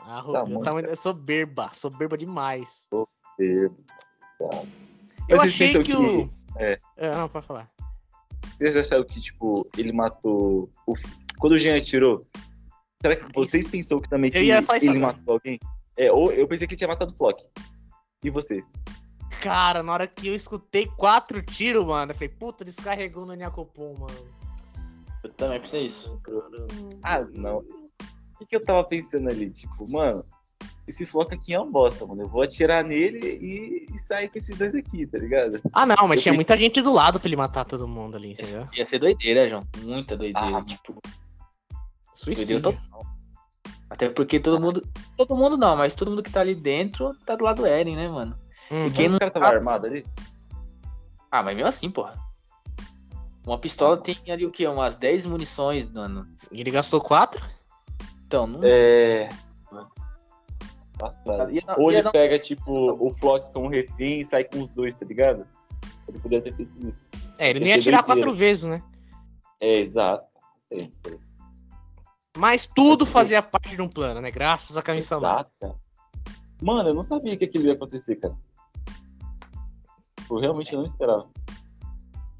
Arrogante, 0.00 0.50
muito, 0.50 0.64
tá 0.64 0.72
muito- 0.72 0.90
é 0.90 0.96
soberba, 0.96 1.70
soberba 1.72 2.18
demais. 2.18 2.86
Soberbo. 2.90 3.76
Eu 4.40 5.38
Mas 5.38 5.40
vocês 5.40 5.54
achei 5.54 5.66
pensam 5.68 5.82
que, 5.82 5.92
que- 5.92 5.96
o. 5.96 6.30
é. 6.58 6.78
Não, 7.16 7.28
pode 7.30 7.46
falar. 7.46 7.70
Vocês 8.58 8.76
acharam 8.76 9.04
que, 9.04 9.20
tipo, 9.20 9.66
ele 9.78 9.92
matou. 9.92 10.70
O... 10.86 10.94
Quando 11.38 11.52
o 11.54 11.58
Jean 11.58 11.76
atirou, 11.76 12.26
será 13.04 13.16
que 13.16 13.26
vocês 13.34 13.68
pensou 13.68 14.00
que 14.00 14.08
também 14.08 14.30
que 14.30 14.38
ele 14.38 14.50
agora. 14.52 14.98
matou 14.98 15.34
alguém? 15.34 15.58
É, 15.96 16.10
ou 16.10 16.32
eu 16.32 16.48
pensei 16.48 16.66
que 16.66 16.72
ele 16.72 16.78
tinha 16.78 16.88
matado 16.88 17.12
o 17.12 17.16
Flock. 17.16 17.44
E 18.22 18.30
vocês? 18.30 18.64
Cara, 19.42 19.82
na 19.82 19.92
hora 19.92 20.06
que 20.06 20.26
eu 20.28 20.34
escutei 20.34 20.86
quatro 20.86 21.42
tiros, 21.42 21.84
mano, 21.86 22.12
eu 22.12 22.14
falei, 22.14 22.30
puta, 22.30 22.64
descarregou 22.64 23.26
no 23.26 23.34
Nyakopon, 23.34 23.94
mano. 23.98 24.26
Eu 25.22 25.30
também 25.34 25.60
pensei 25.60 25.84
isso. 25.86 26.18
Ah, 27.02 27.20
não. 27.34 27.58
O 27.58 28.38
que, 28.38 28.46
que 28.46 28.56
eu 28.56 28.64
tava 28.64 28.82
pensando 28.84 29.28
ali? 29.28 29.50
Tipo, 29.50 29.86
mano, 29.90 30.24
esse 30.88 31.04
Flock 31.04 31.34
aqui 31.34 31.52
é 31.52 31.60
um 31.60 31.70
bosta, 31.70 32.06
mano. 32.06 32.22
Eu 32.22 32.28
vou 32.28 32.40
atirar 32.42 32.82
nele 32.82 33.18
e, 33.40 33.86
e 33.94 33.98
sair 33.98 34.28
com 34.30 34.38
esses 34.38 34.56
dois 34.56 34.74
aqui, 34.74 35.06
tá 35.06 35.18
ligado? 35.18 35.60
Ah, 35.74 35.84
não, 35.84 36.08
mas 36.08 36.18
Eu 36.18 36.22
tinha 36.22 36.32
pensei- 36.32 36.34
muita 36.36 36.56
gente 36.56 36.80
do 36.80 36.90
lado 36.92 37.20
pra 37.20 37.28
ele 37.28 37.36
matar 37.36 37.64
todo 37.66 37.86
mundo 37.86 38.16
ali, 38.16 38.32
entendeu? 38.32 38.66
Ia 38.72 38.84
ser 38.86 38.98
doideira, 38.98 39.46
João. 39.46 39.62
Muita 39.82 40.16
doideira. 40.16 40.56
Ah, 40.58 40.64
tipo, 40.64 41.00
Suicídio. 42.24 42.60
total. 42.60 43.02
Até 43.90 44.08
porque 44.08 44.40
todo 44.40 44.60
mundo. 44.60 44.82
Todo 45.16 45.36
mundo 45.36 45.56
não, 45.56 45.76
mas 45.76 45.94
todo 45.94 46.10
mundo 46.10 46.22
que 46.22 46.30
tá 46.32 46.40
ali 46.40 46.54
dentro 46.54 47.14
tá 47.24 47.36
do 47.36 47.44
lado 47.44 47.62
do 47.62 47.66
Eren, 47.66 47.94
né, 47.96 48.08
mano? 48.08 48.36
Uhum. 48.70 48.90
Quem 48.90 49.04
Mas 49.04 49.12
não 49.12 49.18
cara 49.18 49.30
tava 49.30 49.46
tá- 49.46 49.52
armado 49.52 49.86
ali? 49.86 50.04
Ah, 51.30 51.42
mas 51.42 51.54
mesmo 51.54 51.68
assim, 51.68 51.90
porra. 51.90 52.14
Uma 53.46 53.58
pistola 53.58 53.98
tem 53.98 54.16
ali 54.30 54.46
o 54.46 54.50
quê? 54.50 54.66
Umas 54.66 54.96
10 54.96 55.26
munições, 55.26 55.86
mano. 55.92 56.26
Ele 56.50 56.70
gastou 56.70 57.00
quatro? 57.00 57.44
Então, 58.26 58.46
não. 58.46 58.60
É. 58.62 59.28
Ia 61.50 61.62
não- 61.66 61.74
Ou 61.78 61.92
ele 61.92 62.02
não- 62.02 62.12
pega, 62.12 62.38
tipo, 62.38 62.70
o 62.72 63.12
Flock 63.14 63.52
como 63.52 63.68
refém 63.68 64.20
e 64.20 64.24
sai 64.24 64.44
com 64.44 64.62
os 64.62 64.70
dois, 64.70 64.94
tá 64.94 65.04
ligado? 65.04 65.46
Ele 66.08 66.18
poderia 66.18 66.42
ter 66.42 66.54
feito 66.54 66.72
isso. 66.86 67.10
É, 67.38 67.50
ele 67.50 67.60
não 67.60 67.66
Ia 67.66 67.74
doideira. 67.74 68.02
quatro 68.02 68.34
vezes, 68.34 68.64
né? 68.64 68.82
É, 69.60 69.78
exato. 69.80 70.26
Sei, 70.68 70.90
sei. 71.02 71.18
Mas 72.36 72.66
tudo 72.66 73.06
fazia 73.06 73.40
parte 73.42 73.76
de 73.76 73.82
um 73.82 73.88
plano, 73.88 74.20
né? 74.20 74.30
Graças 74.30 74.76
a 74.76 74.82
Kami-sama. 74.82 75.28
Exato. 75.28 75.80
Mano, 76.60 76.88
eu 76.88 76.94
não 76.94 77.02
sabia 77.02 77.36
que 77.36 77.44
aquilo 77.44 77.64
ia 77.66 77.74
acontecer, 77.74 78.16
cara. 78.16 78.34
Eu 80.30 80.38
realmente 80.38 80.74
não 80.74 80.84
esperava. 80.84 81.28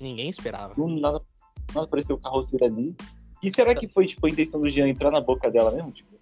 Ninguém 0.00 0.28
esperava. 0.28 0.74
Não, 0.76 0.88
nada, 0.88 1.20
nada 1.72 1.86
apareceu 1.86 2.16
o 2.16 2.20
carroceiro 2.20 2.64
ali. 2.64 2.96
E 3.42 3.50
será 3.50 3.74
que 3.74 3.86
foi, 3.86 4.06
tipo, 4.06 4.26
a 4.26 4.30
intenção 4.30 4.60
do 4.60 4.68
Jean 4.68 4.88
entrar 4.88 5.10
na 5.10 5.20
boca 5.20 5.50
dela 5.50 5.70
mesmo? 5.70 5.92
Tipo, 5.92 6.18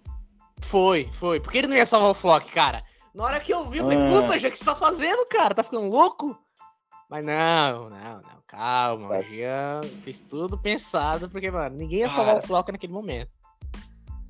Foi, 0.61 1.09
foi. 1.13 1.39
Porque 1.39 1.57
ele 1.57 1.67
não 1.67 1.75
ia 1.75 1.85
salvar 1.85 2.11
o 2.11 2.13
Flock, 2.13 2.51
cara. 2.51 2.83
Na 3.13 3.23
hora 3.23 3.39
que 3.39 3.53
eu 3.53 3.69
vi, 3.69 3.77
eu 3.77 3.85
falei, 3.85 3.97
Ah. 3.99 4.21
puta, 4.21 4.39
já 4.39 4.49
que 4.51 4.57
você 4.57 4.65
tá 4.65 4.75
fazendo, 4.75 5.25
cara? 5.27 5.53
Tá 5.55 5.63
ficando 5.63 5.87
louco? 5.87 6.37
Mas 7.09 7.25
não, 7.25 7.89
não, 7.89 8.21
não. 8.21 8.43
Calma, 8.47 9.09
Tá. 9.09 9.19
o 9.19 9.23
Jean 9.23 9.81
fez 10.03 10.19
tudo 10.19 10.57
pensado, 10.57 11.29
porque, 11.29 11.49
mano, 11.49 11.75
ninguém 11.77 11.99
ia 11.99 12.09
salvar 12.09 12.35
Cara. 12.35 12.43
o 12.43 12.47
Flock 12.47 12.71
naquele 12.71 12.93
momento. 12.93 13.31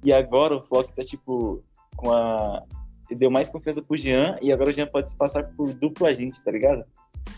E 0.04 0.12
agora 0.12 0.56
o 0.56 0.62
Flock 0.62 0.94
tá, 0.94 1.04
tipo, 1.04 1.64
com 1.96 2.12
a. 2.12 2.64
Ele 3.10 3.20
deu 3.20 3.32
mais 3.32 3.50
confiança 3.50 3.82
pro 3.82 3.98
Jean 3.98 4.38
e 4.42 4.52
agora 4.52 4.70
o 4.70 4.74
Jean 4.74 4.88
pode 4.88 5.10
se 5.10 5.16
passar 5.16 5.44
por 5.56 5.74
dupla 5.74 6.10
agente, 6.10 6.42
tá 6.42 6.52
ligado? 6.52 6.84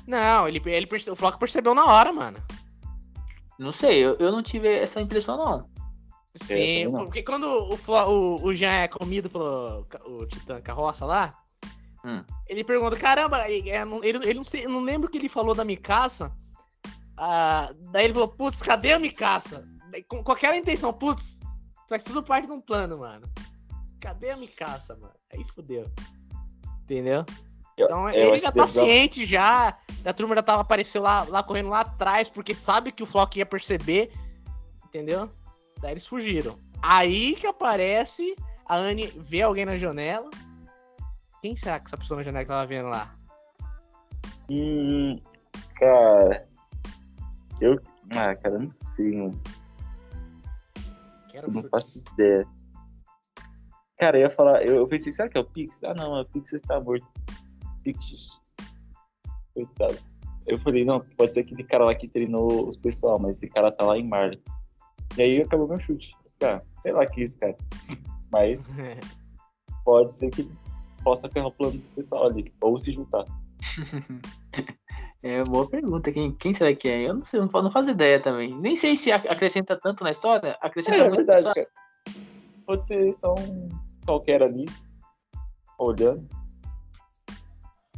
Não, 0.08 0.48
ele, 0.48 0.62
ele 0.66 0.88
perce- 0.88 1.10
o 1.12 1.16
Flock 1.16 1.38
percebeu 1.40 1.74
na 1.74 1.86
hora, 1.86 2.14
mano. 2.14 2.38
Não 3.60 3.72
sei, 3.72 4.00
eu, 4.04 4.16
eu 4.16 4.32
não 4.32 4.42
tive 4.44 4.68
essa 4.70 5.02
impressão, 5.02 5.38
não. 5.38 5.76
Sim, 6.44 6.92
porque 6.92 7.24
quando 7.24 7.46
o, 7.46 7.78
Flo- 7.78 8.10
o, 8.10 8.44
o 8.44 8.54
Jean 8.54 8.72
é 8.74 8.88
comido 8.90 9.30
pelo 9.30 9.88
o 10.06 10.26
Titã 10.28 10.60
Carroça 10.62 11.06
lá, 11.06 11.34
Hum. 12.04 12.24
ele 12.48 12.64
pergunta, 12.64 12.96
caramba, 12.98 13.50
ele, 13.50 13.70
é, 13.70 13.84
não- 13.84 14.04
ele, 14.04 14.18
ele 14.20 14.34
não, 14.36 14.44
sei, 14.44 14.66
eu 14.66 14.70
não 14.70 14.82
lembro 14.82 15.08
o 15.08 15.12
que 15.12 15.18
ele 15.18 15.30
falou 15.30 15.56
da 15.56 15.64
Mikasa. 15.66 16.32
Ah, 17.18 17.72
daí 17.92 18.06
ele 18.06 18.14
falou, 18.14 18.28
putz, 18.28 18.62
cadê 18.62 18.92
a 18.94 19.00
Mikasa? 19.00 19.66
Daí, 19.90 20.04
Com, 20.04 20.22
com 20.24 20.32
aquela 20.32 20.56
intenção, 20.58 20.94
putz, 20.94 21.40
faz 21.88 22.04
tudo 22.04 22.24
parte 22.24 22.46
de 22.48 22.52
um 22.54 22.62
plano, 22.62 22.98
mano. 23.00 23.28
Cadê 24.00 24.32
a 24.32 24.38
Mikasa, 24.38 24.96
mano? 24.96 25.14
Aí 25.34 25.44
fudeu. 25.54 25.86
Entendeu? 26.84 27.26
Eu- 27.78 27.86
Então 27.86 28.10
eu 28.10 28.30
ele 28.30 28.38
já 28.40 28.52
tá 28.52 28.68
ciente 28.68 29.26
já. 29.26 29.78
A 30.06 30.14
turma 30.14 30.36
já 30.36 30.44
tava 30.44 30.62
apareceu 30.62 31.02
lá, 31.02 31.24
lá 31.24 31.42
correndo 31.44 31.70
lá 31.70 31.82
atrás, 31.82 32.30
porque 32.30 32.54
sabe 32.54 32.92
que 32.92 33.04
o 33.04 33.06
Flock 33.06 33.38
ia 33.40 33.46
perceber. 33.46 34.12
Entendeu? 34.86 35.30
Daí 35.82 35.92
eles 35.92 36.06
fugiram. 36.08 36.58
Aí 36.82 37.36
que 37.36 37.48
aparece, 37.48 38.36
a 38.66 38.76
Anne 38.76 39.08
vê 39.08 39.42
alguém 39.42 39.66
na 39.66 39.78
janela. 39.78 40.30
Quem 41.42 41.56
será 41.56 41.80
que 41.80 41.88
essa 41.88 41.98
pessoa 41.98 42.18
na 42.18 42.24
janela 42.24 42.44
que 42.46 42.50
tava 42.50 42.66
vendo 42.66 42.88
lá? 42.90 43.14
Hum, 44.50 45.20
cara. 45.76 46.48
Eu. 47.60 47.80
Ah, 48.16 48.36
cara, 48.36 48.60
não 48.60 48.70
sei, 48.70 49.18
mano. 49.18 49.42
Eu 51.36 51.52
não 51.52 51.62
chute. 51.62 51.70
faço 51.70 52.00
ideia. 52.14 52.48
Cara, 53.98 54.18
eu 54.18 54.22
ia 54.22 54.30
falar, 54.30 54.64
eu, 54.64 54.76
eu 54.76 54.88
pensei, 54.88 55.12
será 55.12 55.30
que 55.30 55.38
é 55.38 55.42
o 55.42 55.46
Pix? 55.46 55.84
Ah, 55.84 55.94
não, 55.94 56.20
o 56.20 56.26
Pix 56.26 56.54
está 56.54 56.80
morto. 56.80 57.08
Pix. 57.84 58.40
Coitado. 59.54 59.98
Eu 60.46 60.60
falei, 60.60 60.86
não, 60.86 61.00
pode 61.18 61.34
ser 61.34 61.42
aquele 61.42 61.64
cara 61.64 61.86
lá 61.86 61.96
que 61.96 62.08
treinou 62.08 62.68
os 62.68 62.78
pessoal, 62.78 63.18
mas 63.18 63.38
esse 63.38 63.48
cara 63.48 63.72
tá 63.72 63.84
lá 63.86 63.98
em 63.98 64.08
Marley. 64.08 64.42
E 65.18 65.22
aí 65.22 65.42
acabou 65.42 65.68
meu 65.68 65.80
chute. 65.80 66.16
Cara, 66.40 66.64
sei 66.82 66.92
lá 66.92 67.06
que 67.06 67.22
é 67.22 67.24
isso, 67.24 67.38
cara. 67.40 67.56
Mas 68.32 68.62
pode 69.86 70.12
ser 70.12 70.30
que 70.30 70.50
possa 71.04 71.30
ferrar 71.30 71.48
o 71.48 71.52
plano 71.52 71.80
do 71.80 71.90
pessoal 71.92 72.26
ali, 72.26 72.54
ou 72.60 72.78
se 72.78 72.92
juntar. 72.92 73.26
É 75.24 75.44
boa 75.44 75.68
pergunta. 75.68 76.12
Quem, 76.12 76.32
quem 76.34 76.54
será 76.54 76.76
que 76.76 76.88
é? 76.88 77.10
Eu 77.10 77.16
não 77.16 77.24
sei, 77.24 77.40
não, 77.40 77.50
fa- 77.50 77.62
não 77.64 77.72
faço 77.72 77.90
ideia 77.90 78.20
também. 78.20 78.54
Nem 78.60 78.76
sei 78.76 78.96
se 78.96 79.12
ac- 79.12 79.28
acrescenta 79.28 79.76
tanto 79.76 80.04
na 80.04 80.12
história. 80.12 80.56
Acrescenta 80.62 80.98
É, 80.98 81.02
é 81.08 81.10
verdade, 81.10 81.52
cara. 81.54 81.68
Pode 82.66 82.86
ser 82.86 83.12
só 83.14 83.34
um 83.34 83.70
qualquer 84.06 84.44
ali, 84.44 84.66
olhando. 85.80 86.28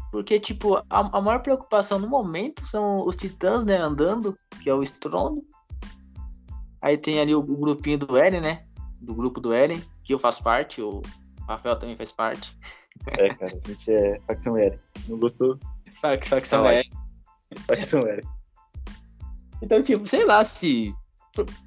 Porque, 0.09 0.39
tipo, 0.39 0.77
a, 0.77 0.85
a 0.89 1.21
maior 1.21 1.39
preocupação 1.39 1.99
no 1.99 2.07
momento 2.07 2.65
são 2.65 3.05
os 3.05 3.17
titãs, 3.17 3.65
né, 3.65 3.75
andando, 3.75 4.37
que 4.63 4.69
é 4.69 4.73
o 4.73 4.81
Strondo. 4.83 5.43
Aí 6.81 6.97
tem 6.97 7.19
ali 7.19 7.35
o, 7.35 7.39
o 7.39 7.57
grupinho 7.57 7.97
do 7.97 8.15
Eren, 8.17 8.39
né? 8.39 8.65
Do 9.01 9.13
grupo 9.13 9.41
do 9.41 9.51
Eren, 9.53 9.81
que 10.03 10.13
eu 10.13 10.19
faço 10.19 10.41
parte, 10.41 10.81
o 10.81 11.01
Rafael 11.45 11.77
também 11.77 11.97
faz 11.97 12.13
parte. 12.13 12.57
É, 13.07 13.33
cara, 13.35 13.51
a 13.51 13.67
gente 13.67 13.91
é 13.91 14.17
facção 14.21 14.57
Eren. 14.57 14.79
Não 15.09 15.19
gostou? 15.19 15.59
Fac- 16.01 16.27
Facção 16.27 16.65
Ah, 16.65 16.73
Eren. 16.73 16.89
Facção 17.67 18.01
Eren. 18.01 18.23
Então, 19.61 19.81
tipo, 19.81 20.07
sei 20.07 20.25
lá 20.25 20.43
se. 20.43 20.93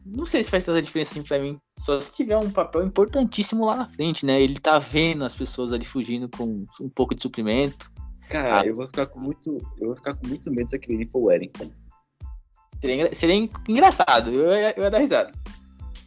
Não 0.05 0.27
sei 0.27 0.43
se 0.43 0.51
faz 0.51 0.65
tanta 0.65 0.83
diferença 0.83 1.13
assim 1.13 1.23
pra 1.23 1.39
mim. 1.39 1.59
Só 1.79 2.01
se 2.01 2.13
tiver 2.13 2.37
um 2.37 2.51
papel 2.51 2.85
importantíssimo 2.85 3.65
lá 3.67 3.77
na 3.77 3.89
frente, 3.89 4.27
né? 4.27 4.41
Ele 4.41 4.59
tá 4.59 4.79
vendo 4.81 5.25
as 5.25 5.35
pessoas 5.35 5.73
ali 5.73 5.85
fugindo 5.85 6.29
com 6.29 6.67
um 6.81 6.89
pouco 6.89 7.15
de 7.15 7.23
suprimento. 7.23 7.91
Cara, 8.29 8.61
Ah. 8.61 8.67
eu 8.67 8.75
vou 8.75 8.87
ficar 8.87 9.07
com 9.07 9.21
muito. 9.21 9.59
Eu 9.81 9.89
vou 9.89 9.97
ficar 9.97 10.15
com 10.15 10.27
muito 10.27 10.51
medo 10.51 10.71
se 10.71 10.77
aquele 10.77 11.07
for 11.09 11.21
o 11.21 11.31
Eren. 11.31 11.51
Seria, 12.81 13.15
seria 13.15 13.35
en- 13.35 13.51
engraçado, 13.69 14.31
eu 14.31 14.51
ia, 14.53 14.75
eu 14.77 14.85
ia 14.85 14.91
dar 14.91 14.99
risada. 14.99 15.33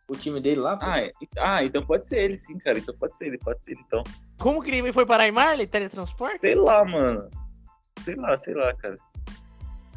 O 0.09 0.17
time 0.17 0.41
dele 0.41 0.61
lá, 0.61 0.77
pô. 0.77 0.87
Ah, 0.87 0.99
é- 1.01 1.13
ah, 1.39 1.65
então 1.65 1.85
pode 1.85 2.07
ser 2.09 2.19
ele, 2.19 2.39
sim, 2.39 2.59
cara. 2.59 2.79
Então 2.79 2.95
pode 2.97 3.17
ser 3.19 3.27
ele, 3.27 3.39
pode 3.39 3.63
ser 3.65 3.73
ele, 3.73 3.83
então. 3.87 4.03
Como 4.39 4.63
que 4.63 4.71
ele 4.71 4.93
foi 4.93 5.05
parar 5.05 5.27
em 5.27 5.33
Marley? 5.33 5.67
Teletransporte? 5.67 6.39
Sei 6.41 6.55
lá, 6.55 6.85
mano. 6.85 7.29
Sei 8.05 8.15
lá, 8.17 8.37
sei 8.37 8.55
lá, 8.55 8.75
cara. 8.75 8.99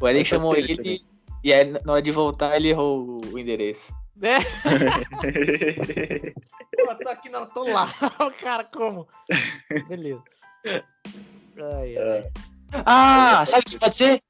pode 0.00 0.24
chamou 0.24 0.56
ele 0.56 0.76
também. 0.76 1.04
e 1.44 1.52
aí 1.52 1.64
na 1.84 1.92
hora 1.92 2.02
de 2.02 2.10
voltar 2.10 2.56
ele 2.56 2.68
errou 2.68 3.20
o 3.32 3.38
endereço. 3.38 3.92
Né? 4.16 4.38
Pô, 6.86 6.94
tô 6.96 7.08
aqui 7.08 7.28
não, 7.28 7.46
tô 7.46 7.64
lá. 7.64 7.88
O 8.20 8.30
cara, 8.42 8.64
como? 8.64 9.06
Beleza. 9.88 10.22
Ai, 10.66 11.96
ai. 11.96 12.30
Ah, 12.86 13.44
sabe 13.46 13.64
o 13.66 13.70
que 13.70 13.78
pode 13.78 13.96
ser? 13.96 14.22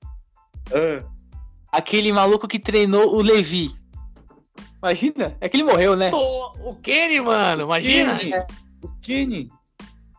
Ah, 0.72 1.04
Aquele 1.70 2.12
maluco 2.12 2.48
que 2.48 2.58
treinou 2.58 3.14
o 3.14 3.22
Levi. 3.22 3.70
Imagina, 4.82 5.36
é 5.40 5.48
que 5.48 5.56
ele 5.56 5.64
morreu, 5.64 5.96
né? 5.96 6.10
Pô, 6.10 6.48
o 6.68 6.74
Kenny, 6.76 7.20
mano, 7.20 7.62
imagina. 7.64 8.16
Kenny? 8.18 8.32
O 8.82 8.88
Kenny? 9.00 9.50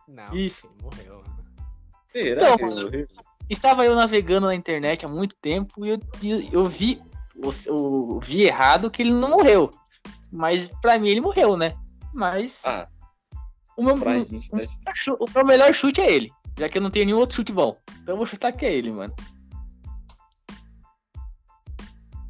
Não, 0.08 0.34
Isso. 0.34 0.66
ele 0.66 0.82
morreu. 0.82 1.22
Será 2.12 2.42
Então, 2.42 2.56
que 2.56 2.64
ele 2.64 2.74
mano. 2.74 2.84
morreu? 2.86 3.06
Estava 3.48 3.84
eu 3.84 3.94
navegando 3.94 4.46
na 4.46 4.54
internet 4.54 5.04
há 5.04 5.08
muito 5.08 5.36
tempo 5.36 5.84
e 5.84 5.90
eu, 5.90 5.98
eu 6.52 6.66
vi, 6.66 7.00
o, 7.36 7.50
o- 7.72 8.20
vi 8.20 8.42
errado 8.42 8.90
que 8.90 9.02
ele 9.02 9.12
não 9.12 9.30
morreu. 9.30 9.72
Mas 10.32 10.68
pra 10.80 10.98
mim 10.98 11.08
ele 11.08 11.20
morreu, 11.20 11.56
né? 11.56 11.76
Mas 12.12 12.62
Ah, 12.64 12.88
o, 13.76 13.82
meu, 13.84 13.96
gente, 14.20 14.52
né? 14.54 14.64
o 15.20 15.26
meu 15.34 15.44
melhor 15.44 15.72
chute 15.74 16.00
é 16.00 16.10
ele. 16.12 16.32
Já 16.58 16.68
que 16.68 16.78
eu 16.78 16.82
não 16.82 16.90
tenho 16.90 17.04
nenhum 17.06 17.18
outro 17.18 17.36
chute 17.36 17.52
bom. 17.52 17.76
Então 18.02 18.14
eu 18.14 18.16
vou 18.16 18.26
chutar 18.26 18.52
que 18.52 18.64
é 18.64 18.72
ele, 18.72 18.90
mano. 18.90 19.14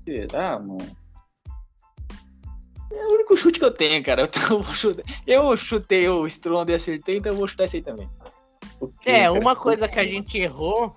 Será, 0.04 0.58
mano? 0.58 0.96
É 2.92 3.06
o 3.06 3.14
único 3.14 3.36
chute 3.36 3.58
que 3.58 3.64
eu 3.64 3.70
tenho, 3.72 4.02
cara. 4.04 4.22
Eu, 4.22 4.28
tô- 4.28 4.40
eu 4.56 4.62
chutei, 4.64 5.04
eu 5.26 5.56
chutei 5.56 6.08
o 6.08 6.26
Stronda 6.26 6.72
e 6.72 6.74
acertei, 6.74 7.16
então 7.18 7.32
eu 7.32 7.38
vou 7.38 7.48
chutar 7.48 7.64
esse 7.64 7.76
aí 7.76 7.82
também. 7.82 8.08
É, 9.04 9.20
cara? 9.22 9.32
uma 9.32 9.56
coisa 9.56 9.88
que 9.88 9.98
a 9.98 10.04
gente 10.04 10.38
errou 10.38 10.94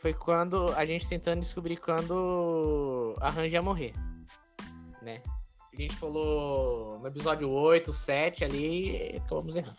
foi 0.00 0.14
quando 0.14 0.72
a 0.74 0.84
gente 0.84 1.08
tentando 1.08 1.40
descobrir 1.40 1.76
quando 1.76 3.14
a 3.20 3.30
Han 3.30 3.46
ia 3.46 3.62
morrer. 3.62 3.92
Né? 5.02 5.22
A 5.72 5.76
gente 5.80 5.94
falou 5.96 6.98
no 6.98 7.06
episódio 7.06 7.50
8, 7.50 7.92
7 7.92 8.44
ali 8.44 9.14
e 9.14 9.16
acabamos 9.16 9.56
errando. 9.56 9.76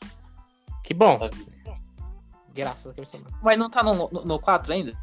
Que 0.83 0.93
bom, 0.93 1.19
Tá 1.19 1.29
graças 2.53 2.87
a 2.87 2.91
Deus. 2.93 3.11
não. 3.13 3.39
Mas 3.41 3.57
não 3.57 3.69
tá 3.69 3.83
no, 3.83 4.09
no, 4.09 4.25
no 4.25 4.39
4 4.39 4.73
ainda? 4.73 4.93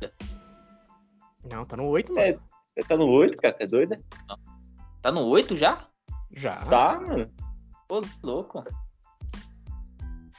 Não, 1.50 1.64
tá 1.64 1.76
no 1.76 1.86
8, 1.86 2.12
mano. 2.12 2.26
É. 2.26 2.38
Você 2.74 2.88
tá 2.88 2.96
no 2.96 3.06
8, 3.06 3.38
cara? 3.38 3.54
Tá 3.54 3.66
doida? 3.66 4.00
Tá 5.00 5.12
no 5.12 5.22
8 5.26 5.56
já? 5.56 5.86
Já. 6.32 6.56
Tá, 6.64 7.00
mano. 7.00 7.30
Pô, 7.88 8.02
louco. 8.22 8.64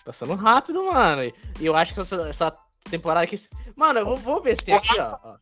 Passando 0.05 0.35
rápido, 0.35 0.83
mano. 0.85 1.23
E 1.23 1.65
eu 1.65 1.75
acho 1.75 1.93
que 1.93 1.99
essa, 1.99 2.29
essa 2.29 2.51
temporada 2.89 3.23
aqui. 3.23 3.39
Mano, 3.75 3.99
eu 3.99 4.05
vou, 4.05 4.17
vou 4.17 4.41
ver 4.41 4.57
se 4.57 4.65
tem 4.65 4.75
aqui, 4.75 4.99
ó. 4.99 5.17
ó. 5.23 5.35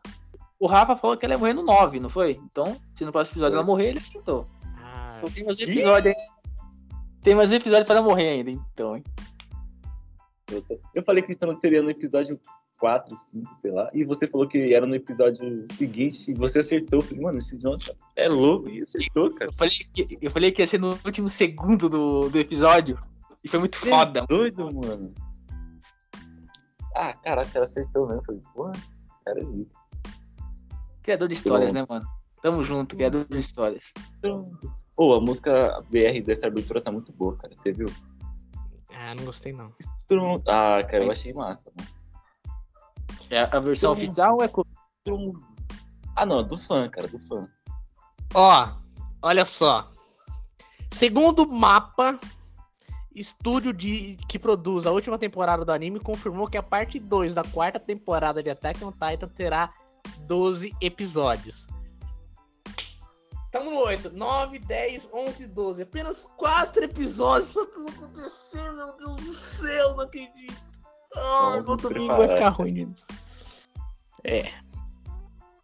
O 0.60 0.68
Rafa 0.68 0.96
falou 0.96 1.18
que 1.18 1.26
ela 1.26 1.36
ia 1.36 1.38
morrer 1.38 1.54
no 1.54 1.64
9, 1.64 2.00
não 2.00 2.10
foi? 2.10 2.40
Então, 2.52 2.78
se 2.98 3.04
no 3.04 3.12
próximo 3.12 3.34
episódio 3.34 3.56
ela 3.58 3.66
morrer, 3.66 3.90
ele 3.90 4.00
acertou. 4.00 4.46
Ah, 4.78 5.16
Então 5.18 5.30
tem 5.30 5.44
mais 5.44 5.60
episódio 5.60 6.12
aí. 6.12 6.18
Tem 7.22 7.36
mais 7.36 7.52
episódio 7.52 7.86
pra 7.86 7.96
ela 7.96 8.06
morrer 8.06 8.30
ainda, 8.30 8.52
então, 8.52 8.96
hein? 8.96 9.04
Eu, 10.94 11.04
falei 11.04 11.24
que 11.24 11.32
isso 11.32 11.46
não 11.46 11.58
seria 11.58 11.82
no 11.82 11.90
episódio 11.90 12.40
4, 12.80 13.16
5, 13.16 13.56
sei 13.56 13.72
lá. 13.72 13.90
E 13.94 14.06
você 14.06 14.28
falou 14.28 14.48
que 14.48 14.74
era 14.74 14.86
no 14.86 14.96
episódio 14.96 15.66
seguinte 15.72 16.30
e 16.30 16.34
você 16.36 16.60
acertou. 16.60 17.00
Eu 17.00 17.04
falei, 17.06 17.24
mano, 17.24 17.38
esse 17.40 17.58
Jonathan 17.58 17.94
é 18.16 18.28
louco 18.30 18.70
e 18.70 18.82
acertou, 18.84 19.32
cara. 19.34 19.50
Eu 19.50 19.56
falei, 19.56 19.72
que, 19.94 20.18
eu 20.22 20.32
falei 20.32 20.52
que 20.52 20.62
ia 20.62 20.68
ser 20.68 20.80
no 20.80 20.98
último 21.04 21.28
segundo 21.28 21.90
do, 21.90 22.30
do 22.30 22.38
episódio. 22.40 22.98
E 23.44 23.48
foi 23.48 23.60
muito 23.60 23.78
É 23.86 23.90
foda. 23.90 24.26
doido, 24.28 24.72
mano. 24.74 25.14
Ah, 26.96 27.14
caraca, 27.14 27.52
ela 27.56 27.66
acertou 27.66 28.08
mesmo. 28.08 28.22
Eu 28.22 28.26
falei, 28.26 28.42
porra, 28.54 28.72
cara 29.26 29.40
é 29.42 29.46
zica. 29.46 29.80
Criador 31.04 31.28
de 31.28 31.34
histórias, 31.36 31.74
Bom. 31.74 31.80
né, 31.80 31.86
mano? 31.88 32.08
Tamo 32.42 32.64
junto, 32.64 32.96
criador 32.96 33.26
de 33.26 33.38
histórias. 33.38 33.92
Pô, 34.96 35.14
a 35.14 35.20
música 35.22 35.82
BR 35.90 36.22
dessa 36.22 36.48
abertura 36.48 36.80
tá 36.82 36.92
muito 36.92 37.12
boa, 37.14 37.36
cara. 37.38 37.54
Você 37.56 37.72
viu? 37.74 37.88
Ah, 38.94 39.14
não 39.16 39.26
gostei 39.26 39.52
não. 39.52 39.74
Ah, 40.48 40.82
cara, 40.84 41.04
eu 41.04 41.12
achei 41.12 41.34
massa, 41.34 41.72
mano. 41.76 41.90
É 43.30 43.42
a 43.42 43.60
versão 43.60 43.92
oficial 43.92 44.36
ou 44.36 44.44
é 44.44 44.48
co- 44.48 44.66
Trum. 45.04 45.34
Ah, 46.16 46.26
não, 46.26 46.44
do 46.44 46.58
fã, 46.58 46.88
cara, 46.90 47.08
do 47.08 47.20
fã. 47.20 47.48
Ó, 48.34 48.70
olha 49.22 49.46
só. 49.46 49.92
Segundo 50.92 51.44
o 51.44 51.52
mapa, 51.52 52.18
estúdio 53.16 53.72
de, 53.74 54.18
que 54.28 54.38
produz 54.38 54.86
a 54.86 54.92
última 54.92 55.18
temporada 55.18 55.64
do 55.64 55.72
anime 55.72 56.00
confirmou 56.00 56.48
que 56.48 56.58
a 56.58 56.64
parte 56.64 57.00
2 57.00 57.34
da 57.34 57.44
quarta 57.44 57.80
temporada 57.80 58.44
de 58.44 58.50
Attack 58.50 58.84
on 58.84 58.92
Titan 58.92 59.28
terá 59.30 59.74
12 60.28 60.76
episódios. 60.82 61.68
Tamo 63.52 63.72
no 63.72 63.78
8, 63.86 64.12
9, 64.14 64.60
10, 64.60 65.10
11, 65.14 65.48
12. 65.48 65.82
Apenas 65.84 66.28
4 66.36 66.84
episódios 66.84 67.54
pra 67.54 67.66
tudo 67.68 67.90
acontecer, 67.90 68.74
meu 68.74 68.98
Deus 68.98 69.16
do 69.22 69.34
céu, 69.34 69.96
não 69.96 70.02
acredito. 70.04 70.54
Ah, 71.16 71.62
Vamos 71.64 71.66
no 71.68 71.72
nos 71.74 71.82
domingo 71.84 72.18
vai 72.18 72.28
ficar 72.28 72.50
ruim. 72.50 72.74
de- 72.74 74.52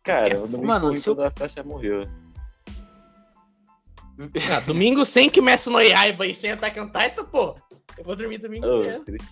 Cara, 0.04 0.38
o 0.40 0.48
domingo 0.48 0.66
Mano, 0.68 0.98
se 0.98 1.08
eu- 1.10 1.16
da 1.16 1.30
Sasha 1.30 1.62
morreu. 1.64 2.08
Ah, 4.54 4.60
domingo 4.62 5.04
sem 5.06 5.30
Kimetsu 5.30 5.72
no 5.72 5.80
Yaiba 5.82 6.28
e 6.28 6.36
sem 6.36 6.52
Attack 6.52 6.80
on 6.80 6.88
Titan, 6.88 7.26
pô. 7.26 7.56
Eu 7.98 8.04
vou 8.04 8.16
dormir 8.16 8.38
domingo 8.38 8.66
Oh, 8.68 8.84
inteiro. 8.84 9.24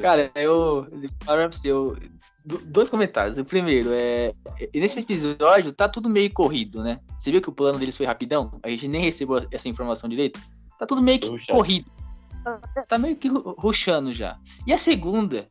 Cara, 0.00 0.30
eu. 0.34 0.86
Para 1.24 1.48
você, 1.50 1.70
eu. 1.70 1.96
do- 2.44 2.58
Dois 2.58 2.88
comentários. 2.88 3.36
O 3.38 3.44
primeiro 3.44 3.90
é. 3.92 4.32
Nesse 4.74 5.00
episódio 5.00 5.72
tá 5.72 5.88
tudo 5.88 6.08
meio 6.08 6.32
corrido, 6.32 6.82
né? 6.82 7.00
Você 7.20 7.30
viu 7.32 7.40
que 7.42 7.48
o 7.48 7.52
plano 7.52 7.78
deles 7.78 7.96
foi 7.96 8.06
rapidão? 8.06 8.60
A 8.62 8.68
gente 8.70 8.86
nem 8.88 9.02
recebeu 9.02 9.44
essa 9.50 9.68
informação 9.68 10.08
direito. 10.08 10.40
Tá 10.78 10.86
tudo 10.86 11.02
meio 11.02 11.18
que 11.18 11.28
Rushado. 11.28 11.56
corrido. 11.58 11.90
Tá, 12.44 12.60
tá 12.88 12.98
meio 12.98 13.16
que 13.16 13.28
ru- 13.28 13.54
rushando 13.58 14.12
já. 14.12 14.36
E 14.66 14.72
a 14.72 14.78
segunda, 14.78 15.48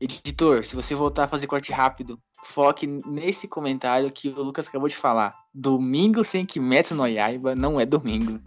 editor, 0.00 0.64
se 0.64 0.74
você 0.76 0.94
voltar 0.94 1.24
a 1.24 1.28
fazer 1.28 1.46
corte 1.46 1.72
rápido, 1.72 2.18
foque 2.44 2.86
nesse 2.86 3.46
comentário 3.48 4.10
que 4.12 4.28
o 4.28 4.42
Lucas 4.42 4.66
acabou 4.68 4.88
de 4.88 4.96
falar. 4.96 5.34
Domingo 5.54 6.24
sem 6.24 6.44
Kimetsu 6.44 6.94
no 6.94 7.06
Yaiba 7.06 7.54
não 7.54 7.78
é 7.78 7.86
domingo. 7.86 8.40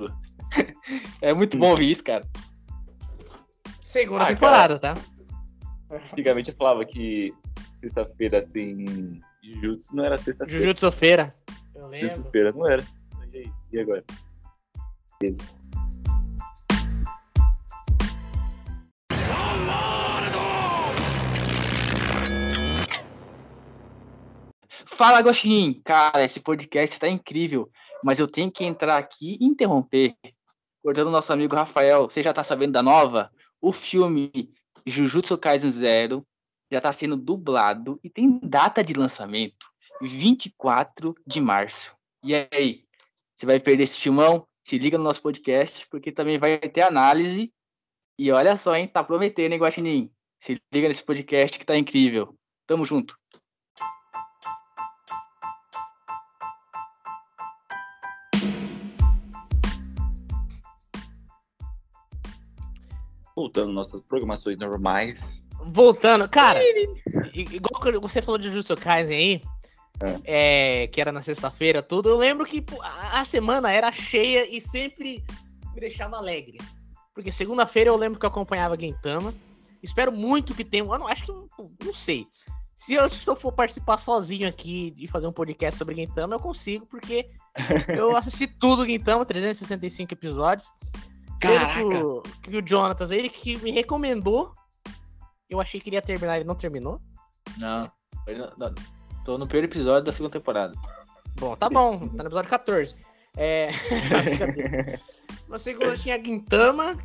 é 1.21 1.33
muito 1.33 1.57
bom 1.57 1.69
ouvir 1.71 1.89
isso, 1.91 2.03
cara. 2.03 2.27
Segunda 3.81 4.25
Ah, 4.25 4.27
temporada, 4.27 4.77
tá? 4.77 4.93
Antigamente 6.11 6.49
eu 6.51 6.55
falava 6.57 6.83
que 6.83 7.33
sexta-feira 7.75 8.41
sem 8.41 9.21
Jujutsu 9.41 9.95
não 9.95 10.03
era 10.03 10.17
sexta-feira. 10.17 10.59
Jujutsu 10.61 10.91
Feira. 10.91 11.33
Eu 11.73 11.87
lembro. 11.87 12.07
Sexta-feira 12.07 12.51
não 12.51 12.69
era. 12.69 12.83
E 13.31 13.37
aí? 13.37 13.51
E 13.71 13.79
agora? 13.79 14.03
Fala, 24.97 25.21
Gostin! 25.21 25.79
Cara, 25.85 26.25
esse 26.25 26.39
podcast 26.39 26.99
tá 26.99 27.07
incrível, 27.07 27.69
mas 28.03 28.17
eu 28.17 28.27
tenho 28.27 28.51
que 28.51 28.63
entrar 28.63 28.97
aqui 28.97 29.37
e 29.39 29.45
interromper. 29.45 30.15
Cortando 30.83 31.11
nosso 31.11 31.31
amigo 31.31 31.55
Rafael, 31.55 32.09
você 32.09 32.23
já 32.23 32.33
tá 32.33 32.43
sabendo 32.43 32.71
da 32.71 32.81
nova? 32.81 33.31
O 33.61 33.71
filme 33.71 34.51
Jujutsu 34.87 35.37
Kaisen 35.37 35.71
Zero 35.71 36.25
já 36.71 36.81
tá 36.81 36.91
sendo 36.91 37.15
dublado 37.15 37.99
e 38.03 38.09
tem 38.09 38.39
data 38.41 38.83
de 38.83 38.93
lançamento, 38.93 39.67
24 40.01 41.13
de 41.27 41.39
março. 41.41 41.95
E 42.23 42.33
aí, 42.33 42.83
você 43.35 43.45
vai 43.45 43.59
perder 43.59 43.83
esse 43.83 43.99
filmão? 43.99 44.47
Se 44.63 44.79
liga 44.79 44.97
no 44.97 45.03
nosso 45.03 45.21
podcast, 45.21 45.85
porque 45.91 46.11
também 46.11 46.39
vai 46.39 46.57
ter 46.57 46.81
análise. 46.81 47.53
E 48.17 48.31
olha 48.31 48.57
só, 48.57 48.75
hein? 48.75 48.87
Tá 48.87 49.03
prometendo, 49.03 49.53
hein, 49.53 49.59
Guaxinim? 49.59 50.11
Se 50.39 50.59
liga 50.73 50.87
nesse 50.87 51.03
podcast 51.03 51.59
que 51.59 51.65
tá 51.67 51.77
incrível. 51.77 52.35
Tamo 52.65 52.83
junto. 52.83 53.15
Voltando 63.37 63.71
nossas 63.71 64.01
programações 64.01 64.57
normais. 64.57 65.47
Voltando, 65.67 66.27
cara, 66.27 66.59
igual 67.35 68.01
você 68.01 68.19
falou 68.19 68.39
de 68.39 68.47
Jujutsu 68.47 68.75
Kaisen 68.75 69.15
aí, 69.15 69.41
É. 70.25 70.81
é, 70.83 70.87
que 70.87 70.99
era 70.99 71.11
na 71.11 71.21
sexta-feira, 71.21 71.83
tudo, 71.83 72.09
eu 72.09 72.17
lembro 72.17 72.47
que 72.47 72.65
a 72.81 73.23
semana 73.25 73.71
era 73.71 73.91
cheia 73.91 74.49
e 74.49 74.59
sempre 74.59 75.23
me 75.71 75.79
deixava 75.79 76.17
alegre. 76.17 76.57
Porque 77.13 77.31
segunda-feira 77.31 77.91
eu 77.91 77.95
lembro 77.95 78.19
que 78.19 78.25
eu 78.25 78.29
acompanhava 78.29 78.75
Gintama. 78.75 79.31
Espero 79.83 80.11
muito 80.11 80.55
que 80.55 80.65
tenha. 80.65 80.83
Eu 80.83 80.97
não 80.97 81.07
acho 81.07 81.23
que. 81.25 81.31
não 81.85 81.93
sei. 81.93 82.25
Se 82.75 82.95
eu, 82.95 83.07
se 83.07 83.27
eu 83.29 83.35
for 83.35 83.51
participar 83.51 83.99
sozinho 83.99 84.47
aqui 84.47 84.95
e 84.97 85.07
fazer 85.07 85.27
um 85.27 85.31
podcast 85.31 85.77
sobre 85.77 85.93
Gintama, 85.93 86.33
eu 86.33 86.39
consigo, 86.39 86.87
porque 86.87 87.29
eu 87.95 88.17
assisti 88.17 88.47
tudo 88.47 88.83
Gintama, 88.83 89.23
365 89.25 90.11
episódios. 90.11 90.67
Sendo 91.41 91.67
Que 91.73 91.97
o, 91.97 92.21
que 92.41 92.57
o 92.57 92.67
Jonatas, 92.67 93.11
ele 93.11 93.29
que 93.29 93.57
me 93.57 93.71
recomendou. 93.71 94.51
Eu 95.49 95.61
achei 95.61 95.79
que 95.79 95.89
ele 95.89 95.95
ia 95.95 96.01
terminar, 96.01 96.35
ele 96.35 96.45
não 96.45 96.55
terminou. 96.55 96.99
Não, 97.57 97.89
ele 98.27 98.39
não- 98.39 98.51
não. 98.57 98.75
tô 99.23 99.37
no 99.37 99.47
primeiro 99.47 99.71
episódio 99.71 100.03
da 100.03 100.11
segunda 100.11 100.33
temporada. 100.33 100.73
Bom, 101.39 101.55
tá 101.55 101.69
bom, 101.69 101.97
tá 102.09 102.23
no 102.23 102.29
episódio 102.29 102.49
14. 102.49 102.95
É. 103.37 103.69
na 105.47 105.59
segunda 105.59 105.95
tinha 105.95 106.21
Gintama, 106.23 106.97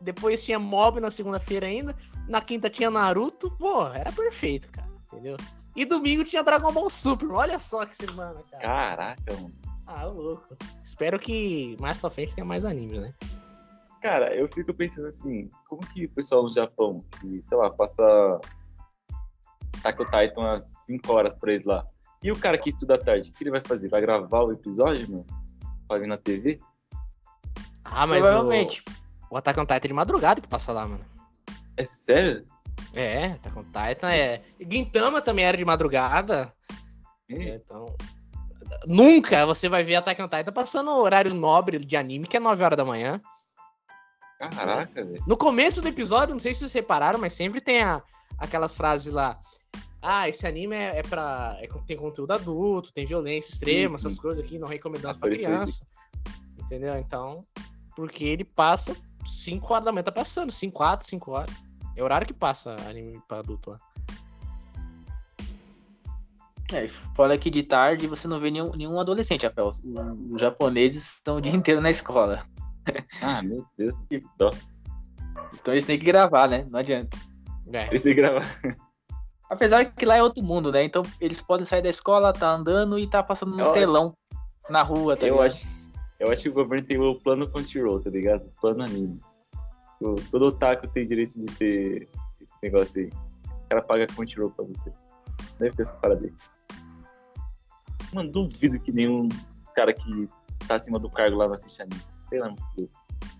depois 0.00 0.42
tinha 0.42 0.58
Mob 0.58 1.00
na 1.00 1.10
segunda-feira 1.10 1.66
ainda, 1.66 1.96
na 2.28 2.40
quinta 2.40 2.68
tinha 2.68 2.90
Naruto, 2.90 3.50
pô, 3.56 3.86
era 3.88 4.12
perfeito, 4.12 4.70
cara, 4.70 4.90
entendeu? 5.06 5.36
E 5.74 5.84
domingo 5.84 6.22
tinha 6.24 6.42
Dragon 6.44 6.72
Ball 6.72 6.88
Super, 6.90 7.30
olha 7.30 7.58
só 7.58 7.84
que 7.84 7.96
semana, 7.96 8.42
cara. 8.50 8.62
Caraca, 8.62 9.34
mano. 9.34 9.54
Ah, 9.86 10.04
louco. 10.04 10.56
Espero 10.82 11.18
que 11.18 11.76
mais 11.80 11.98
pra 11.98 12.08
frente 12.10 12.34
tenha 12.34 12.44
mais 12.44 12.64
animes, 12.64 13.00
né? 13.00 13.14
Cara, 14.04 14.34
eu 14.34 14.46
fico 14.46 14.74
pensando 14.74 15.06
assim, 15.08 15.48
como 15.66 15.80
que 15.80 16.04
o 16.04 16.10
pessoal 16.10 16.42
no 16.42 16.52
Japão, 16.52 17.02
que, 17.18 17.40
sei 17.40 17.56
lá, 17.56 17.70
passa 17.70 18.04
Attack 19.78 20.02
on 20.02 20.04
Titan 20.04 20.52
às 20.52 20.64
5 20.84 21.10
horas 21.10 21.34
pra 21.34 21.52
eles 21.52 21.64
lá. 21.64 21.86
E 22.22 22.30
o 22.30 22.38
cara 22.38 22.58
que 22.58 22.68
estuda 22.68 22.96
à 22.96 22.98
tarde, 22.98 23.30
o 23.30 23.32
que 23.32 23.42
ele 23.42 23.50
vai 23.50 23.62
fazer? 23.66 23.88
Vai 23.88 24.02
gravar 24.02 24.42
o 24.42 24.52
episódio, 24.52 25.10
mano? 25.10 25.26
Pra 25.88 25.96
ver 25.96 26.06
na 26.06 26.18
TV? 26.18 26.60
Ah, 27.82 28.06
mas 28.06 28.20
Provavelmente. 28.20 28.84
o, 29.30 29.34
o 29.34 29.36
Attack 29.38 29.58
on 29.58 29.62
Titan 29.62 29.76
é 29.76 29.88
de 29.88 29.94
madrugada 29.94 30.40
que 30.42 30.48
passa 30.48 30.70
lá, 30.70 30.86
mano. 30.86 31.04
É 31.74 31.84
sério? 31.86 32.44
É, 32.92 33.28
Attack 33.28 33.58
on 33.58 33.64
Titan 33.64 34.10
é... 34.10 34.42
Gintama 34.70 35.22
também 35.22 35.46
era 35.46 35.56
de 35.56 35.64
madrugada, 35.64 36.52
É, 37.30 37.54
então. 37.54 37.86
Nunca 38.86 39.46
você 39.46 39.66
vai 39.66 39.82
ver 39.82 39.94
Attack 39.94 40.20
on 40.20 40.28
Titan 40.28 40.52
passando 40.52 40.90
no 40.90 40.98
horário 40.98 41.32
nobre 41.32 41.78
de 41.78 41.96
anime, 41.96 42.26
que 42.26 42.36
é 42.36 42.40
9 42.40 42.62
horas 42.62 42.76
da 42.76 42.84
manhã. 42.84 43.18
Caraca, 44.38 45.04
velho. 45.04 45.22
No 45.26 45.36
começo 45.36 45.80
do 45.80 45.88
episódio, 45.88 46.34
não 46.34 46.40
sei 46.40 46.52
se 46.52 46.60
vocês 46.60 46.72
repararam, 46.72 47.18
mas 47.18 47.32
sempre 47.32 47.60
tem 47.60 47.82
a- 47.82 48.02
aquelas 48.38 48.76
frases 48.76 49.12
lá. 49.12 49.38
Ah, 50.02 50.28
esse 50.28 50.46
anime 50.46 50.76
é, 50.76 50.98
é 50.98 51.02
pra. 51.02 51.56
é- 51.60 51.68
tem 51.86 51.96
conteúdo 51.96 52.32
adulto, 52.32 52.92
tem 52.92 53.06
violência 53.06 53.52
extrema, 53.52 53.96
Sim, 53.96 54.02
sim. 54.02 54.06
essas 54.08 54.18
coisas 54.18 54.44
aqui, 54.44 54.58
não 54.58 54.68
recomendamos 54.68 55.16
pra 55.16 55.30
criança. 55.30 55.82
Entendeu? 56.58 56.98
Então, 56.98 57.40
porque 57.96 58.24
ele 58.24 58.44
passa 58.44 58.94
5 59.26 59.72
horas 59.72 59.86
da 59.86 59.92
manhã, 59.92 60.02
tá 60.04 60.12
passando, 60.12 60.52
5, 60.52 60.76
4, 60.76 61.06
5 61.08 61.30
horas. 61.32 61.54
É 61.96 62.02
o 62.02 62.04
horário 62.04 62.26
que 62.26 62.34
passa 62.34 62.74
anime 62.88 63.20
pra 63.28 63.38
adulto 63.38 63.70
lá. 63.70 63.78
É, 66.72 66.86
e 66.86 66.88
fora 66.88 67.38
que 67.38 67.50
de 67.50 67.62
tarde 67.62 68.06
você 68.06 68.26
não 68.26 68.40
vê 68.40 68.50
nenhum, 68.50 68.70
nenhum 68.74 68.98
adolescente, 68.98 69.46
Rafael. 69.46 69.68
Os, 69.68 69.80
os 70.32 70.40
japoneses 70.40 71.14
estão 71.14 71.36
o 71.36 71.40
dia 71.40 71.52
inteiro 71.54 71.80
na 71.80 71.90
escola. 71.90 72.42
Ah, 73.22 73.42
meu 73.42 73.64
Deus. 73.78 73.96
Que 74.08 74.20
dó. 74.38 74.50
Então 75.54 75.72
eles 75.74 75.84
têm 75.84 75.98
que 75.98 76.04
gravar, 76.04 76.48
né? 76.48 76.66
Não 76.70 76.78
adianta. 76.80 77.16
É. 77.72 77.86
Eles 77.88 78.02
têm 78.02 78.14
que 78.14 78.20
gravar. 78.20 78.44
Apesar 79.50 79.84
que 79.84 80.04
lá 80.06 80.16
é 80.16 80.22
outro 80.22 80.42
mundo, 80.42 80.72
né? 80.72 80.82
Então 80.84 81.02
eles 81.20 81.40
podem 81.40 81.64
sair 81.66 81.82
da 81.82 81.88
escola, 81.90 82.32
tá 82.32 82.50
andando 82.50 82.98
e 82.98 83.06
tá 83.06 83.22
passando 83.22 83.52
no 83.52 83.60
Eu 83.60 83.64
acho- 83.66 83.74
telão 83.74 84.16
na 84.68 84.82
rua, 84.82 85.16
tá 85.16 85.26
Eu 85.26 85.34
ligado? 85.36 85.46
acho, 85.46 85.68
eu 86.18 86.30
acho 86.30 86.42
que 86.42 86.48
o 86.48 86.54
governo 86.54 86.86
tem 86.86 86.98
o 86.98 87.14
plano 87.20 87.48
Crunchyroll, 87.50 88.00
tá 88.00 88.10
ligado? 88.10 88.50
Plano 88.60 88.82
anime. 88.82 89.20
O- 90.00 90.14
todo 90.30 90.46
otaku 90.46 90.88
tem 90.88 91.06
direito 91.06 91.34
de 91.40 91.46
ter 91.56 92.08
esse 92.40 92.52
negócio 92.62 93.00
aí. 93.00 93.06
O 93.64 93.68
cara 93.68 93.82
paga 93.82 94.06
Crunchyroll 94.06 94.50
pra 94.50 94.64
você. 94.64 94.92
Deve 95.58 95.76
ter 95.76 95.82
essa 95.82 95.94
parada 95.96 96.24
aí. 96.24 96.32
Mano, 98.12 98.30
duvido 98.30 98.78
que 98.80 98.92
nenhum 98.92 99.28
dos 99.28 99.68
caras 99.74 99.94
que 100.02 100.28
tá 100.66 100.76
acima 100.76 100.98
do 100.98 101.10
cargo 101.10 101.36
lá 101.36 101.46
não 101.46 101.54
assiste 101.54 101.82
anime. 101.82 102.00
De 102.42 102.50
Deus. 102.76 102.90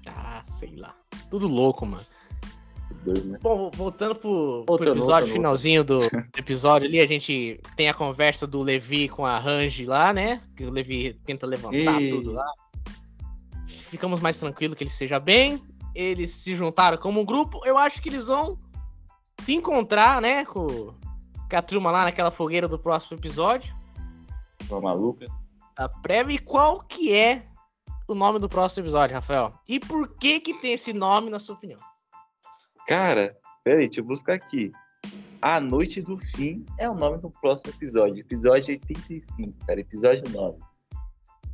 Ah, 0.08 0.42
sei 0.58 0.74
lá. 0.76 0.94
Tudo 1.30 1.46
louco, 1.46 1.86
mano. 1.86 2.04
doido, 3.04 3.24
né? 3.24 3.38
Bom, 3.42 3.70
voltando 3.74 4.14
pro, 4.14 4.64
pro 4.64 4.64
Voltando, 4.66 4.98
episódio 4.98 5.26
voltando, 5.26 5.32
finalzinho 5.32 5.84
do 5.84 5.98
episódio 6.36 6.88
ali, 6.88 7.00
a 7.00 7.06
gente 7.06 7.60
tem 7.76 7.88
a 7.88 7.94
conversa 7.94 8.46
do 8.46 8.62
Levi 8.62 9.08
com 9.08 9.24
a 9.24 9.38
Range 9.38 9.84
lá, 9.84 10.12
né? 10.12 10.40
Que 10.56 10.64
o 10.64 10.70
Levi 10.70 11.14
tenta 11.24 11.46
levantar 11.46 12.00
Ei. 12.00 12.10
tudo 12.10 12.32
lá. 12.32 12.46
Ficamos 13.66 14.20
mais 14.20 14.38
tranquilos 14.38 14.76
que 14.76 14.84
ele 14.84 14.90
esteja 14.90 15.20
bem. 15.20 15.62
Eles 15.94 16.30
se 16.30 16.54
juntaram 16.54 16.98
como 16.98 17.20
um 17.20 17.24
grupo. 17.24 17.60
Eu 17.64 17.78
acho 17.78 18.02
que 18.02 18.08
eles 18.08 18.26
vão 18.26 18.58
se 19.40 19.54
encontrar, 19.54 20.20
né? 20.20 20.44
Com, 20.44 20.66
com 20.66 21.56
a 21.56 21.62
turma 21.62 21.90
lá 21.90 22.04
naquela 22.04 22.30
fogueira 22.30 22.66
do 22.66 22.78
próximo 22.78 23.16
episódio. 23.16 23.74
Uma 24.68 24.80
maluca. 24.80 25.26
A 25.76 25.88
prévia. 25.88 26.34
E 26.34 26.38
qual 26.38 26.80
que 26.80 27.14
é 27.14 27.44
o 28.06 28.14
nome 28.14 28.38
do 28.38 28.48
próximo 28.48 28.84
episódio, 28.84 29.14
Rafael? 29.14 29.52
E 29.68 29.80
por 29.80 30.16
que 30.16 30.40
que 30.40 30.54
tem 30.54 30.72
esse 30.72 30.92
nome, 30.92 31.30
na 31.30 31.38
sua 31.38 31.54
opinião? 31.54 31.78
Cara, 32.86 33.36
peraí, 33.62 33.86
deixa 33.86 34.00
eu 34.00 34.04
buscar 34.04 34.34
aqui. 34.34 34.72
A 35.40 35.60
Noite 35.60 36.00
do 36.00 36.16
Fim 36.16 36.64
é 36.78 36.88
o 36.88 36.94
nome 36.94 37.18
do 37.18 37.30
próximo 37.30 37.70
episódio. 37.70 38.18
Episódio 38.18 38.74
85, 38.74 39.66
cara. 39.66 39.80
Episódio 39.80 40.24
9. 40.30 40.58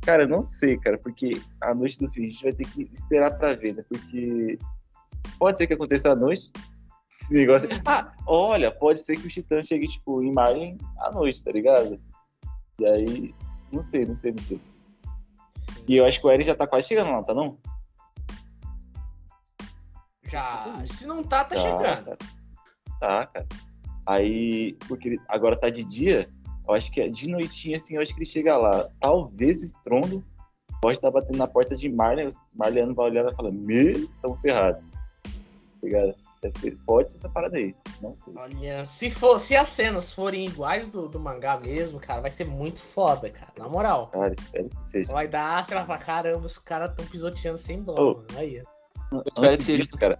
Cara, 0.01 0.23
eu 0.23 0.27
não 0.29 0.41
sei, 0.41 0.77
cara, 0.77 0.97
porque 0.97 1.41
a 1.61 1.75
Noite 1.75 1.99
do 1.99 2.09
Fim 2.09 2.23
a 2.23 2.27
gente 2.27 2.43
vai 2.43 2.53
ter 2.53 2.65
que 2.65 2.89
esperar 2.91 3.35
pra 3.37 3.53
ver, 3.53 3.75
né? 3.75 3.83
Porque 3.87 4.57
pode 5.37 5.57
ser 5.57 5.67
que 5.67 5.73
aconteça 5.73 6.11
à 6.11 6.15
noite. 6.15 6.51
Esse 7.09 7.33
negócio. 7.33 7.69
Ah, 7.85 8.13
olha, 8.25 8.71
pode 8.71 8.99
ser 8.99 9.17
que 9.17 9.27
o 9.27 9.29
Titã 9.29 9.61
chegue, 9.61 9.87
tipo, 9.87 10.23
em 10.23 10.33
Marlin 10.33 10.77
à 10.97 11.11
noite, 11.11 11.43
tá 11.43 11.51
ligado? 11.51 11.99
E 12.79 12.85
aí, 12.85 13.35
não 13.71 13.81
sei, 13.81 14.05
não 14.05 14.15
sei, 14.15 14.31
não 14.31 14.41
sei. 14.41 14.59
E 15.91 15.97
eu 15.97 16.05
acho 16.05 16.21
que 16.21 16.25
o 16.25 16.29
Eren 16.31 16.41
já 16.45 16.55
tá 16.55 16.65
quase 16.65 16.87
chegando 16.87 17.11
lá, 17.11 17.21
tá 17.21 17.33
não? 17.33 17.57
Já. 20.23 20.85
Se 20.85 21.05
não 21.05 21.21
tá, 21.21 21.43
tá, 21.43 21.55
Tá, 21.55 21.61
chegando. 21.61 22.05
cara. 22.05 22.17
Tá, 22.97 23.25
cara. 23.27 23.47
Aí, 24.05 24.71
porque 24.87 25.09
ele- 25.09 25.21
agora 25.27 25.53
tá 25.59 25.69
de 25.69 25.83
dia, 25.83 26.29
eu 26.65 26.73
acho 26.73 26.89
que 26.93 27.01
é 27.01 27.09
de 27.09 27.27
noitinha, 27.29 27.75
assim, 27.75 27.95
eu 27.95 28.01
acho 28.01 28.13
que 28.13 28.19
ele 28.19 28.25
chega 28.25 28.55
lá. 28.57 28.87
Talvez 29.01 29.61
o 29.61 29.65
estrondo 29.65 30.23
pode 30.81 30.97
estar 30.97 31.11
batendo 31.11 31.37
na 31.37 31.45
porta 31.45 31.75
de 31.75 31.89
Marley, 31.89 32.25
Marliano 32.55 32.95
vai 32.95 33.07
olhar 33.09 33.19
e 33.21 33.25
vai 33.25 33.33
falar, 33.35 33.51
me, 33.51 34.07
tamo 34.21 34.35
ferrado. 34.37 34.81
Tá 35.23 35.29
ligado? 35.83 36.15
Deve 36.41 36.57
ser, 36.57 36.77
pode 36.85 37.11
ser 37.11 37.17
essa 37.19 37.29
parada 37.29 37.55
aí, 37.55 37.75
não 38.01 38.15
sei. 38.15 38.33
Olha, 38.35 38.85
se, 38.87 39.11
for, 39.11 39.39
se 39.39 39.55
as 39.55 39.69
cenas 39.69 40.11
forem 40.11 40.47
iguais 40.47 40.89
do, 40.89 41.07
do 41.07 41.19
mangá 41.19 41.59
mesmo, 41.59 41.99
cara, 41.99 42.19
vai 42.19 42.31
ser 42.31 42.45
muito 42.45 42.81
foda, 42.81 43.29
cara. 43.29 43.51
Na 43.59 43.69
moral. 43.69 44.07
Cara, 44.07 44.33
espero 44.33 44.67
que 44.69 44.81
seja. 44.81 45.13
Vai 45.13 45.27
dar, 45.27 45.63
sei 45.65 45.77
lá, 45.77 45.85
pra 45.85 45.99
caramba, 45.99 46.47
os 46.47 46.57
caras 46.57 46.95
tão 46.95 47.05
pisoteando 47.05 47.59
sem 47.59 47.83
dó, 47.83 47.93
mano. 47.95 48.25
Aí. 48.35 48.55
Eu 48.55 48.65
Antes 49.37 49.65
disso, 49.67 49.95
cara, 49.97 50.17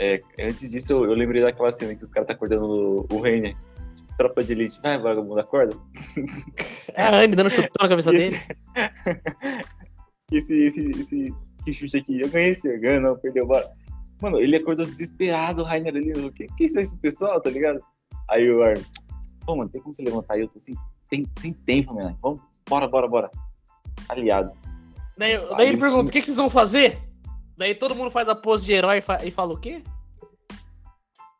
é, 0.00 0.18
antes 0.38 0.70
disso 0.70 0.92
eu, 0.92 1.04
eu 1.04 1.12
lembrei 1.12 1.42
daquela 1.42 1.70
cena 1.70 1.94
que 1.94 2.02
os 2.02 2.08
caras 2.08 2.26
tá 2.26 2.32
acordando 2.32 3.06
o, 3.10 3.14
o 3.14 3.20
Reiner. 3.20 3.54
Tipo, 3.94 4.16
tropa 4.16 4.42
de 4.42 4.52
elite. 4.52 4.80
Vai, 4.80 4.98
vagabundo, 4.98 5.38
acorda. 5.38 5.76
É 6.94 7.02
a 7.02 7.16
Anne 7.16 7.36
dando 7.36 7.50
chutão 7.50 7.82
na 7.82 7.88
cabeça 7.88 8.10
dele. 8.12 8.36
esse, 10.32 10.54
esse, 10.62 10.90
esse 10.90 11.34
que 11.64 11.72
chute 11.74 11.98
aqui, 11.98 12.18
eu 12.18 12.30
ganhei 12.30 12.52
esse 12.52 12.74
ganho, 12.78 13.02
não, 13.02 13.16
perdeu, 13.18 13.46
bora. 13.46 13.70
Mano, 14.20 14.38
ele 14.38 14.56
acordou 14.56 14.84
desesperado, 14.84 15.62
o 15.62 15.64
Rainer 15.64 15.94
ali, 15.94 16.12
o 16.12 16.30
que, 16.32 16.46
que 16.48 16.68
são 16.68 16.80
esses 16.82 16.98
pessoal, 16.98 17.40
tá 17.40 17.48
ligado? 17.50 17.80
Aí 18.28 18.50
o 18.50 18.62
Arno, 18.62 18.84
pô, 19.46 19.56
mano, 19.56 19.70
tem 19.70 19.80
como 19.80 19.94
você 19.94 20.02
levantar? 20.02 20.34
aí? 20.34 20.40
eu 20.42 20.48
tô 20.48 20.58
sem, 20.58 20.74
sem, 21.08 21.26
sem 21.38 21.52
tempo, 21.52 21.94
mano. 21.94 22.16
Vamos, 22.22 22.40
bora, 22.68 22.86
bora, 22.86 23.08
bora. 23.08 23.30
Aliado. 24.08 24.52
Daí, 25.16 25.36
daí 25.38 25.66
ele 25.66 25.74
ele 25.74 25.76
pergunta: 25.78 26.08
o 26.08 26.12
que, 26.12 26.20
que 26.20 26.26
vocês 26.26 26.36
vão 26.36 26.50
fazer? 26.50 26.98
Daí 27.56 27.74
todo 27.74 27.94
mundo 27.94 28.10
faz 28.10 28.28
a 28.28 28.34
pose 28.34 28.64
de 28.64 28.72
herói 28.72 28.98
e, 28.98 29.02
fa- 29.02 29.24
e 29.24 29.30
fala 29.30 29.52
o 29.52 29.58
quê? 29.58 29.82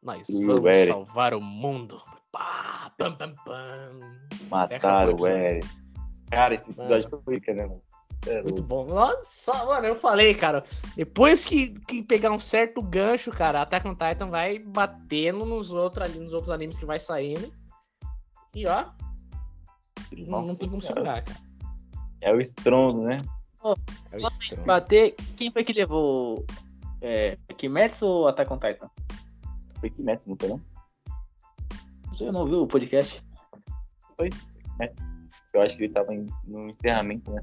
Nós 0.02 0.26
vamos 0.28 0.86
salvar 0.86 1.34
o 1.34 1.40
mundo. 1.40 2.02
Pá, 2.32 2.92
pam, 2.96 3.14
pam, 3.16 3.34
pam. 3.44 4.18
Mataram 4.50 5.10
o 5.10 5.26
episódio. 5.26 5.26
Eren. 5.26 5.60
Cara, 6.30 6.54
esse 6.54 6.70
episódio 6.70 7.22
foi 7.24 7.34
rica, 7.34 7.52
né, 7.52 7.66
mano? 7.66 7.82
É 8.26 8.42
Muito 8.42 8.62
bom. 8.62 8.84
Nossa, 8.86 9.64
mano, 9.64 9.86
eu 9.86 9.96
falei, 9.96 10.34
cara. 10.34 10.62
Depois 10.94 11.44
que, 11.46 11.70
que 11.86 12.02
pegar 12.02 12.30
um 12.30 12.38
certo 12.38 12.82
gancho, 12.82 13.30
cara, 13.30 13.62
Attack 13.62 13.88
on 13.88 13.94
Titan 13.94 14.28
vai 14.28 14.58
batendo 14.58 15.46
nos 15.46 15.72
outros 15.72 16.06
ali, 16.06 16.20
nos 16.20 16.32
outros 16.32 16.50
animes 16.50 16.78
que 16.78 16.84
vai 16.84 17.00
saindo. 17.00 17.50
E 18.54 18.66
ó, 18.66 18.86
não, 20.12 20.26
não 20.26 20.40
Nossa 20.42 20.58
tem 20.58 20.68
como 20.68 20.82
segurar, 20.82 21.22
cara. 21.24 21.40
É 22.20 22.32
o 22.32 22.40
estrondo, 22.40 23.02
né? 23.02 23.22
É 24.12 24.18
o 24.18 24.30
que 24.40 24.56
bater. 24.66 25.14
Quem 25.36 25.50
foi 25.50 25.64
que 25.64 25.72
levou? 25.72 26.44
É, 27.00 27.38
Kimetsu 27.56 28.04
ou 28.04 28.28
Attack 28.28 28.52
on 28.52 28.58
Titan? 28.58 28.90
Foi 29.78 29.88
Kimetsu, 29.88 30.28
não 30.28 30.36
foi 30.38 30.48
não? 30.50 30.60
Você 32.08 32.30
não 32.30 32.44
viu 32.44 32.62
o 32.62 32.66
podcast? 32.66 33.24
Kimetsu. 34.18 35.08
Eu 35.54 35.62
acho 35.62 35.76
que 35.76 35.84
ele 35.84 35.92
tava 35.92 36.14
em- 36.14 36.26
no 36.44 36.68
encerramento, 36.68 37.30
né? 37.32 37.42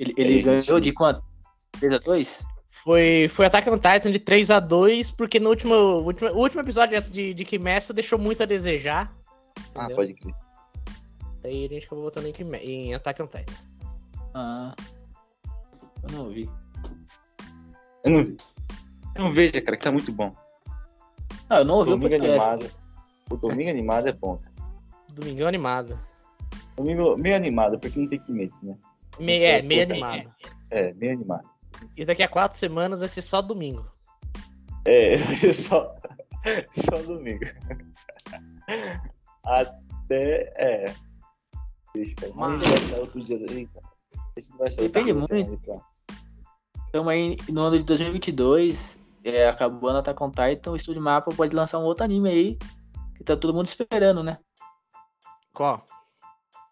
Ele, 0.00 0.14
ele 0.16 0.42
gente. 0.42 0.64
ganhou 0.66 0.80
de 0.80 0.92
quanto? 0.92 1.22
3 1.78 1.92
a 1.94 1.98
2 1.98 2.44
Foi, 2.84 3.28
foi 3.28 3.46
Attack 3.46 3.68
on 3.68 3.76
Titan 3.78 4.10
de 4.10 4.18
3 4.18 4.50
a 4.50 4.58
2 4.58 5.10
porque 5.12 5.38
no 5.38 5.50
último, 5.50 5.74
último, 5.74 6.30
o 6.30 6.38
último 6.38 6.62
episódio 6.62 7.00
de, 7.02 7.34
de 7.34 7.44
Kimetsu 7.44 7.92
deixou 7.92 8.18
muito 8.18 8.42
a 8.42 8.46
desejar. 8.46 9.14
Ah, 9.74 9.80
Entendeu? 9.84 9.96
pode 9.96 10.14
crer. 10.14 10.34
Aí 11.44 11.64
a 11.66 11.68
gente 11.68 11.86
acabou 11.86 12.04
botando 12.04 12.26
em, 12.26 12.32
Kime- 12.32 12.58
em 12.58 12.94
Attack 12.94 13.22
on 13.22 13.26
Titan. 13.26 13.52
Ah. 14.34 14.74
Eu 16.02 16.16
não 16.16 16.28
vi. 16.30 16.48
Eu 18.04 18.10
não, 18.10 18.20
eu 18.20 19.24
não 19.24 19.32
vejo, 19.32 19.52
cara, 19.62 19.76
que 19.76 19.82
tá 19.82 19.92
muito 19.92 20.10
bom. 20.12 20.34
Não, 21.48 21.58
eu 21.58 21.64
não 21.64 21.74
ouvi 21.76 21.90
o 21.92 21.96
Domingo 21.96 22.10
podcast. 22.18 22.48
animado. 22.48 22.70
O 23.30 23.36
domingo 23.36 23.70
animado 23.70 24.08
é 24.08 24.12
bom, 24.12 24.36
cara. 24.38 24.54
Domingão 25.14 25.46
animado. 25.48 25.98
Domingo 26.76 27.16
meio 27.16 27.36
animado, 27.36 27.78
porque 27.78 27.98
não 27.98 28.06
tem 28.08 28.18
Kimetsu, 28.18 28.64
né? 28.66 28.76
Me, 29.20 29.36
Isso 29.36 29.44
é, 29.44 29.62
meio 29.62 29.82
animado. 29.82 30.34
É, 30.70 30.92
meio 30.94 31.12
animado. 31.12 31.48
E 31.96 32.04
daqui 32.04 32.22
a 32.22 32.28
quatro 32.28 32.58
semanas 32.58 32.98
vai 32.98 33.08
ser 33.08 33.22
só 33.22 33.42
domingo. 33.42 33.84
É, 34.86 35.16
vai 35.18 35.34
ser 35.34 35.52
só, 35.52 35.94
só 36.70 37.02
domingo. 37.02 37.44
Até. 39.44 40.52
É. 40.56 40.94
Deixa, 41.94 42.16
cara. 42.16 42.32
Mas 42.34 42.52
a 42.52 42.64
gente 42.64 42.68
vai 42.68 42.78
achar 42.78 42.98
outro 42.98 43.20
dia. 43.20 43.36
Eita. 43.36 43.80
A 43.80 44.38
achar 44.38 44.54
outro 44.58 44.76
Depende 44.78 45.12
muito. 45.12 45.84
Estamos 46.86 47.12
aí 47.12 47.36
no 47.48 47.60
ano 47.60 47.78
de 47.78 47.84
2022. 47.84 48.98
É, 49.22 49.48
acabando 49.48 49.98
Attack 49.98 50.22
on 50.22 50.30
Titan. 50.30 50.70
O 50.70 50.76
Estúdio 50.76 51.02
Mapa 51.02 51.30
pode 51.36 51.54
lançar 51.54 51.78
um 51.78 51.84
outro 51.84 52.04
anime 52.04 52.30
aí. 52.30 52.58
Que 53.16 53.24
tá 53.24 53.36
todo 53.36 53.52
mundo 53.52 53.66
esperando, 53.66 54.22
né? 54.22 54.38
Qual? 55.52 55.84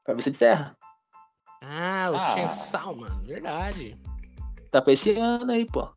Cabeça 0.05 0.31
de 0.31 0.37
Serra. 0.37 0.79
Ah, 1.63 2.11
o 2.13 2.17
Ah. 2.17 2.35
Shensal, 2.35 2.97
mano. 2.97 3.23
Verdade. 3.25 3.99
Tá 4.71 4.83
pra 4.83 4.93
esse 4.93 5.13
ano 5.17 5.51
aí, 5.51 5.65
pô. 5.67 5.89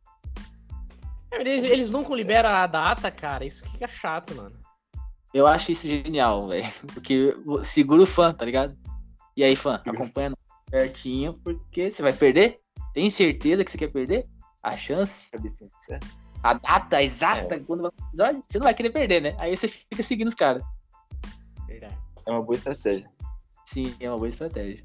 É, 1.30 1.40
Eles, 1.40 1.64
eles 1.64 1.90
nunca 1.90 2.14
liberam 2.14 2.50
a 2.50 2.66
data, 2.66 3.10
cara. 3.10 3.44
Isso 3.44 3.64
fica 3.70 3.86
chato, 3.88 4.34
mano. 4.34 4.56
Eu 5.32 5.46
acho 5.46 5.72
isso 5.72 5.86
genial, 5.88 6.48
velho. 6.48 6.70
Porque 6.92 7.34
segura 7.64 8.02
o 8.02 8.06
fã, 8.06 8.32
tá 8.34 8.44
ligado? 8.44 8.76
E 9.36 9.42
aí, 9.42 9.56
fã, 9.56 9.80
acompanha 9.86 10.32
pertinho, 10.70 11.34
porque 11.42 11.90
você 11.90 12.02
vai 12.02 12.12
perder? 12.12 12.60
Tem 12.92 13.08
certeza 13.08 13.64
que 13.64 13.70
você 13.70 13.78
quer 13.78 13.88
perder? 13.90 14.26
A 14.62 14.76
chance. 14.76 15.30
É. 15.90 15.98
a 16.42 16.54
data 16.54 17.02
exata 17.02 17.58
quando 17.60 17.82
vai 17.82 17.90
o 17.90 18.04
episódio, 18.08 18.44
você 18.46 18.58
não 18.58 18.64
vai 18.64 18.74
querer 18.74 18.90
perder, 18.90 19.22
né? 19.22 19.34
Aí 19.38 19.56
você 19.56 19.68
fica 19.68 20.02
seguindo 20.02 20.28
os 20.28 20.34
caras. 20.34 20.62
Verdade. 21.66 21.96
É 22.26 22.30
uma 22.30 22.42
boa 22.42 22.54
estratégia. 22.54 23.10
Sim, 23.66 23.94
é 24.00 24.08
uma 24.08 24.18
boa 24.18 24.28
estratégia. 24.28 24.82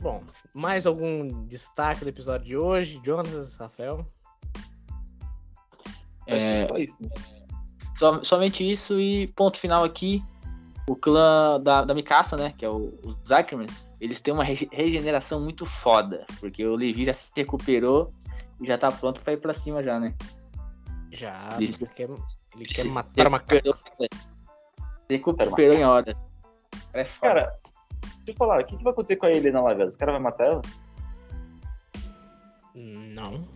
Bom, 0.00 0.22
mais 0.54 0.86
algum 0.86 1.44
destaque 1.46 2.04
do 2.04 2.08
episódio 2.08 2.46
de 2.46 2.56
hoje? 2.56 3.00
Jonas, 3.04 3.56
Rafael? 3.56 4.06
Eu 6.26 6.36
Acho 6.36 6.46
que 6.46 6.50
É, 6.52 6.60
é 6.62 6.66
só 6.66 6.78
isso, 6.78 7.02
né? 7.02 7.08
Som- 7.96 8.24
somente 8.24 8.68
isso 8.68 8.98
e 8.98 9.26
ponto 9.28 9.58
final 9.58 9.84
aqui. 9.84 10.22
O 10.88 10.96
clã 10.96 11.60
da, 11.60 11.84
da 11.84 11.94
Mikasa, 11.94 12.36
né? 12.36 12.54
Que 12.56 12.64
é 12.64 12.68
o, 12.68 12.98
os 13.04 13.30
Ackermans, 13.30 13.88
eles 14.00 14.20
têm 14.20 14.32
uma 14.32 14.42
rege- 14.42 14.68
regeneração 14.72 15.38
muito 15.40 15.66
foda. 15.66 16.24
Porque 16.40 16.64
o 16.64 16.74
Levi 16.74 17.04
já 17.04 17.12
se 17.12 17.30
recuperou 17.36 18.10
e 18.60 18.66
já 18.66 18.78
tá 18.78 18.90
pronto 18.90 19.20
pra 19.20 19.34
ir 19.34 19.36
pra 19.36 19.52
cima 19.54 19.82
já, 19.82 20.00
né? 20.00 20.14
Já. 21.12 21.56
Isso. 21.60 21.84
Ele 21.84 21.90
quer, 21.94 22.08
ele 22.56 22.64
quer 22.66 22.82
Se- 22.82 22.88
matar 22.88 23.26
uma 23.28 23.38
cara. 23.38 23.60
recuperou, 23.62 23.78
se 25.06 25.16
recuperou 25.16 25.74
em 25.74 25.84
horas. 25.84 26.14
É 26.94 27.04
foda. 27.04 27.34
Cara, 27.34 27.58
falar, 28.34 28.62
o 28.62 28.64
que, 28.64 28.76
que 28.76 28.84
vai 28.84 28.92
acontecer 28.92 29.16
com 29.16 29.26
a 29.26 29.30
Helena 29.30 29.60
lá, 29.60 29.74
velho? 29.74 29.88
Os 29.88 29.96
caras 29.96 30.14
vão 30.14 30.22
matar 30.22 30.46
ela? 30.46 30.62
Não. 32.74 33.46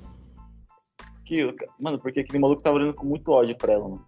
Que, 1.24 1.54
mano, 1.78 1.98
porque 1.98 2.20
aquele 2.20 2.38
maluco 2.38 2.62
tava 2.62 2.76
olhando 2.76 2.94
com 2.94 3.06
muito 3.06 3.30
ódio 3.30 3.56
pra 3.56 3.72
ela, 3.72 3.88
mano. 3.88 4.06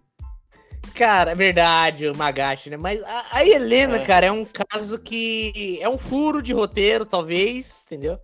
Cara, 0.93 1.31
é 1.31 1.35
verdade, 1.35 2.07
o 2.07 2.15
Magashi, 2.15 2.69
né? 2.69 2.77
Mas 2.77 3.03
a, 3.03 3.37
a 3.37 3.45
Helena, 3.45 3.97
É. 3.97 4.05
cara, 4.05 4.27
é 4.27 4.31
um 4.31 4.45
caso 4.45 4.97
que 4.99 5.79
é 5.81 5.87
um 5.89 5.97
furo 5.97 6.41
de 6.41 6.53
roteiro, 6.53 7.05
talvez, 7.05 7.83
entendeu? 7.85 8.17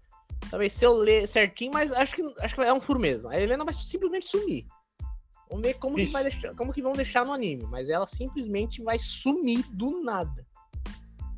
Talvez 0.50 0.74
se 0.74 0.86
eu 0.86 0.94
ler 0.94 1.28
certinho, 1.28 1.72
mas 1.74 1.92
acho 1.92 2.16
que, 2.16 2.22
acho 2.40 2.56
que 2.56 2.62
é 2.62 2.74
um 2.74 2.82
furo 2.82 3.00
mesmo. 3.00 3.30
A 3.30 3.40
Helena 3.40 3.64
vai 3.64 3.74
simplesmente 3.74 4.28
sumir. 4.28 4.66
Vamos 5.50 5.68
ver 5.68 5.76
como 5.76 5.96
que, 5.96 6.06
vai 6.06 6.24
deixar, 6.24 6.56
como 6.56 6.74
que 6.74 6.82
vão 6.82 6.94
deixar 6.94 7.26
no 7.26 7.32
anime. 7.32 7.64
Mas 7.70 7.90
ela 7.90 8.08
simplesmente 8.08 8.82
vai 8.82 8.98
sumir 8.98 9.64
do 9.72 10.04
nada. 10.04 10.46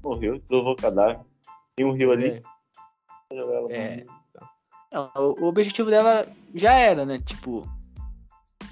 Morreu, 0.06 0.38
desovou 0.38 0.74
o 0.74 0.76
cadáver. 0.76 1.20
Tem 1.76 1.84
um 1.84 1.92
rio 1.92 2.12
ali. 2.12 2.44
É. 3.32 3.72
É. 3.72 4.06
Não, 4.92 5.12
o, 5.16 5.46
objetivo 5.46 5.90
dela 5.90 6.28
já 6.54 6.78
era, 6.78 7.04
né? 7.04 7.18
Tipo. 7.18 7.68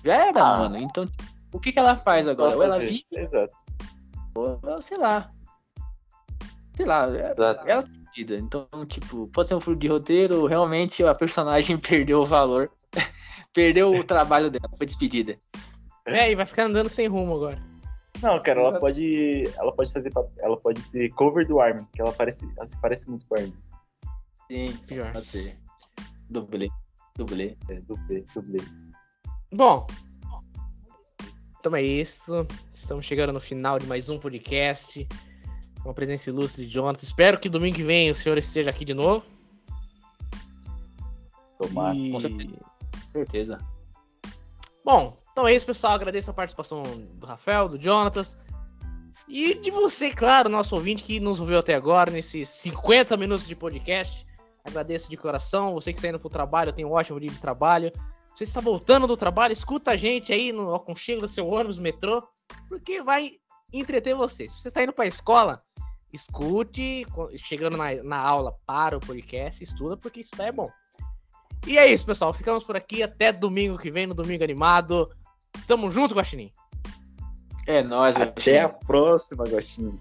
Já 0.06 0.28
era, 0.28 0.44
Ah. 0.44 0.58
mano. 0.60 0.78
Então, 0.78 1.08
o 1.52 1.60
que, 1.60 1.72
que 1.72 1.80
ela 1.80 1.98
faz 1.98 2.28
agora? 2.28 2.56
Ou 2.56 2.62
ela 2.64 2.78
vive, 2.78 3.04
Exato. 3.12 3.52
ou, 4.36 4.60
ou 4.62 4.82
sei 4.82 4.98
lá. 4.98 5.32
Sei 6.76 6.86
lá. 6.86 7.08
é- 7.08 7.32
Exato. 7.32 7.68
Ela 7.68 7.82
tá 7.82 7.90
perdida. 7.90 8.36
Então, 8.38 8.68
tipo, 8.88 9.28
pode 9.30 9.48
ser 9.48 9.56
um 9.56 9.60
furo 9.60 9.76
de 9.76 9.88
roteiro, 9.88 10.42
ou 10.42 10.46
realmente 10.46 11.04
a 11.04 11.16
personagem 11.16 11.78
perdeu 11.80 12.22
o 12.22 12.26
valor. 12.28 12.72
perdeu 13.52 13.92
o 13.92 14.04
trabalho 14.04 14.52
dela, 14.52 14.70
foi 14.78 14.86
despedida. 14.86 15.36
É, 16.06 16.32
e 16.32 16.36
vai 16.36 16.46
ficar 16.46 16.66
andando 16.66 16.90
sem 16.90 17.08
rumo 17.08 17.34
agora. 17.36 17.73
Não, 18.24 18.42
cara, 18.42 18.62
ela 18.62 18.80
pode. 18.80 19.44
Ela 19.58 19.72
pode 19.76 19.92
fazer. 19.92 20.12
Ela 20.40 20.58
pode 20.58 20.82
ser 20.82 21.10
cover 21.10 21.46
do 21.46 21.60
Armin, 21.60 21.86
que 21.94 22.02
ela 22.02 22.14
parece. 22.14 22.50
Ela 22.56 22.66
se 22.66 22.80
parece 22.80 23.10
muito 23.10 23.28
com 23.28 23.36
o 23.36 23.38
Armin. 23.38 23.54
Sim, 24.50 24.78
Pior. 24.88 25.12
pode 25.12 25.26
ser. 25.26 25.58
Dublê. 26.30 26.70
Dublê. 27.18 27.58
É, 27.68 27.76
dublê, 27.82 28.26
dublê. 28.34 28.60
Bom, 29.54 29.86
então 31.60 31.76
é 31.76 31.82
isso. 31.82 32.46
Estamos 32.74 33.06
chegando 33.06 33.32
no 33.32 33.40
final 33.40 33.78
de 33.80 33.86
mais 33.88 34.10
um 34.10 34.20
podcast. 34.20 35.08
Com 35.82 35.90
a 35.90 35.94
presença 35.94 36.30
ilustre 36.30 36.66
de 36.66 36.72
Jonathan. 36.74 37.04
Espero 37.06 37.40
que 37.40 37.50
domingo 37.50 37.76
que 37.76 37.84
vem 37.84 38.10
o 38.10 38.16
senhor 38.16 38.38
esteja 38.38 38.70
aqui 38.70 38.86
de 38.86 38.94
novo. 38.94 39.26
Tomar. 41.58 41.96
E- 41.96 42.12
com 42.12 42.20
certeza. 42.20 42.60
Com 43.04 43.10
certeza. 43.10 43.58
Bom, 44.84 45.18
então 45.34 45.48
é 45.48 45.56
isso, 45.56 45.66
pessoal. 45.66 45.94
Agradeço 45.94 46.30
a 46.30 46.34
participação 46.34 46.84
do 46.84 47.26
Rafael, 47.26 47.68
do 47.68 47.82
Jonatas. 47.82 48.38
E 49.28 49.56
de 49.56 49.72
você, 49.72 50.12
claro, 50.12 50.48
nosso 50.48 50.76
ouvinte 50.76 51.04
que 51.04 51.20
nos 51.20 51.40
ouviu 51.40 51.58
até 51.58 51.74
agora, 51.74 52.12
nesses 52.12 52.48
50 52.50 53.18
minutos 53.18 53.48
de 53.48 53.56
podcast. 53.56 54.28
Agradeço 54.64 55.10
de 55.10 55.18
coração. 55.18 55.74
Você 55.74 55.92
que 55.92 55.98
está 55.98 56.08
indo 56.08 56.20
pro 56.20 56.30
trabalho, 56.30 56.72
tem 56.72 56.86
um 56.86 56.92
ótimo 56.92 57.20
dia 57.20 57.32
de 57.32 57.40
trabalho. 57.40 57.92
Você 58.36 58.44
está 58.44 58.62
voltando 58.62 59.08
do 59.08 59.18
trabalho, 59.18 59.54
escuta 59.54 59.92
a 59.92 59.96
gente 59.96 60.32
aí 60.32 60.52
no 60.52 60.74
aconchego 60.76 61.22
do 61.22 61.28
seu 61.28 61.48
ônibus, 61.48 61.80
metrô, 61.80 62.24
porque 62.70 63.02
vai 63.02 63.32
entreter 63.74 64.14
você. 64.14 64.48
Se 64.48 64.60
você 64.60 64.68
está 64.68 64.84
indo 64.84 64.94
para 64.94 65.06
a 65.06 65.08
escola, 65.08 65.64
escute. 66.14 67.08
Chegando 67.38 67.76
na, 67.76 68.04
na 68.04 68.18
aula, 68.18 68.56
para 68.68 68.98
o 68.98 69.00
podcast, 69.00 69.64
estuda, 69.64 69.98
porque 69.98 70.22
isso 70.22 70.36
daí 70.38 70.50
é 70.50 70.52
bom. 70.52 70.70
E 71.66 71.78
é 71.78 71.92
isso, 71.92 72.06
pessoal. 72.06 72.32
Ficamos 72.34 72.64
por 72.64 72.76
aqui. 72.76 73.02
Até 73.02 73.32
domingo 73.32 73.80
que 73.80 73.90
vem, 73.90 74.06
no 74.06 74.14
Domingo 74.14 74.44
Animado. 74.44 75.10
Tamo 75.68 75.90
junto, 75.90 76.14
Guaxinim. 76.14 76.52
É 77.66 77.82
nóis, 77.82 78.16
Até 78.18 78.62
a 78.62 78.70
próxima, 78.70 79.46
Gostinho. 79.46 79.98